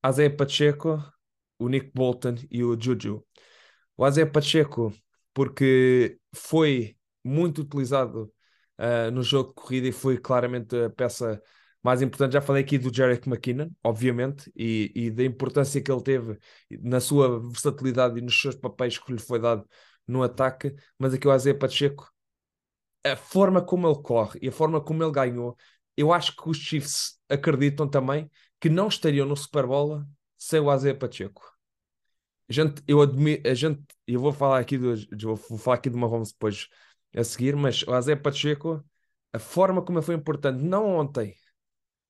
Isaiah 0.07 0.35
Pacheco, 0.35 0.99
o 1.59 1.69
Nick 1.69 1.91
Bolton 1.95 2.37
e 2.51 2.65
o 2.65 2.75
Juju. 2.81 3.23
O 3.95 4.09
Isaiah 4.09 4.31
Pacheco, 4.31 4.95
porque 5.35 6.19
foi 6.35 6.97
muito 7.23 7.61
utilizado 7.61 8.33
uh, 8.79 9.11
no 9.13 9.23
jogo 9.23 9.51
de 9.51 9.57
corrida 9.57 9.89
e 9.89 9.93
foi 9.93 10.17
claramente 10.17 10.75
a 10.75 10.89
peça 10.89 11.39
mais 11.83 12.01
importante. 12.01 12.33
Já 12.33 12.41
falei 12.41 12.63
aqui 12.63 12.79
do 12.79 12.95
Jarek 12.95 13.29
McKinnon, 13.29 13.69
obviamente, 13.85 14.51
e, 14.57 14.91
e, 14.95 15.11
da 15.11 15.23
importância 15.23 15.83
que 15.83 15.93
ele 15.93 16.03
teve 16.03 16.39
na 16.81 16.99
sua 16.99 17.41
versatilidade 17.41 18.19
e 18.19 18.23
nos 18.23 18.41
seus 18.41 18.55
papéis 18.55 18.97
que 18.97 19.13
lhe 19.13 19.21
foi 19.21 19.39
dado 19.39 19.69
no 20.07 20.23
ataque, 20.23 20.75
mas 20.99 21.13
aqui 21.13 21.29
o 21.29 21.35
Isaiah 21.35 21.59
Pacheco 21.59 22.11
a 23.05 23.17
forma 23.17 23.63
como 23.63 23.89
ele 23.89 24.03
corre 24.03 24.39
e 24.43 24.49
a 24.49 24.53
forma 24.53 24.81
como 24.81 25.03
ele 25.03 25.13
ganhou, 25.13 25.57
eu 25.97 26.13
acho 26.13 26.35
que 26.37 26.49
os 26.49 26.57
Chiefs 26.59 27.19
acreditam 27.29 27.89
também 27.89 28.31
que 28.61 28.69
não 28.69 28.89
estariam 28.89 29.27
no 29.27 29.37
Super 29.37 29.67
Bowl 29.67 30.05
sem 30.37 30.61
o 30.61 30.75
Isaiah 30.75 30.97
Pacheco. 30.97 31.43
A 32.49 32.53
gente, 32.53 32.83
eu 32.89 33.03
admiro, 33.03 33.43
a 33.49 33.55
gente, 33.55 33.83
eu 34.07 34.21
vou 34.21 34.33
falar 34.33 34.59
aqui 34.61 34.79
do, 34.79 34.95
vou 35.21 35.59
falar 35.59 35.77
aqui 35.77 35.91
do 35.91 35.99
Mahomes 35.99 36.33
depois 36.33 36.69
a 37.15 37.23
seguir, 37.25 37.55
mas 37.57 37.83
o 37.83 37.97
Isaiah 37.97 38.21
Pacheco, 38.21 38.85
a 39.33 39.39
forma 39.39 39.83
como 39.83 39.99
ele 39.99 40.07
foi 40.07 40.15
importante, 40.15 40.63
não 40.63 40.87
ontem, 40.97 41.35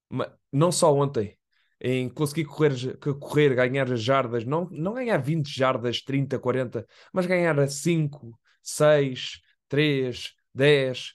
mas, 0.09 0.30
não 0.53 0.72
só 0.72 0.95
ontem, 0.95 1.39
em 1.80 2.09
conseguir 2.09 2.45
correr, 2.47 2.97
correr, 3.20 3.55
ganhar 3.55 3.86
jardas, 3.97 4.45
não, 4.45 4.68
não 4.70 4.95
ganhar 4.95 5.18
20 5.18 5.49
jardas, 5.57 6.03
30, 6.03 6.39
40, 6.39 6.86
mas 7.12 7.26
ganhar 7.26 7.68
5, 7.68 8.39
6, 8.62 9.41
3, 9.68 10.34
10. 10.55 11.14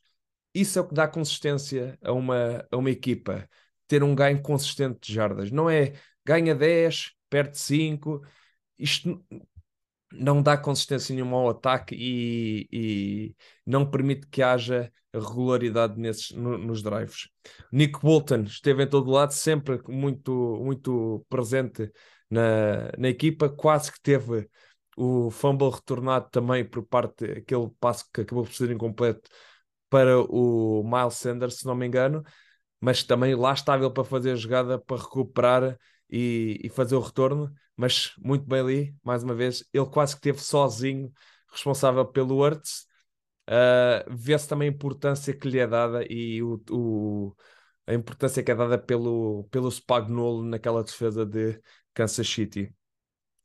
Isso 0.54 0.80
é 0.80 0.82
o 0.82 0.88
que 0.88 0.94
dá 0.94 1.08
consistência 1.08 1.98
a 2.04 2.12
uma, 2.12 2.66
a 2.72 2.78
uma 2.78 2.90
equipa. 2.92 3.50
Ter 3.88 4.04
um 4.04 4.16
ganho 4.16 4.42
consistente 4.42 5.00
de 5.02 5.14
jardas. 5.14 5.52
Não 5.52 5.70
é 5.70 5.94
ganha 6.26 6.56
10, 6.56 7.12
perde 7.30 7.58
5. 7.58 8.22
Isto 8.78 9.24
não 10.12 10.42
dá 10.42 10.58
consistência 10.58 11.14
nenhuma 11.14 11.38
ao 11.38 11.50
ataque 11.50 11.96
e, 11.98 12.68
e 12.72 13.36
não 13.66 13.90
permite 13.90 14.28
que 14.28 14.42
haja 14.42 14.92
regularidade 15.14 16.00
nesses, 16.00 16.32
no, 16.32 16.58
nos 16.58 16.82
drives. 16.82 17.30
Nick 17.72 18.00
Bolton 18.00 18.44
esteve 18.44 18.84
em 18.84 18.88
todo 18.88 19.12
lado, 19.12 19.32
sempre 19.34 19.82
muito, 19.88 20.32
muito 20.64 21.26
presente 21.30 21.92
na, 22.30 22.92
na 22.98 23.10
equipa, 23.10 23.50
quase 23.50 23.92
que 23.92 24.02
teve 24.02 24.48
o 24.98 25.30
fumble 25.32 25.70
retornado 25.70 26.30
também 26.30 26.64
por 26.66 26.84
parte, 26.84 27.26
aquele 27.26 27.70
passo 27.80 28.06
que 28.14 28.22
acabou 28.22 28.44
por 28.44 28.54
ser 28.54 28.72
incompleto 28.72 29.30
para 29.90 30.20
o 30.20 30.84
Miles 30.84 31.16
Sanders, 31.16 31.60
se 31.60 31.66
não 31.66 31.76
me 31.76 31.86
engano, 31.86 32.24
mas 32.80 33.04
também 33.04 33.36
lá 33.36 33.54
estava 33.54 33.84
ele 33.86 33.94
para 33.94 34.04
fazer 34.04 34.32
a 34.32 34.36
jogada, 34.36 34.80
para 34.80 35.02
recuperar 35.02 35.78
e, 36.10 36.60
e 36.64 36.70
fazer 36.70 36.96
o 36.96 37.00
retorno, 37.00 37.54
mas 37.76 38.14
muito 38.18 38.46
bem 38.46 38.60
ali, 38.60 38.96
mais 39.04 39.24
uma 39.24 39.34
vez, 39.36 39.64
ele 39.74 39.86
quase 39.86 40.16
que 40.16 40.22
teve 40.22 40.40
sozinho 40.42 41.12
responsável 41.52 42.06
pelo 42.06 42.40
Hurts. 42.44 42.86
Uh, 43.50 44.16
Vê-se 44.16 44.48
também 44.48 44.70
a 44.70 44.72
importância 44.72 45.34
que 45.34 45.50
lhe 45.50 45.60
é 45.60 45.68
dada 45.68 46.06
e 46.10 46.42
o, 46.42 46.62
o, 46.72 47.36
a 47.86 47.94
importância 47.94 48.44
que 48.44 48.52
é 48.52 48.56
dada 48.56 48.78
pelo, 48.78 49.46
pelo 49.52 49.70
Spagnolo 49.72 50.44
naquela 50.44 50.84
defesa 50.84 51.26
de 51.26 51.62
Kansas 51.94 52.28
City. 52.28 52.74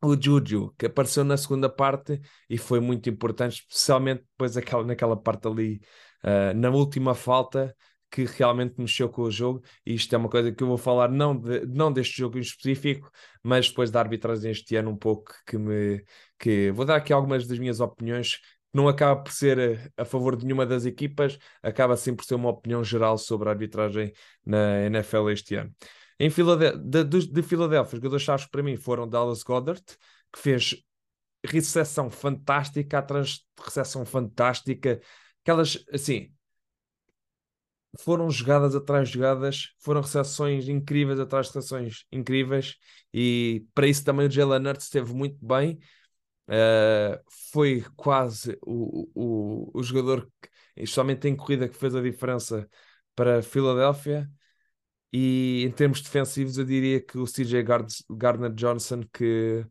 O 0.00 0.14
Juju, 0.20 0.72
que 0.78 0.86
apareceu 0.86 1.24
na 1.24 1.36
segunda 1.36 1.68
parte 1.68 2.20
e 2.48 2.56
foi 2.56 2.78
muito 2.80 3.10
importante, 3.10 3.60
especialmente 3.68 4.22
depois 4.30 4.56
aquela, 4.56 4.84
naquela 4.84 5.16
parte 5.16 5.48
ali, 5.48 5.80
uh, 6.24 6.56
na 6.56 6.70
última 6.70 7.14
falta, 7.14 7.74
que 8.10 8.24
realmente 8.24 8.74
mexeu 8.78 9.08
com 9.08 9.22
o 9.22 9.30
jogo, 9.30 9.62
e 9.84 9.94
isto 9.94 10.14
é 10.14 10.18
uma 10.18 10.28
coisa 10.28 10.52
que 10.52 10.62
eu 10.62 10.68
vou 10.68 10.78
falar 10.78 11.10
não, 11.10 11.38
de, 11.38 11.66
não 11.66 11.92
deste 11.92 12.16
jogo 12.16 12.38
em 12.38 12.40
específico, 12.40 13.10
mas 13.42 13.68
depois 13.68 13.90
da 13.90 14.00
arbitragem 14.00 14.50
este 14.50 14.76
ano 14.76 14.90
um 14.90 14.96
pouco 14.96 15.32
que 15.46 15.58
me 15.58 16.04
que 16.38 16.70
vou 16.72 16.84
dar 16.84 16.96
aqui 16.96 17.12
algumas 17.12 17.46
das 17.46 17.58
minhas 17.58 17.80
opiniões 17.80 18.38
não 18.72 18.88
acaba 18.88 19.20
por 19.22 19.32
ser 19.32 19.92
a, 19.96 20.04
favor 20.04 20.36
de 20.36 20.44
nenhuma 20.44 20.66
das 20.66 20.84
equipas, 20.84 21.38
acaba 21.62 21.96
sim 21.96 22.14
por 22.14 22.24
ser 22.24 22.34
uma 22.34 22.50
opinião 22.50 22.84
geral 22.84 23.18
sobre 23.18 23.48
a 23.48 23.52
arbitragem 23.52 24.12
na 24.44 24.82
NFL 24.86 25.30
este 25.30 25.54
ano. 25.56 25.74
Em 26.18 26.30
de, 26.76 27.04
de, 27.04 27.42
Filadélfia, 27.42 27.94
os 27.94 27.98
jogadores 27.98 28.24
chaves 28.24 28.46
para 28.46 28.62
mim 28.62 28.76
foram 28.76 29.08
Dallas 29.08 29.42
Goddard, 29.42 29.82
que 30.32 30.38
fez 30.38 30.82
recepção 31.44 32.10
fantástica 32.10 32.98
atrás 32.98 33.28
de 33.28 33.44
recepção 33.64 34.04
fantástica, 34.04 35.00
aquelas 35.42 35.84
assim, 35.92 36.32
foram 37.98 38.30
jogadas 38.30 38.74
atrás 38.74 39.08
de 39.08 39.14
jogadas, 39.14 39.74
foram 39.78 40.00
recepções 40.00 40.68
incríveis 40.68 41.18
atrás 41.20 41.46
de 41.48 41.54
recepções 41.54 42.04
incríveis, 42.12 42.76
e 43.12 43.66
para 43.74 43.86
isso 43.86 44.04
também 44.04 44.26
o 44.26 44.30
Jalen 44.30 44.66
Hurts 44.68 44.84
esteve 44.84 45.12
muito 45.14 45.44
bem. 45.44 45.78
Uh, 46.48 47.20
foi 47.52 47.84
quase 47.94 48.58
o, 48.62 49.08
o, 49.14 49.70
o 49.78 49.82
jogador, 49.82 50.30
que, 50.40 50.48
em 51.28 51.36
corrida, 51.36 51.68
que 51.68 51.76
fez 51.76 51.94
a 51.94 52.00
diferença 52.00 52.68
para 53.14 53.38
a 53.38 53.42
Filadélfia. 53.42 54.30
E 55.12 55.64
em 55.64 55.70
termos 55.70 56.00
defensivos, 56.02 56.58
eu 56.58 56.64
diria 56.64 57.00
que 57.00 57.18
o 57.18 57.26
CJ 57.26 57.64
Gardner 58.10 58.52
Johnson, 58.52 59.02
que 59.12 59.66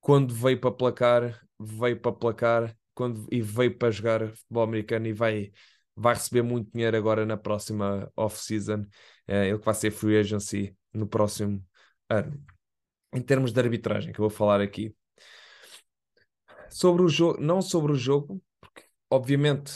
quando 0.00 0.34
veio 0.34 0.60
para 0.60 0.70
placar, 0.70 1.46
veio 1.58 2.00
para 2.00 2.12
placar 2.12 2.76
quando, 2.94 3.26
e 3.30 3.42
veio 3.42 3.76
para 3.76 3.90
jogar 3.90 4.28
futebol 4.30 4.62
americano 4.62 5.06
e 5.06 5.12
vai 5.12 5.52
vai 5.96 6.14
receber 6.14 6.42
muito 6.42 6.70
dinheiro 6.72 6.96
agora 6.96 7.24
na 7.24 7.36
próxima 7.38 8.12
off-season. 8.14 8.84
É, 9.26 9.48
ele 9.48 9.58
que 9.58 9.64
vai 9.64 9.74
ser 9.74 9.90
free 9.90 10.18
agency 10.18 10.76
no 10.92 11.06
próximo 11.06 11.64
ano. 12.08 12.38
Em 13.14 13.22
termos 13.22 13.52
de 13.52 13.60
arbitragem, 13.60 14.12
que 14.12 14.20
eu 14.20 14.28
vou 14.28 14.30
falar 14.30 14.60
aqui. 14.60 14.94
Sobre 16.68 17.02
o 17.02 17.08
jogo, 17.08 17.40
não 17.40 17.62
sobre 17.62 17.92
o 17.92 17.94
jogo, 17.94 18.42
porque 18.60 18.84
obviamente 19.10 19.72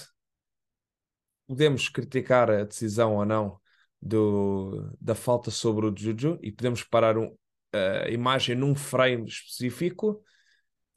podemos 1.46 1.88
criticar 1.88 2.50
a 2.50 2.64
decisão 2.64 3.16
ou 3.16 3.24
não 3.24 3.60
do, 4.00 4.90
da 5.00 5.14
falta 5.14 5.50
sobre 5.50 5.86
o 5.86 5.94
Juju 5.96 6.38
e 6.42 6.50
podemos 6.50 6.82
parar 6.82 7.18
um, 7.18 7.34
a 7.72 8.08
imagem 8.10 8.56
num 8.56 8.74
frame 8.74 9.26
específico 9.28 10.22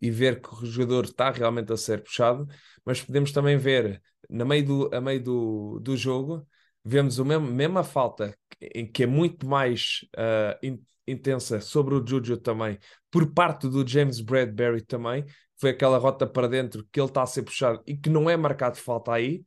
e 0.02 0.10
ver 0.12 0.42
que 0.42 0.54
o 0.54 0.66
jogador 0.66 1.06
está 1.06 1.32
realmente 1.32 1.72
a 1.72 1.78
ser 1.78 2.04
puxado, 2.04 2.48
mas 2.86 3.02
podemos 3.02 3.32
também 3.32 3.58
ver 3.58 4.02
na 4.30 4.46
meio 4.46 4.66
do, 4.66 4.96
a 4.96 5.02
meio 5.02 5.22
do, 5.22 5.80
do 5.80 5.96
jogo, 5.96 6.48
vemos 6.84 7.20
a 7.20 7.24
mesmo, 7.24 7.48
mesma 7.48 7.84
falta 7.84 8.36
em 8.74 8.90
que 8.90 9.04
é 9.04 9.06
muito 9.06 9.48
mais 9.48 10.00
uh, 10.18 10.58
in, 10.66 10.82
intensa 11.08 11.62
sobre 11.62 11.96
o 11.96 12.06
Juju 12.06 12.38
também, 12.38 12.78
por 13.12 13.34
parte 13.34 13.68
do 13.68 13.88
James 13.88 14.20
Bradbury 14.20 14.82
também, 14.82 15.26
foi 15.60 15.70
aquela 15.70 15.98
rota 15.98 16.28
para 16.28 16.48
dentro 16.48 16.86
que 16.92 17.00
ele 17.00 17.08
está 17.08 17.24
a 17.24 17.26
ser 17.26 17.44
puxado 17.44 17.82
e 17.86 17.96
que 17.96 18.10
não 18.10 18.30
é 18.30 18.36
marcado 18.36 18.78
falta 18.78 19.14
aí. 19.14 19.46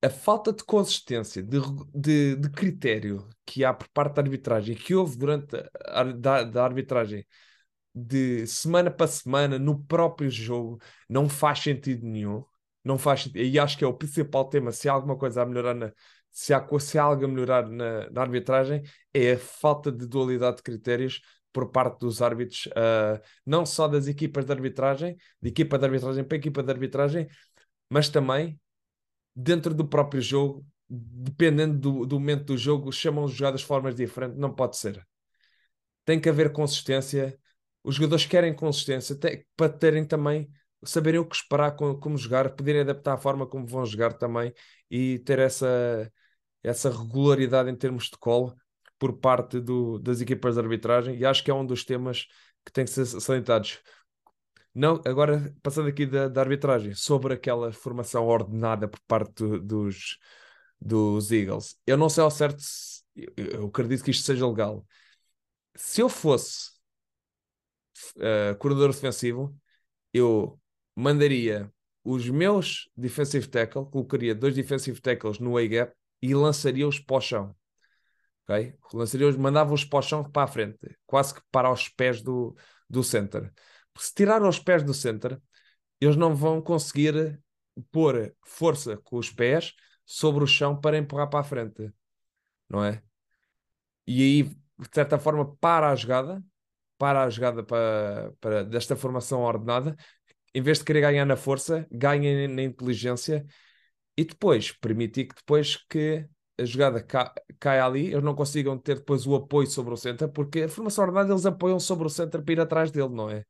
A 0.00 0.08
falta 0.08 0.52
de 0.52 0.62
consistência, 0.64 1.42
de, 1.42 1.58
de, 1.94 2.36
de 2.36 2.50
critério 2.50 3.28
que 3.44 3.64
há 3.64 3.74
por 3.74 3.88
parte 3.88 4.14
da 4.14 4.22
arbitragem, 4.22 4.76
que 4.76 4.94
houve 4.94 5.16
durante 5.16 5.56
a 5.86 6.04
da, 6.04 6.44
da 6.44 6.64
arbitragem 6.64 7.26
de 7.94 8.46
semana 8.46 8.90
para 8.90 9.08
semana 9.08 9.58
no 9.58 9.82
próprio 9.84 10.30
jogo, 10.30 10.80
não 11.08 11.28
faz 11.28 11.60
sentido 11.60 12.06
nenhum 12.06 12.44
não 12.88 12.98
faz. 12.98 13.30
E 13.34 13.58
acho 13.58 13.76
que 13.78 13.84
é 13.84 13.86
o 13.86 13.94
principal 13.94 14.48
tema. 14.48 14.72
Se 14.72 14.88
há 14.88 14.92
alguma 14.92 15.16
coisa 15.16 15.42
a 15.42 15.46
melhorar 15.46 15.74
na. 15.74 15.92
Se 16.30 16.54
há, 16.54 16.66
se 16.78 16.98
há 16.98 17.02
algo 17.02 17.24
a 17.24 17.28
melhorar 17.28 17.68
na, 17.68 18.08
na 18.10 18.20
arbitragem, 18.20 18.82
é 19.12 19.32
a 19.32 19.38
falta 19.38 19.90
de 19.90 20.06
dualidade 20.06 20.58
de 20.58 20.62
critérios 20.62 21.20
por 21.52 21.70
parte 21.70 22.00
dos 22.00 22.22
árbitros, 22.22 22.66
uh, 22.66 23.20
não 23.44 23.66
só 23.66 23.88
das 23.88 24.06
equipas 24.06 24.44
de 24.44 24.52
arbitragem, 24.52 25.16
de 25.40 25.48
equipa 25.48 25.78
de 25.78 25.84
arbitragem 25.86 26.24
para 26.24 26.36
equipa 26.36 26.62
de 26.62 26.70
arbitragem, 26.70 27.28
mas 27.90 28.08
também 28.08 28.60
dentro 29.38 29.72
do 29.72 29.86
próprio 29.86 30.20
jogo, 30.20 30.66
dependendo 30.88 31.78
do, 31.78 32.06
do 32.06 32.18
momento 32.18 32.44
do 32.46 32.58
jogo, 32.58 32.90
chamam 32.90 33.24
os 33.24 33.32
jogadas 33.32 33.60
de 33.60 33.66
formas 33.66 33.94
diferentes. 33.94 34.36
Não 34.38 34.52
pode 34.52 34.76
ser. 34.76 35.06
Tem 36.04 36.20
que 36.20 36.28
haver 36.28 36.52
consistência. 36.52 37.38
Os 37.84 37.94
jogadores 37.94 38.26
querem 38.26 38.54
consistência 38.54 39.14
tem, 39.14 39.44
para 39.56 39.72
terem 39.72 40.04
também 40.04 40.50
saberem 40.84 41.20
o 41.20 41.24
que 41.26 41.36
esperar, 41.36 41.76
como, 41.76 41.98
como 41.98 42.16
jogar, 42.16 42.50
poderem 42.50 42.80
adaptar 42.82 43.14
a 43.14 43.18
forma 43.18 43.46
como 43.46 43.66
vão 43.66 43.84
jogar 43.86 44.12
também 44.14 44.52
e 44.90 45.18
ter 45.20 45.38
essa, 45.38 46.10
essa 46.62 46.90
regularidade 46.90 47.70
em 47.70 47.76
termos 47.76 48.04
de 48.04 48.18
call 48.18 48.54
por 48.98 49.18
parte 49.18 49.60
do, 49.60 49.98
das 49.98 50.20
equipas 50.20 50.54
de 50.54 50.60
arbitragem 50.60 51.16
e 51.16 51.24
acho 51.24 51.44
que 51.44 51.50
é 51.50 51.54
um 51.54 51.66
dos 51.66 51.84
temas 51.84 52.26
que 52.64 52.72
tem 52.72 52.84
que 52.84 52.90
ser 52.90 53.06
salientados. 53.06 53.80
Não, 54.74 55.00
agora, 55.04 55.54
passando 55.62 55.88
aqui 55.88 56.06
da, 56.06 56.28
da 56.28 56.40
arbitragem, 56.40 56.94
sobre 56.94 57.34
aquela 57.34 57.72
formação 57.72 58.26
ordenada 58.26 58.86
por 58.86 59.00
parte 59.00 59.32
do, 59.34 59.60
dos, 59.60 60.18
dos 60.80 61.32
Eagles, 61.32 61.76
eu 61.86 61.96
não 61.96 62.08
sei 62.08 62.22
ao 62.22 62.30
certo 62.30 62.60
se 62.60 63.02
eu 63.36 63.66
acredito 63.66 64.04
que 64.04 64.10
isto 64.10 64.24
seja 64.24 64.46
legal. 64.46 64.86
Se 65.74 66.00
eu 66.00 66.08
fosse 66.08 66.70
uh, 68.16 68.56
corredor 68.58 68.92
defensivo, 68.92 69.56
eu 70.12 70.60
mandaria 70.94 71.72
os 72.04 72.28
meus 72.28 72.88
defensive 72.96 73.46
tackle, 73.48 73.86
colocaria 73.90 74.34
dois 74.34 74.54
defensive 74.54 75.00
tackles 75.00 75.38
no 75.38 75.56
A-gap 75.56 75.92
e 76.22 76.34
lançaria-os 76.34 76.98
para 76.98 77.16
o 77.16 77.20
chão. 77.20 77.56
Okay? 78.44 78.74
Lançaria-os, 78.92 79.36
mandava-os 79.36 79.84
para 79.84 79.98
o 79.98 80.02
chão 80.02 80.30
para 80.30 80.44
a 80.44 80.46
frente, 80.46 80.78
quase 81.06 81.34
que 81.34 81.40
para 81.50 81.70
os 81.70 81.88
pés 81.88 82.22
do, 82.22 82.56
do 82.88 83.04
center. 83.04 83.52
Porque 83.98 84.06
se 84.06 84.14
tirar 84.14 84.40
os 84.44 84.60
pés 84.60 84.84
do 84.84 84.94
center, 84.94 85.40
eles 86.00 86.14
não 86.14 86.32
vão 86.32 86.62
conseguir 86.62 87.42
pôr 87.90 88.32
força 88.44 88.96
com 88.98 89.16
os 89.16 89.28
pés 89.28 89.74
sobre 90.06 90.44
o 90.44 90.46
chão 90.46 90.80
para 90.80 90.96
empurrar 90.96 91.28
para 91.28 91.40
a 91.40 91.42
frente, 91.42 91.92
não 92.68 92.84
é? 92.84 93.02
E 94.06 94.22
aí, 94.22 94.42
de 94.44 94.88
certa 94.92 95.18
forma, 95.18 95.52
para 95.56 95.90
a 95.90 95.96
jogada, 95.96 96.40
para 96.96 97.24
a 97.24 97.28
jogada 97.28 97.64
para, 97.64 98.32
para 98.40 98.62
desta 98.62 98.94
formação 98.94 99.40
ordenada 99.40 99.96
em 100.54 100.62
vez 100.62 100.78
de 100.78 100.84
querer 100.84 101.00
ganhar 101.00 101.24
na 101.26 101.36
força, 101.36 101.84
ganhem 101.90 102.46
na 102.46 102.62
inteligência 102.62 103.44
e 104.16 104.24
depois 104.24 104.70
permitir 104.70 105.26
que 105.26 105.34
depois 105.34 105.76
que 105.88 106.24
a 106.56 106.64
jogada 106.64 107.02
ca 107.02 107.34
caia 107.58 107.84
ali, 107.84 108.06
eles 108.12 108.22
não 108.22 108.34
consigam 108.36 108.78
ter 108.78 108.96
depois 108.96 109.26
o 109.26 109.34
apoio 109.34 109.66
sobre 109.66 109.92
o 109.92 109.96
centro, 109.96 110.28
porque 110.28 110.62
a 110.62 110.68
formação 110.68 111.04
ordenada 111.04 111.32
eles 111.32 111.46
apoiam 111.46 111.80
sobre 111.80 112.06
o 112.06 112.10
centro 112.10 112.44
para 112.44 112.52
ir 112.52 112.60
atrás 112.60 112.92
dele, 112.92 113.10
não 113.10 113.28
é? 113.28 113.44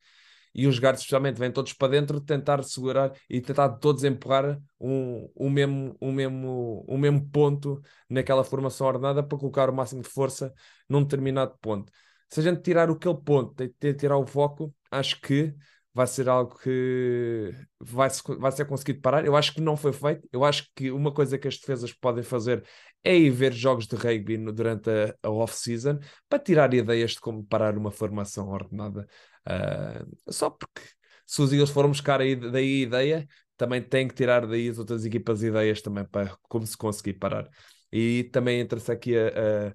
E 0.55 0.67
os 0.67 0.79
guards 0.79 1.01
especialmente 1.01 1.39
vêm 1.39 1.53
todos 1.53 1.73
para 1.73 1.89
dentro 1.89 2.21
tentar 2.21 2.63
segurar 2.63 3.13
e 3.29 3.41
tentar 3.41 3.69
todos 3.71 4.05
empurrar 4.05 4.59
um, 4.81 5.31
um, 5.37 5.51
mesmo, 5.51 5.97
um, 6.01 6.13
mesmo, 6.13 6.85
um 6.89 6.99
mesmo 6.99 7.29
ponto 7.31 7.81
naquela 8.09 8.45
formação 8.45 8.87
ordenada 8.87 9.23
para 9.23 9.39
colocar 9.39 9.71
o 9.71 9.75
máximo 9.75 10.03
de 10.03 10.09
força 10.09 10.53
num 10.89 11.03
determinado 11.03 11.57
ponto. 11.61 11.93
Se 12.31 12.41
a 12.41 12.43
gente 12.43 12.63
tirar 12.63 12.91
aquele 12.91 13.17
ponto, 13.17 13.55
de 13.57 13.95
tirar 13.95 14.19
o 14.19 14.27
foco, 14.27 14.75
acho 14.91 15.21
que 15.21 15.55
vai 15.99 16.07
ser 16.07 16.29
algo 16.29 16.57
que 16.59 17.53
vai, 17.81 18.09
vai 18.39 18.53
ser 18.53 18.65
conseguido 18.67 19.01
parar. 19.01 19.25
Eu 19.27 19.35
acho 19.35 19.53
que 19.53 19.61
não 19.61 19.77
foi 19.77 19.93
feito. 19.93 20.29
Eu 20.33 20.45
acho 20.45 20.69
que 20.77 20.93
uma 20.93 21.13
coisa 21.13 21.37
que 21.37 21.49
as 21.49 21.59
defesas 21.59 21.93
podem 21.93 22.23
fazer 22.23 22.65
é 23.03 23.17
ir 23.17 23.31
ver 23.31 23.53
jogos 23.53 23.87
de 23.87 23.97
rugby 23.97 24.39
no, 24.39 24.53
durante 24.53 24.89
a, 24.91 25.15
a 25.23 25.31
off-season 25.31 25.99
para 26.29 26.39
tirar 26.39 26.73
ideias 26.73 27.13
de 27.13 27.21
como 27.21 27.45
parar 27.45 27.77
uma 27.77 27.91
formação 27.91 28.49
ordenada. 28.49 29.09
Uh, 29.49 30.33
só 30.33 30.51
porque 30.51 30.83
se 31.27 31.41
os 31.43 31.53
Eagles 31.53 31.71
foram 31.71 31.89
buscar 31.89 32.21
aí, 32.21 32.37
daí 32.37 32.83
a 32.83 32.87
ideia, 32.87 33.29
também 33.57 33.83
tem 33.83 34.07
que 34.07 34.15
tirar 34.15 34.47
daí 34.47 34.69
as 34.69 34.79
outras 34.79 35.05
equipas 35.05 35.43
ideias 35.43 35.83
também 35.83 36.05
para 36.07 36.37
como 36.43 36.67
se 36.67 36.77
conseguir 36.77 37.15
parar. 37.15 37.49
E 37.93 38.25
também 38.33 38.61
entra-se 38.61 38.93
aqui 38.93 39.15
a, 39.17 39.75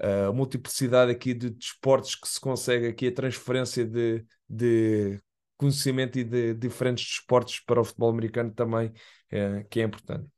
a, 0.00 0.28
a, 0.28 0.32
multiplicidade 0.32 1.10
aqui 1.10 1.34
de 1.34 1.50
desportos 1.50 2.14
que 2.14 2.28
se 2.28 2.40
consegue 2.40 2.86
aqui, 2.88 3.08
a 3.08 3.14
transferência 3.14 3.84
de, 3.86 4.24
de 4.48 5.20
conhecimento 5.56 6.18
e 6.18 6.24
de 6.24 6.54
diferentes 6.54 7.04
desportos 7.04 7.60
para 7.60 7.80
o 7.80 7.84
futebol 7.84 8.10
americano 8.10 8.52
também, 8.52 8.92
é, 9.30 9.64
que 9.64 9.80
é 9.80 9.84
importante. 9.84 10.28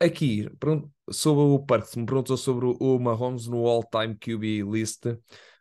Aqui, 0.00 0.48
sobre 1.10 1.42
o 1.42 1.58
Parks, 1.58 1.96
me 1.96 2.06
perguntou 2.06 2.36
sobre 2.36 2.66
o 2.66 2.98
Mahomes 3.00 3.48
no 3.48 3.66
all-time 3.66 4.14
QB 4.16 4.62
list. 4.62 5.04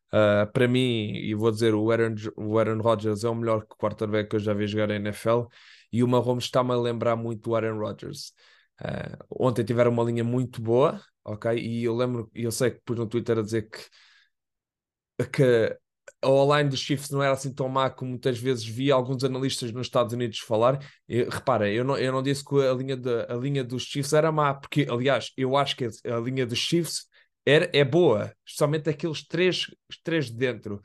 Uh, 0.08 0.50
para 0.54 0.68
mim, 0.68 1.12
e 1.16 1.36
vou 1.36 1.52
dizer, 1.52 1.74
o 1.76 1.92
Aaron, 1.92 2.16
o 2.38 2.58
Aaron 2.58 2.82
Rodgers 2.82 3.24
é 3.24 3.30
o 3.30 3.36
melhor 3.36 3.66
quarterback 3.66 4.30
que 4.30 4.36
eu 4.38 4.40
já 4.40 4.54
vi 4.54 4.66
jogar 4.66 4.88
na 4.88 4.96
NFL 4.96 5.44
e 5.92 6.04
o 6.04 6.08
Mahomes 6.08 6.46
está-me 6.46 6.72
a 6.72 6.78
lembrar 6.78 7.16
muito 7.16 7.42
do 7.50 7.56
Aaron 7.56 7.78
Rodgers. 7.78 8.34
Uh, 8.82 9.18
ontem 9.30 9.66
tiveram 9.66 9.92
uma 9.92 10.04
linha 10.04 10.24
muito 10.24 10.62
boa, 10.62 11.02
ok? 11.26 11.58
E 11.58 11.84
eu 11.84 11.96
lembro, 11.96 12.30
e 12.34 12.44
eu 12.44 12.52
sei 12.52 12.72
que 12.72 12.82
pus 12.86 12.98
no 12.98 13.08
Twitter 13.08 13.40
a 13.40 13.42
dizer 13.42 13.70
que, 13.70 15.28
que 15.28 15.78
a 16.22 16.30
online 16.30 16.70
dos 16.70 16.80
Chiefs 16.80 17.10
não 17.10 17.22
era 17.22 17.34
assim 17.34 17.54
tão 17.54 17.68
má 17.68 17.90
como 17.90 18.12
muitas 18.12 18.38
vezes 18.40 18.66
vi 18.66 18.92
alguns 18.92 19.24
analistas 19.24 19.72
nos 19.72 19.88
Estados 19.88 20.14
Unidos 20.14 20.40
falar. 20.40 20.80
E, 21.08 21.24
repara, 21.24 21.70
eu 21.70 21.84
não, 21.84 21.98
eu 21.98 22.12
não 22.12 22.24
disse 22.24 22.44
que 22.46 22.56
a 22.56 22.74
linha, 22.74 22.96
de, 22.96 23.26
a 23.30 23.36
linha 23.36 23.64
dos 23.64 23.84
Chiefs 23.84 24.14
era 24.14 24.32
má, 24.32 24.54
porque, 24.54 24.88
aliás, 24.90 25.32
eu 25.36 25.56
acho 25.58 25.76
que 25.76 25.86
a 25.86 26.20
linha 26.20 26.46
dos 26.46 26.60
Chiefs 26.60 27.06
era, 27.50 27.70
é 27.74 27.84
boa, 27.84 28.34
especialmente 28.46 28.90
aqueles 28.90 29.26
três, 29.26 29.68
três 30.04 30.26
de 30.26 30.38
dentro. 30.38 30.82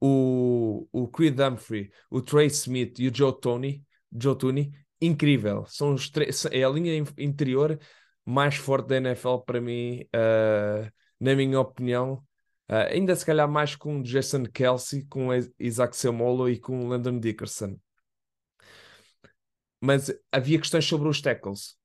O, 0.00 0.88
o 0.92 1.08
Creed 1.08 1.38
Humphrey, 1.38 1.90
o 2.10 2.22
Trey 2.22 2.46
Smith 2.46 2.98
e 2.98 3.08
o 3.08 3.14
Joe 3.14 3.38
Tony, 3.38 3.84
Joe 4.10 4.36
Tooney, 4.36 4.72
incrível. 5.00 5.64
São 5.66 5.94
os 5.94 6.10
é 6.50 6.64
a 6.64 6.68
linha 6.70 7.04
interior 7.18 7.78
mais 8.24 8.56
forte 8.56 8.88
da 8.88 8.96
NFL 8.96 9.38
para 9.46 9.60
mim, 9.60 10.02
uh, 10.14 10.90
na 11.20 11.34
minha 11.34 11.60
opinião 11.60 12.24
Uh, 12.70 12.86
ainda 12.88 13.16
se 13.16 13.26
calhar 13.26 13.50
mais 13.50 13.74
com 13.74 14.00
Jason 14.00 14.44
Kelsey, 14.44 15.04
com 15.06 15.30
Isaac 15.58 15.96
Semolo 15.96 16.48
e 16.48 16.56
com 16.56 16.86
Landon 16.86 17.18
Dickerson. 17.18 17.76
Mas 19.80 20.12
havia 20.30 20.56
questões 20.56 20.84
sobre 20.84 21.08
os 21.08 21.20
tackles. 21.20 21.76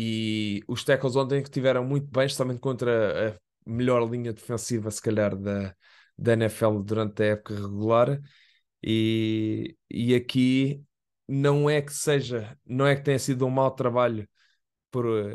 E 0.00 0.62
os 0.68 0.84
tackles 0.84 1.16
ontem 1.16 1.42
que 1.42 1.50
tiveram 1.50 1.84
muito 1.84 2.06
bem, 2.08 2.26
especialmente 2.26 2.60
contra 2.60 3.30
a 3.30 3.40
melhor 3.66 4.08
linha 4.08 4.32
defensiva, 4.32 4.92
se 4.92 5.02
calhar, 5.02 5.36
da, 5.36 5.74
da 6.16 6.34
NFL 6.34 6.82
durante 6.84 7.20
a 7.24 7.26
época 7.26 7.54
regular. 7.56 8.20
E, 8.80 9.76
e 9.90 10.14
aqui 10.14 10.84
não 11.26 11.68
é 11.68 11.82
que 11.82 11.92
seja, 11.92 12.56
não 12.64 12.86
é 12.86 12.94
que 12.94 13.02
tenha 13.02 13.18
sido 13.18 13.44
um 13.44 13.50
mau 13.50 13.72
trabalho 13.72 14.28
por 14.88 15.04
uh, 15.04 15.34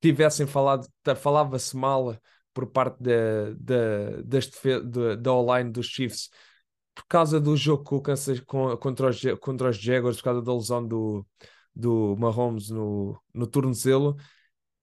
tivessem 0.00 0.46
falado, 0.46 0.86
falava-se 1.16 1.74
mal 1.74 2.14
por 2.52 2.66
parte 2.66 3.02
da, 3.02 3.50
da, 3.58 4.40
da, 4.82 5.14
da 5.16 5.32
online 5.32 5.70
dos 5.70 5.86
Chiefs 5.86 6.28
por 6.94 7.06
causa 7.08 7.40
do 7.40 7.56
jogo 7.56 7.82
com, 7.82 8.76
contra, 8.76 9.08
os, 9.08 9.22
contra 9.40 9.70
os 9.70 9.78
Jaguars, 9.78 10.18
por 10.18 10.24
causa 10.24 10.42
da 10.42 10.54
lesão 10.54 10.86
do, 10.86 11.26
do 11.74 12.16
Mahomes 12.16 12.70
no, 12.70 13.20
no 13.32 13.46
tornozelo. 13.46 14.16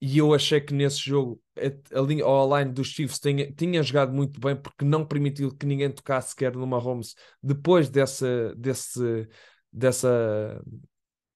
E 0.02 0.18
eu 0.18 0.34
achei 0.34 0.60
que 0.60 0.74
nesse 0.74 1.00
jogo 1.00 1.40
a, 1.58 2.00
a 2.00 2.02
linha 2.02 2.26
online 2.26 2.72
dos 2.72 2.88
Chiefs 2.88 3.20
tinha, 3.20 3.52
tinha 3.54 3.84
jogado 3.84 4.12
muito 4.14 4.40
bem 4.40 4.56
porque 4.56 4.84
não 4.84 5.06
permitiu 5.06 5.56
que 5.56 5.66
ninguém 5.66 5.92
tocasse 5.92 6.32
sequer 6.32 6.56
no 6.56 6.66
Mahomes 6.66 7.14
depois 7.42 7.90
dessa, 7.90 8.56
desse, 8.56 9.28
dessa 9.72 10.60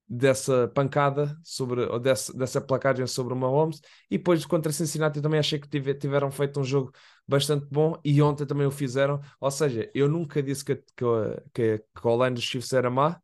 dessa 0.07 0.67
pancada 0.67 1.35
sobre, 1.43 1.81
ou 1.85 1.99
dessa, 1.99 2.31
dessa 2.33 2.61
placagem 2.61 3.07
sobre 3.07 3.33
o 3.33 3.35
Mahomes 3.37 3.81
e 4.09 4.17
depois 4.17 4.45
contra 4.45 4.71
Cincinnati 4.71 5.19
também 5.21 5.39
achei 5.39 5.59
que 5.59 5.67
tive, 5.67 5.95
tiveram 5.95 6.29
feito 6.31 6.59
um 6.59 6.63
jogo 6.63 6.91
bastante 7.27 7.65
bom 7.71 7.99
e 8.03 8.21
ontem 8.21 8.45
também 8.45 8.67
o 8.67 8.71
fizeram, 8.71 9.19
ou 9.39 9.49
seja, 9.49 9.89
eu 9.95 10.07
nunca 10.07 10.43
disse 10.43 10.63
que, 10.63 10.75
que, 10.75 11.05
que, 11.53 11.77
que 11.79 12.07
a 12.07 12.07
online 12.07 12.35
dos 12.35 12.43
Chiefs 12.43 12.71
era 12.73 12.89
má, 12.89 13.19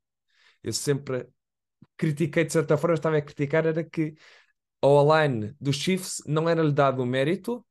eu 0.63 0.73
sempre 0.73 1.27
critiquei 2.01 2.43
de 2.43 2.51
certa 2.51 2.77
forma, 2.77 2.95
estava 2.95 3.17
a 3.17 3.21
criticar 3.21 3.67
era 3.67 3.83
que 3.83 4.15
a 4.81 4.87
online 4.87 5.55
dos 5.61 5.75
Chiefs 5.75 6.23
não 6.25 6.49
era-lhe 6.49 6.71
dado 6.71 7.03
o 7.03 7.05
mérito 7.05 7.63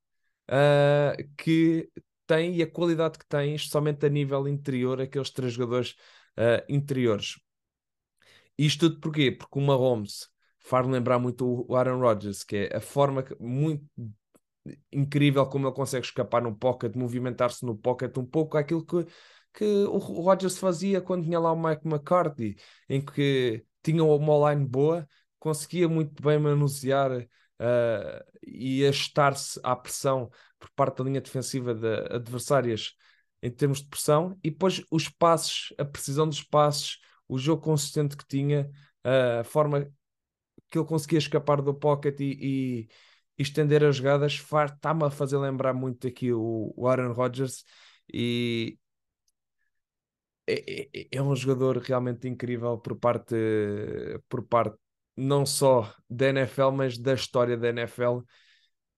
uh, 0.48 1.34
que 1.36 1.90
tem 2.28 2.54
e 2.54 2.62
a 2.62 2.70
qualidade 2.70 3.18
que 3.18 3.26
tem, 3.26 3.56
especialmente 3.56 4.06
a 4.06 4.08
nível 4.08 4.46
interior, 4.46 5.00
aqueles 5.00 5.30
três 5.32 5.52
jogadores 5.52 5.96
uh, 6.38 6.62
interiores. 6.68 7.40
Isto 8.56 8.88
tudo 8.90 9.00
porquê? 9.00 9.32
Porque 9.32 9.58
o 9.58 9.62
Mahomes 9.62 10.28
faz 10.60 10.86
lembrar 10.86 11.18
muito 11.18 11.66
o 11.68 11.74
Aaron 11.74 11.98
Rodgers, 11.98 12.44
que 12.44 12.68
é 12.70 12.76
a 12.76 12.80
forma 12.80 13.24
que, 13.24 13.34
muito 13.42 13.84
incrível 14.92 15.44
como 15.46 15.66
ele 15.66 15.74
consegue 15.74 16.06
escapar 16.06 16.40
no 16.40 16.54
pocket, 16.54 16.94
movimentar-se 16.94 17.66
no 17.66 17.76
pocket, 17.76 18.16
um 18.16 18.26
pouco 18.26 18.56
aquilo 18.56 18.86
que, 18.86 19.04
que 19.52 19.64
o 19.64 19.98
Rodgers 19.98 20.56
fazia 20.56 21.00
quando 21.00 21.24
tinha 21.24 21.40
lá 21.40 21.50
o 21.50 21.60
Mike 21.60 21.88
McCarthy, 21.88 22.56
em 22.88 23.04
que 23.04 23.64
tinha 23.82 24.04
uma 24.04 24.52
line 24.52 24.66
boa, 24.66 25.08
conseguia 25.38 25.88
muito 25.88 26.22
bem 26.22 26.38
manusear 26.38 27.12
uh, 27.12 28.24
e 28.46 28.84
ajustar-se 28.86 29.60
à 29.62 29.74
pressão 29.76 30.30
por 30.58 30.70
parte 30.70 30.98
da 30.98 31.04
linha 31.04 31.20
defensiva 31.20 31.74
de 31.74 32.14
adversárias 32.14 32.94
em 33.42 33.50
termos 33.50 33.80
de 33.80 33.88
pressão, 33.88 34.38
e 34.44 34.50
depois 34.50 34.84
os 34.90 35.08
passos, 35.08 35.72
a 35.78 35.84
precisão 35.84 36.28
dos 36.28 36.42
passos, 36.42 36.98
o 37.26 37.38
jogo 37.38 37.62
consistente 37.62 38.16
que 38.16 38.26
tinha, 38.26 38.70
a 39.40 39.44
forma 39.44 39.90
que 40.70 40.78
ele 40.78 40.86
conseguia 40.86 41.18
escapar 41.18 41.62
do 41.62 41.74
pocket 41.74 42.20
e, 42.20 42.24
e, 42.24 42.88
e 43.38 43.42
estender 43.42 43.82
as 43.84 43.96
jogadas, 43.96 44.34
está-me 44.34 45.04
a 45.04 45.10
fazer 45.10 45.38
lembrar 45.38 45.72
muito 45.72 46.06
aqui 46.06 46.32
o, 46.32 46.72
o 46.76 46.86
Aaron 46.86 47.12
Rodgers. 47.12 47.64
E 48.12 48.78
é, 50.52 50.88
é, 50.94 51.08
é, 51.12 51.22
um 51.22 51.34
jogador 51.36 51.78
realmente 51.78 52.28
incrível 52.28 52.78
por 52.78 52.96
parte, 52.96 53.34
por 54.28 54.42
parte 54.46 54.76
não 55.16 55.44
só 55.46 55.92
da 56.08 56.28
NFL, 56.30 56.70
mas 56.72 56.98
da 56.98 57.14
história 57.14 57.56
da 57.56 57.68
NFL. 57.68 58.22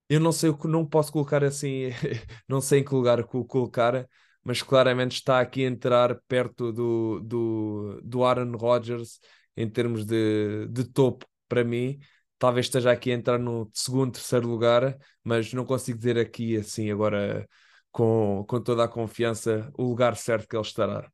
Eu 0.08 0.20
não 0.20 0.32
sei 0.32 0.50
o 0.50 0.58
que 0.58 0.68
não 0.68 0.86
posso 0.86 1.12
colocar 1.12 1.42
assim, 1.44 1.90
não 2.48 2.60
sei 2.60 2.80
em 2.80 2.84
que 2.84 2.94
lugar 2.94 3.24
colocar, 3.24 4.06
mas 4.44 4.62
claramente 4.62 5.12
está 5.16 5.40
aqui 5.40 5.64
a 5.64 5.68
entrar 5.68 6.20
perto 6.28 6.72
do, 6.72 7.20
do, 7.20 8.00
do 8.04 8.24
Aaron 8.24 8.56
Rodgers 8.56 9.20
em 9.56 9.68
termos 9.68 10.04
de, 10.04 10.66
de 10.68 10.84
topo 10.84 11.26
para 11.48 11.64
mim. 11.64 11.98
Talvez 12.38 12.66
esteja 12.66 12.90
aqui 12.92 13.10
a 13.12 13.14
entrar 13.14 13.38
no 13.38 13.70
segundo, 13.72 14.12
terceiro 14.12 14.48
lugar, 14.48 14.98
mas 15.24 15.52
não 15.52 15.64
consigo 15.64 15.98
dizer 15.98 16.18
aqui 16.18 16.56
assim 16.56 16.90
agora 16.90 17.48
com, 17.92 18.44
com 18.48 18.60
toda 18.60 18.84
a 18.84 18.88
confiança 18.88 19.70
o 19.78 19.84
lugar 19.84 20.16
certo 20.16 20.48
que 20.48 20.56
ele 20.56 20.62
estará. 20.62 21.10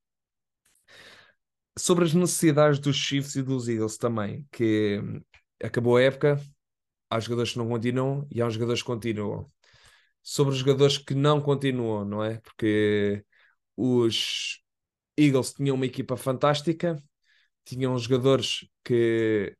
Sobre 1.78 2.04
as 2.04 2.14
necessidades 2.14 2.78
dos 2.78 2.96
Chiefs 2.96 3.36
e 3.36 3.42
dos 3.42 3.68
Eagles 3.68 3.96
também, 3.96 4.46
que 4.52 5.00
acabou 5.62 5.96
a 5.96 6.02
época, 6.02 6.40
há 7.10 7.20
jogadores 7.20 7.52
que 7.52 7.58
não 7.58 7.68
continuam 7.68 8.26
e 8.30 8.42
há 8.42 8.48
jogadores 8.50 8.82
que 8.82 8.86
continuam 8.86 9.50
sobre 10.22 10.52
os 10.52 10.58
jogadores 10.60 10.98
que 10.98 11.14
não 11.14 11.40
continuam, 11.40 12.04
não 12.04 12.22
é? 12.22 12.38
Porque 12.40 13.24
os 13.76 14.62
Eagles 15.16 15.54
tinham 15.54 15.76
uma 15.76 15.86
equipa 15.86 16.16
fantástica, 16.16 16.96
tinham 17.64 17.98
jogadores 17.98 18.68
que 18.84 19.56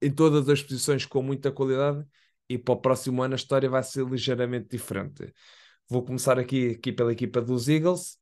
em 0.00 0.10
todas 0.10 0.48
as 0.48 0.62
posições 0.62 1.06
com 1.06 1.22
muita 1.22 1.52
qualidade 1.52 2.04
e 2.48 2.58
para 2.58 2.74
o 2.74 2.80
próximo 2.80 3.22
ano 3.22 3.34
a 3.34 3.36
história 3.36 3.70
vai 3.70 3.82
ser 3.82 4.04
ligeiramente 4.04 4.68
diferente. 4.68 5.32
Vou 5.88 6.04
começar 6.04 6.38
aqui, 6.38 6.70
aqui 6.70 6.92
pela 6.92 7.12
equipa 7.12 7.40
dos 7.40 7.68
Eagles, 7.68 8.18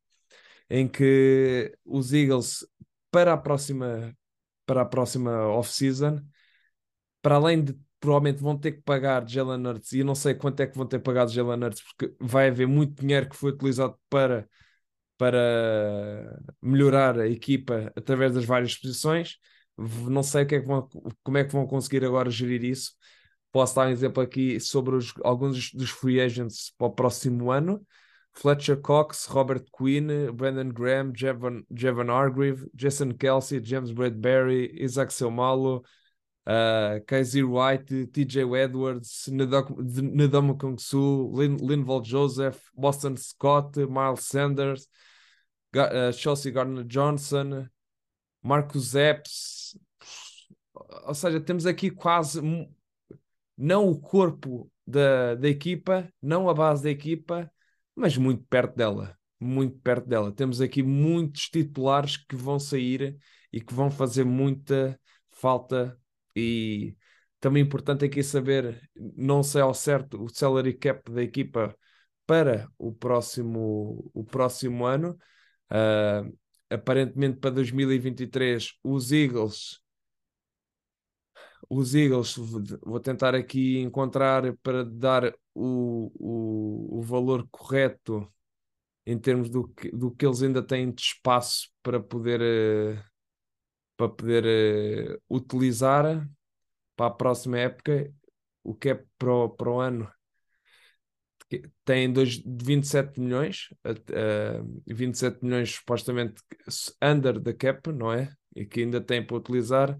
em 0.71 0.87
que 0.87 1.75
os 1.85 2.13
Eagles 2.13 2.65
para 3.11 3.33
a 3.33 3.37
próxima 3.37 4.15
para 4.65 4.83
a 4.83 4.85
próxima 4.85 5.47
off-season, 5.49 6.21
para 7.21 7.35
além 7.35 7.63
de 7.63 7.77
provavelmente 7.99 8.41
vão 8.41 8.57
ter 8.57 8.73
que 8.73 8.81
pagar 8.81 9.27
Jalen 9.27 9.67
Hurts 9.67 9.91
e 9.91 9.99
eu 9.99 10.05
não 10.05 10.15
sei 10.15 10.33
quanto 10.33 10.61
é 10.61 10.67
que 10.67 10.77
vão 10.77 10.87
ter 10.87 10.99
pagado 10.99 11.31
Jalen 11.31 11.63
Hurts 11.65 11.83
porque 11.83 12.15
vai 12.19 12.47
haver 12.49 12.67
muito 12.67 12.99
dinheiro 13.01 13.29
que 13.29 13.35
foi 13.35 13.51
utilizado 13.51 13.97
para 14.09 14.47
para 15.17 16.39
melhorar 16.61 17.19
a 17.19 17.27
equipa 17.27 17.91
através 17.95 18.33
das 18.33 18.43
várias 18.45 18.75
posições. 18.75 19.37
Não 19.77 20.23
sei 20.23 20.45
que 20.45 20.55
é 20.55 20.61
que 20.61 20.65
vão, 20.67 20.87
como 21.23 21.37
é 21.37 21.43
que 21.43 21.53
vão 21.53 21.67
conseguir 21.67 22.03
agora 22.03 22.31
gerir 22.31 22.63
isso. 22.63 22.93
Posso 23.51 23.75
dar 23.75 23.87
um 23.87 23.91
exemplo 23.91 24.23
aqui 24.23 24.59
sobre 24.59 24.95
os, 24.95 25.13
alguns 25.23 25.71
dos 25.73 25.91
free 25.91 26.19
agents 26.21 26.73
para 26.75 26.87
o 26.87 26.91
próximo 26.91 27.51
ano. 27.51 27.85
Fletcher 28.33 28.77
Cox, 28.77 29.29
Robert 29.29 29.71
Quinn, 29.71 30.31
Brandon 30.35 30.69
Graham, 30.69 31.13
Jevan, 31.13 31.63
Jevan 31.73 32.07
Hargreave, 32.07 32.65
Jason 32.75 33.13
Kelsey, 33.13 33.59
James 33.59 33.91
Bradbury, 33.91 34.81
Isaac 34.81 35.09
Selmalo, 35.09 35.83
uh, 36.47 36.99
Kaiser 37.07 37.47
White, 37.47 37.87
TJ 37.87 38.63
Edwards, 38.63 39.29
Nadama 39.31 40.57
Kung 40.57 40.77
Su, 40.77 41.29
Lin, 41.31 41.57
Linval 41.57 42.03
Joseph, 42.03 42.71
Boston 42.75 43.17
Scott, 43.17 43.75
Miles 43.77 44.25
Sanders, 44.25 44.87
uh, 45.75 46.11
Chelsea 46.11 46.51
Gardner 46.51 46.83
Johnson, 46.83 47.69
Marcus 48.41 48.95
Epps. 48.95 49.77
Ou 51.05 51.13
seja, 51.13 51.39
temos 51.39 51.65
aqui 51.65 51.91
quase 51.91 52.41
não 53.57 53.87
o 53.89 53.99
corpo 53.99 54.71
da, 54.87 55.35
da 55.35 55.47
equipa, 55.47 56.11
não 56.21 56.49
a 56.49 56.53
base 56.53 56.83
da 56.83 56.89
equipa, 56.89 57.51
mas 57.95 58.17
muito 58.17 58.43
perto 58.45 58.75
dela. 58.75 59.17
Muito 59.39 59.77
perto 59.79 60.07
dela. 60.07 60.31
Temos 60.31 60.61
aqui 60.61 60.83
muitos 60.83 61.49
titulares 61.49 62.17
que 62.17 62.35
vão 62.35 62.59
sair 62.59 63.17
e 63.51 63.61
que 63.61 63.73
vão 63.73 63.89
fazer 63.91 64.23
muita 64.23 64.99
falta. 65.31 65.97
E 66.35 66.95
também 67.39 67.63
importante 67.63 68.05
aqui 68.05 68.23
saber, 68.23 68.81
não 68.95 69.43
sei 69.43 69.61
ao 69.61 69.73
certo, 69.73 70.23
o 70.23 70.29
salary 70.29 70.73
cap 70.73 71.11
da 71.11 71.23
equipa 71.23 71.75
para 72.25 72.69
o 72.77 72.93
próximo, 72.93 74.09
o 74.13 74.23
próximo 74.23 74.85
ano. 74.85 75.17
Uh, 75.71 76.37
aparentemente 76.69 77.39
para 77.39 77.51
2023 77.51 78.73
os 78.83 79.11
Eagles 79.11 79.81
os 81.69 81.95
Eagles, 81.95 82.35
vou 82.83 82.99
tentar 82.99 83.33
aqui 83.33 83.77
encontrar 83.79 84.55
para 84.57 84.83
dar 84.83 85.33
o, 85.53 86.11
o, 86.15 86.99
o 86.99 87.01
valor 87.01 87.47
correto 87.51 88.31
em 89.05 89.17
termos 89.17 89.49
do 89.49 89.67
que, 89.67 89.89
do 89.91 90.11
que 90.11 90.25
eles 90.25 90.41
ainda 90.41 90.61
têm 90.61 90.91
de 90.91 91.01
espaço 91.01 91.69
para 91.81 91.99
poder, 91.99 92.41
uh, 92.41 93.03
para 93.97 94.09
poder 94.09 94.45
uh, 94.45 95.21
utilizar 95.29 96.27
para 96.95 97.07
a 97.07 97.11
próxima 97.11 97.57
época, 97.57 98.13
o 98.63 98.75
que 98.75 98.89
é 98.89 99.03
para 99.17 99.33
o, 99.33 99.49
para 99.49 99.71
o 99.71 99.79
ano. 99.79 100.11
Tem 101.83 102.11
dois, 102.11 102.41
27 102.45 103.19
milhões, 103.19 103.67
uh, 103.85 104.81
27 104.87 105.43
milhões 105.43 105.71
supostamente 105.71 106.41
under 107.01 107.41
the 107.41 107.53
cap, 107.53 107.91
não 107.91 108.13
é? 108.13 108.33
E 108.55 108.65
que 108.65 108.81
ainda 108.81 109.01
tem 109.01 109.25
para 109.25 109.35
utilizar 109.35 109.97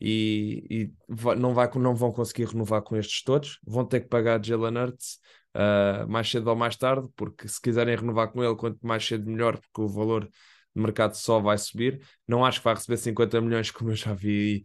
e, 0.00 0.66
e 0.70 0.92
não, 1.36 1.52
vai, 1.52 1.70
não 1.74 1.94
vão 1.94 2.10
conseguir 2.12 2.46
renovar 2.46 2.82
com 2.82 2.96
estes 2.96 3.22
todos, 3.22 3.58
vão 3.66 3.84
ter 3.84 4.00
que 4.00 4.08
pagar 4.08 4.42
Jalen 4.42 4.78
Hurts 4.78 5.18
uh, 5.54 6.08
mais 6.08 6.30
cedo 6.30 6.48
ou 6.48 6.56
mais 6.56 6.76
tarde, 6.76 7.08
porque 7.14 7.46
se 7.46 7.60
quiserem 7.60 7.96
renovar 7.96 8.28
com 8.32 8.42
ele, 8.42 8.56
quanto 8.56 8.78
mais 8.86 9.06
cedo 9.06 9.30
melhor, 9.30 9.58
porque 9.58 9.80
o 9.80 9.88
valor 9.88 10.24
de 10.24 10.82
mercado 10.82 11.14
só 11.14 11.40
vai 11.40 11.58
subir. 11.58 12.00
Não 12.26 12.44
acho 12.44 12.60
que 12.60 12.64
vai 12.64 12.74
receber 12.74 12.96
50 12.96 13.40
milhões, 13.40 13.70
como 13.72 13.90
eu 13.90 13.96
já 13.96 14.14
vi, 14.14 14.64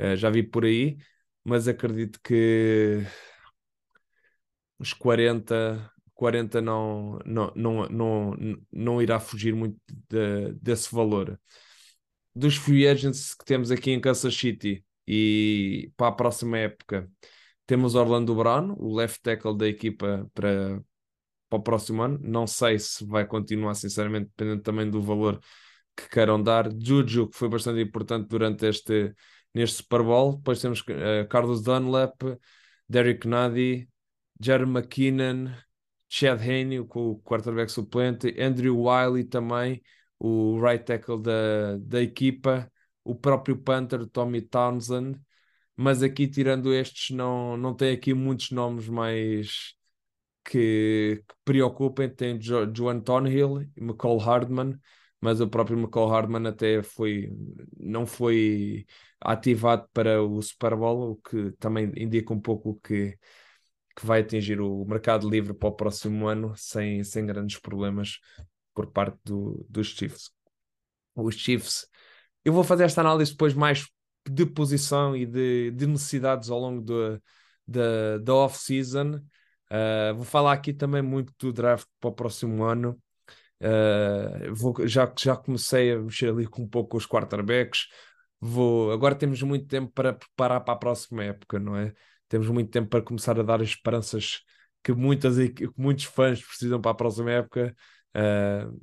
uh, 0.00 0.16
já 0.16 0.30
vi 0.30 0.42
por 0.42 0.64
aí, 0.64 0.96
mas 1.44 1.68
acredito 1.68 2.20
que 2.22 3.04
os 4.78 4.92
40, 4.92 5.90
40 6.14 6.60
não, 6.60 7.18
não, 7.24 7.52
não, 7.54 7.88
não, 7.88 8.36
não 8.72 9.02
irá 9.02 9.20
fugir 9.20 9.54
muito 9.54 9.78
de, 10.08 10.52
desse 10.54 10.92
valor 10.94 11.38
dos 12.34 12.56
free 12.56 12.86
agents 12.86 13.34
que 13.34 13.44
temos 13.44 13.70
aqui 13.70 13.90
em 13.90 14.00
Kansas 14.00 14.34
City 14.34 14.84
e 15.06 15.90
para 15.96 16.08
a 16.08 16.12
próxima 16.12 16.58
época 16.58 17.08
temos 17.66 17.94
Orlando 17.94 18.34
Brown, 18.34 18.74
o 18.78 18.94
left 18.94 19.20
tackle 19.22 19.56
da 19.56 19.66
equipa 19.66 20.28
para, 20.34 20.82
para 21.48 21.58
o 21.58 21.62
próximo 21.62 22.02
ano. 22.02 22.18
Não 22.22 22.46
sei 22.46 22.78
se 22.78 23.04
vai 23.06 23.26
continuar, 23.26 23.74
sinceramente, 23.74 24.26
dependendo 24.36 24.62
também 24.62 24.90
do 24.90 25.00
valor 25.00 25.40
que 25.96 26.08
queiram 26.08 26.42
dar. 26.42 26.68
Juju, 26.72 27.28
que 27.28 27.36
foi 27.36 27.48
bastante 27.48 27.80
importante 27.80 28.28
durante 28.28 28.66
este 28.66 29.14
neste 29.54 29.78
Super 29.78 30.02
Bowl. 30.02 30.36
Depois 30.36 30.60
temos 30.60 30.80
uh, 30.80 31.26
Carlos 31.28 31.62
Dunlap, 31.62 32.22
Derek 32.88 33.26
Nadi, 33.28 33.88
Jeremy 34.40 34.80
McKinnon, 34.80 35.50
Chad 36.08 36.40
Haney, 36.40 36.80
o 36.80 36.86
quarterback 37.24 37.70
suplente, 37.70 38.34
Andrew 38.40 38.76
Wiley 38.78 39.24
também 39.24 39.82
o 40.24 40.60
right 40.60 40.84
tackle 40.84 41.20
da, 41.20 41.76
da 41.78 42.00
equipa, 42.00 42.70
o 43.02 43.12
próprio 43.12 43.56
Panther, 43.56 44.06
Tommy 44.06 44.40
Townsend, 44.40 45.18
mas 45.76 46.00
aqui 46.00 46.28
tirando 46.28 46.72
estes 46.72 47.10
não, 47.16 47.56
não 47.56 47.74
tem 47.74 47.92
aqui 47.92 48.14
muitos 48.14 48.52
nomes 48.52 48.88
mais 48.88 49.74
que, 50.44 51.24
que 51.28 51.34
preocupem, 51.44 52.08
tem 52.08 52.40
jo, 52.40 52.72
Joan 52.72 53.00
Thornhill 53.00 53.62
e 53.76 53.80
McCall 53.80 54.16
Hardman, 54.18 54.78
mas 55.20 55.40
o 55.40 55.48
próprio 55.48 55.76
McCall 55.76 56.08
Hardman 56.08 56.46
até 56.46 56.82
foi, 56.84 57.28
não 57.76 58.06
foi 58.06 58.86
ativado 59.20 59.88
para 59.92 60.22
o 60.22 60.40
Super 60.40 60.76
Bowl, 60.76 61.12
o 61.12 61.16
que 61.16 61.50
também 61.58 61.90
indica 61.96 62.32
um 62.32 62.40
pouco 62.40 62.78
que, 62.80 63.18
que 63.96 64.06
vai 64.06 64.20
atingir 64.20 64.60
o 64.60 64.84
mercado 64.84 65.28
livre 65.28 65.52
para 65.52 65.68
o 65.68 65.76
próximo 65.76 66.28
ano 66.28 66.54
sem, 66.56 67.02
sem 67.02 67.26
grandes 67.26 67.58
problemas 67.58 68.20
por 68.74 68.86
parte 68.90 69.18
do, 69.24 69.64
dos 69.68 69.88
Chiefs. 69.88 70.30
Os 71.14 71.34
Chiefs, 71.34 71.86
eu 72.44 72.52
vou 72.52 72.64
fazer 72.64 72.84
esta 72.84 73.00
análise 73.00 73.32
depois 73.32 73.54
mais 73.54 73.86
de 74.28 74.46
posição 74.46 75.16
e 75.16 75.26
de, 75.26 75.70
de 75.72 75.86
necessidades 75.86 76.50
ao 76.50 76.58
longo 76.58 76.82
da, 77.66 78.18
da 78.18 78.34
off-season. 78.34 79.20
Uh, 79.70 80.14
vou 80.14 80.24
falar 80.24 80.52
aqui 80.52 80.72
também 80.72 81.02
muito 81.02 81.32
do 81.38 81.52
draft 81.52 81.86
para 82.00 82.10
o 82.10 82.12
próximo 82.12 82.62
ano. 82.64 83.00
Uh, 83.60 84.54
vou, 84.54 84.74
já, 84.86 85.12
já 85.18 85.36
comecei 85.36 85.92
a 85.92 85.98
mexer 85.98 86.30
ali 86.30 86.46
com 86.46 86.62
um 86.62 86.68
pouco 86.68 86.96
os 86.96 87.06
quarterbacks. 87.06 87.86
Vou, 88.40 88.92
agora 88.92 89.14
temos 89.14 89.40
muito 89.42 89.66
tempo 89.66 89.92
para 89.92 90.12
preparar 90.12 90.60
para 90.64 90.74
a 90.74 90.76
próxima 90.76 91.24
época, 91.24 91.58
não 91.58 91.76
é? 91.76 91.94
Temos 92.28 92.48
muito 92.48 92.70
tempo 92.70 92.88
para 92.88 93.02
começar 93.02 93.38
a 93.38 93.42
dar 93.42 93.62
as 93.62 93.68
esperanças 93.68 94.40
que, 94.82 94.92
muitas, 94.92 95.36
que 95.50 95.70
muitos 95.76 96.04
fãs 96.04 96.42
precisam 96.42 96.80
para 96.80 96.90
a 96.90 96.94
próxima 96.94 97.30
época. 97.30 97.74
Uh, 98.16 98.78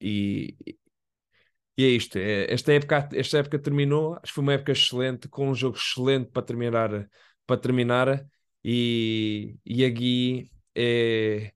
e, 0.00 0.56
e 1.76 1.84
é 1.84 1.88
isto. 1.88 2.18
É, 2.18 2.52
esta, 2.52 2.72
época, 2.72 3.08
esta 3.14 3.38
época 3.38 3.58
terminou, 3.58 4.14
acho 4.14 4.24
que 4.24 4.32
foi 4.32 4.42
uma 4.42 4.52
época 4.54 4.72
excelente, 4.72 5.28
com 5.28 5.48
um 5.50 5.54
jogo 5.54 5.76
excelente 5.76 6.30
para 6.30 6.42
terminar. 6.42 7.08
Para 7.46 7.60
terminar 7.60 8.26
e, 8.62 9.56
e 9.64 9.84
aqui 9.84 10.50
é 10.74 11.52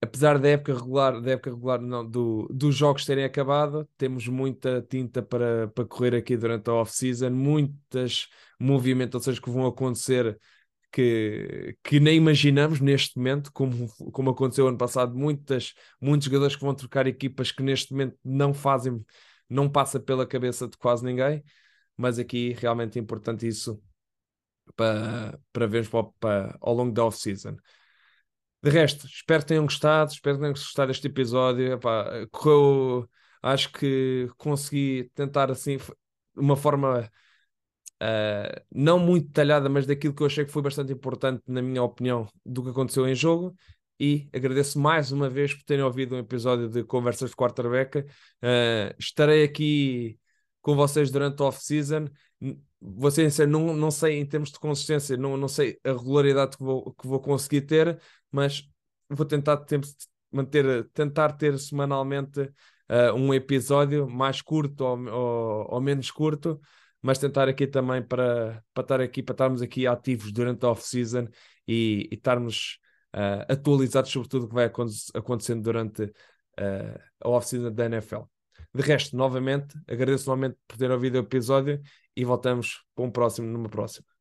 apesar 0.00 0.38
da 0.38 0.48
época 0.48 0.74
regular, 0.74 1.20
da 1.20 1.32
época 1.32 1.50
regular 1.50 1.80
não, 1.80 2.08
do, 2.08 2.48
dos 2.50 2.74
jogos 2.74 3.04
terem 3.04 3.24
acabado, 3.24 3.88
temos 3.96 4.26
muita 4.28 4.80
tinta 4.82 5.22
para, 5.22 5.68
para 5.68 5.84
correr 5.84 6.14
aqui 6.14 6.36
durante 6.36 6.68
a 6.70 6.74
off-season, 6.74 7.30
muitas 7.30 8.28
movimentações 8.60 9.38
que 9.38 9.50
vão 9.50 9.66
acontecer 9.66 10.38
que, 10.92 11.76
que 11.82 12.00
nem 12.00 12.16
imaginamos 12.16 12.80
neste 12.80 13.16
momento, 13.18 13.52
como, 13.52 13.88
como 14.12 14.30
aconteceu 14.30 14.68
ano 14.68 14.78
passado, 14.78 15.14
muitas, 15.16 15.74
muitos 16.00 16.26
jogadores 16.26 16.56
que 16.56 16.62
vão 16.62 16.74
trocar 16.74 17.06
equipas 17.06 17.52
que 17.52 17.62
neste 17.62 17.92
momento 17.92 18.16
não 18.24 18.54
fazem, 18.54 19.04
não 19.48 19.68
passa 19.68 20.00
pela 20.00 20.26
cabeça 20.26 20.68
de 20.68 20.76
quase 20.78 21.04
ninguém, 21.04 21.42
mas 21.96 22.18
aqui 22.18 22.54
realmente 22.58 22.98
é 22.98 23.02
importante 23.02 23.46
isso 23.46 23.82
para, 24.76 25.38
para 25.52 25.66
vermos 25.66 25.88
para, 25.88 26.04
para, 26.20 26.58
ao 26.60 26.74
longo 26.74 26.92
da 26.92 27.04
off-season. 27.04 27.56
De 28.62 28.70
resto, 28.70 29.06
espero 29.06 29.42
que 29.42 29.48
tenham 29.48 29.64
gostado, 29.64 30.10
espero 30.10 30.36
que 30.36 30.40
tenham 30.40 30.52
gostado 30.52 30.88
deste 30.88 31.06
episódio. 31.06 31.72
Epá, 31.74 32.26
correu, 32.30 33.08
acho 33.42 33.72
que 33.72 34.28
consegui 34.36 35.10
tentar 35.14 35.50
assim, 35.50 35.78
uma 36.36 36.56
forma 36.56 37.08
uh, 38.02 38.60
não 38.72 38.98
muito 38.98 39.26
detalhada, 39.28 39.68
mas 39.68 39.86
daquilo 39.86 40.14
que 40.14 40.22
eu 40.22 40.26
achei 40.26 40.44
que 40.44 40.52
foi 40.52 40.62
bastante 40.62 40.92
importante, 40.92 41.42
na 41.46 41.62
minha 41.62 41.82
opinião, 41.82 42.28
do 42.44 42.62
que 42.62 42.70
aconteceu 42.70 43.06
em 43.08 43.14
jogo. 43.14 43.54
E 44.00 44.28
agradeço 44.32 44.78
mais 44.78 45.10
uma 45.10 45.28
vez 45.28 45.54
por 45.54 45.64
terem 45.64 45.84
ouvido 45.84 46.14
um 46.14 46.18
episódio 46.18 46.68
de 46.68 46.84
Conversas 46.84 47.30
de 47.30 47.36
Quarterback. 47.36 47.98
Uh, 47.98 48.94
estarei 48.98 49.42
aqui 49.42 50.18
com 50.62 50.76
vocês 50.76 51.10
durante 51.10 51.42
a 51.42 51.46
off-season. 51.46 52.06
Sincero, 53.10 53.50
não, 53.50 53.74
não 53.74 53.90
sei 53.90 54.20
em 54.20 54.26
termos 54.26 54.52
de 54.52 54.58
consistência, 54.60 55.16
não, 55.16 55.36
não 55.36 55.48
sei 55.48 55.78
a 55.84 55.90
regularidade 55.90 56.56
que 56.56 56.62
vou, 56.62 56.94
que 56.94 57.08
vou 57.08 57.20
conseguir 57.20 57.62
ter, 57.62 58.00
mas 58.30 58.62
vou 59.10 59.26
tentar 59.26 59.64
manter, 60.30 60.88
tentar 60.90 61.32
ter 61.32 61.58
semanalmente 61.58 62.40
uh, 62.40 63.12
um 63.16 63.34
episódio 63.34 64.08
mais 64.08 64.40
curto 64.40 64.84
ou, 64.84 65.08
ou, 65.08 65.66
ou 65.74 65.80
menos 65.80 66.10
curto, 66.10 66.60
mas 67.02 67.18
tentar 67.18 67.48
aqui 67.48 67.66
também 67.66 68.02
para, 68.02 68.62
para 68.74 68.82
estar 68.82 69.00
aqui, 69.00 69.22
para 69.22 69.34
estarmos 69.34 69.62
aqui 69.62 69.86
ativos 69.86 70.32
durante 70.32 70.64
a 70.64 70.70
off-season 70.70 71.28
e, 71.66 72.08
e, 72.10 72.14
estarmos 72.14 72.78
uh, 73.14 73.52
atualizados 73.52 74.10
sobre 74.10 74.28
tudo 74.28 74.46
o 74.46 74.48
que 74.48 74.54
vai 74.54 74.70
acontecendo 75.14 75.62
durante 75.62 76.04
uh, 76.04 77.00
a 77.20 77.28
oficina 77.28 77.70
da 77.70 77.86
NFL. 77.86 78.22
De 78.74 78.82
resto, 78.82 79.16
novamente, 79.16 79.76
agradeço 79.86 80.28
novamente 80.28 80.56
por 80.66 80.76
ter 80.76 80.90
ouvido 80.90 81.16
o 81.16 81.18
episódio 81.18 81.80
e 82.16 82.24
voltamos 82.24 82.84
para 82.94 83.04
um 83.04 83.10
próximo, 83.10 83.46
numa 83.48 83.68
próxima. 83.68 84.17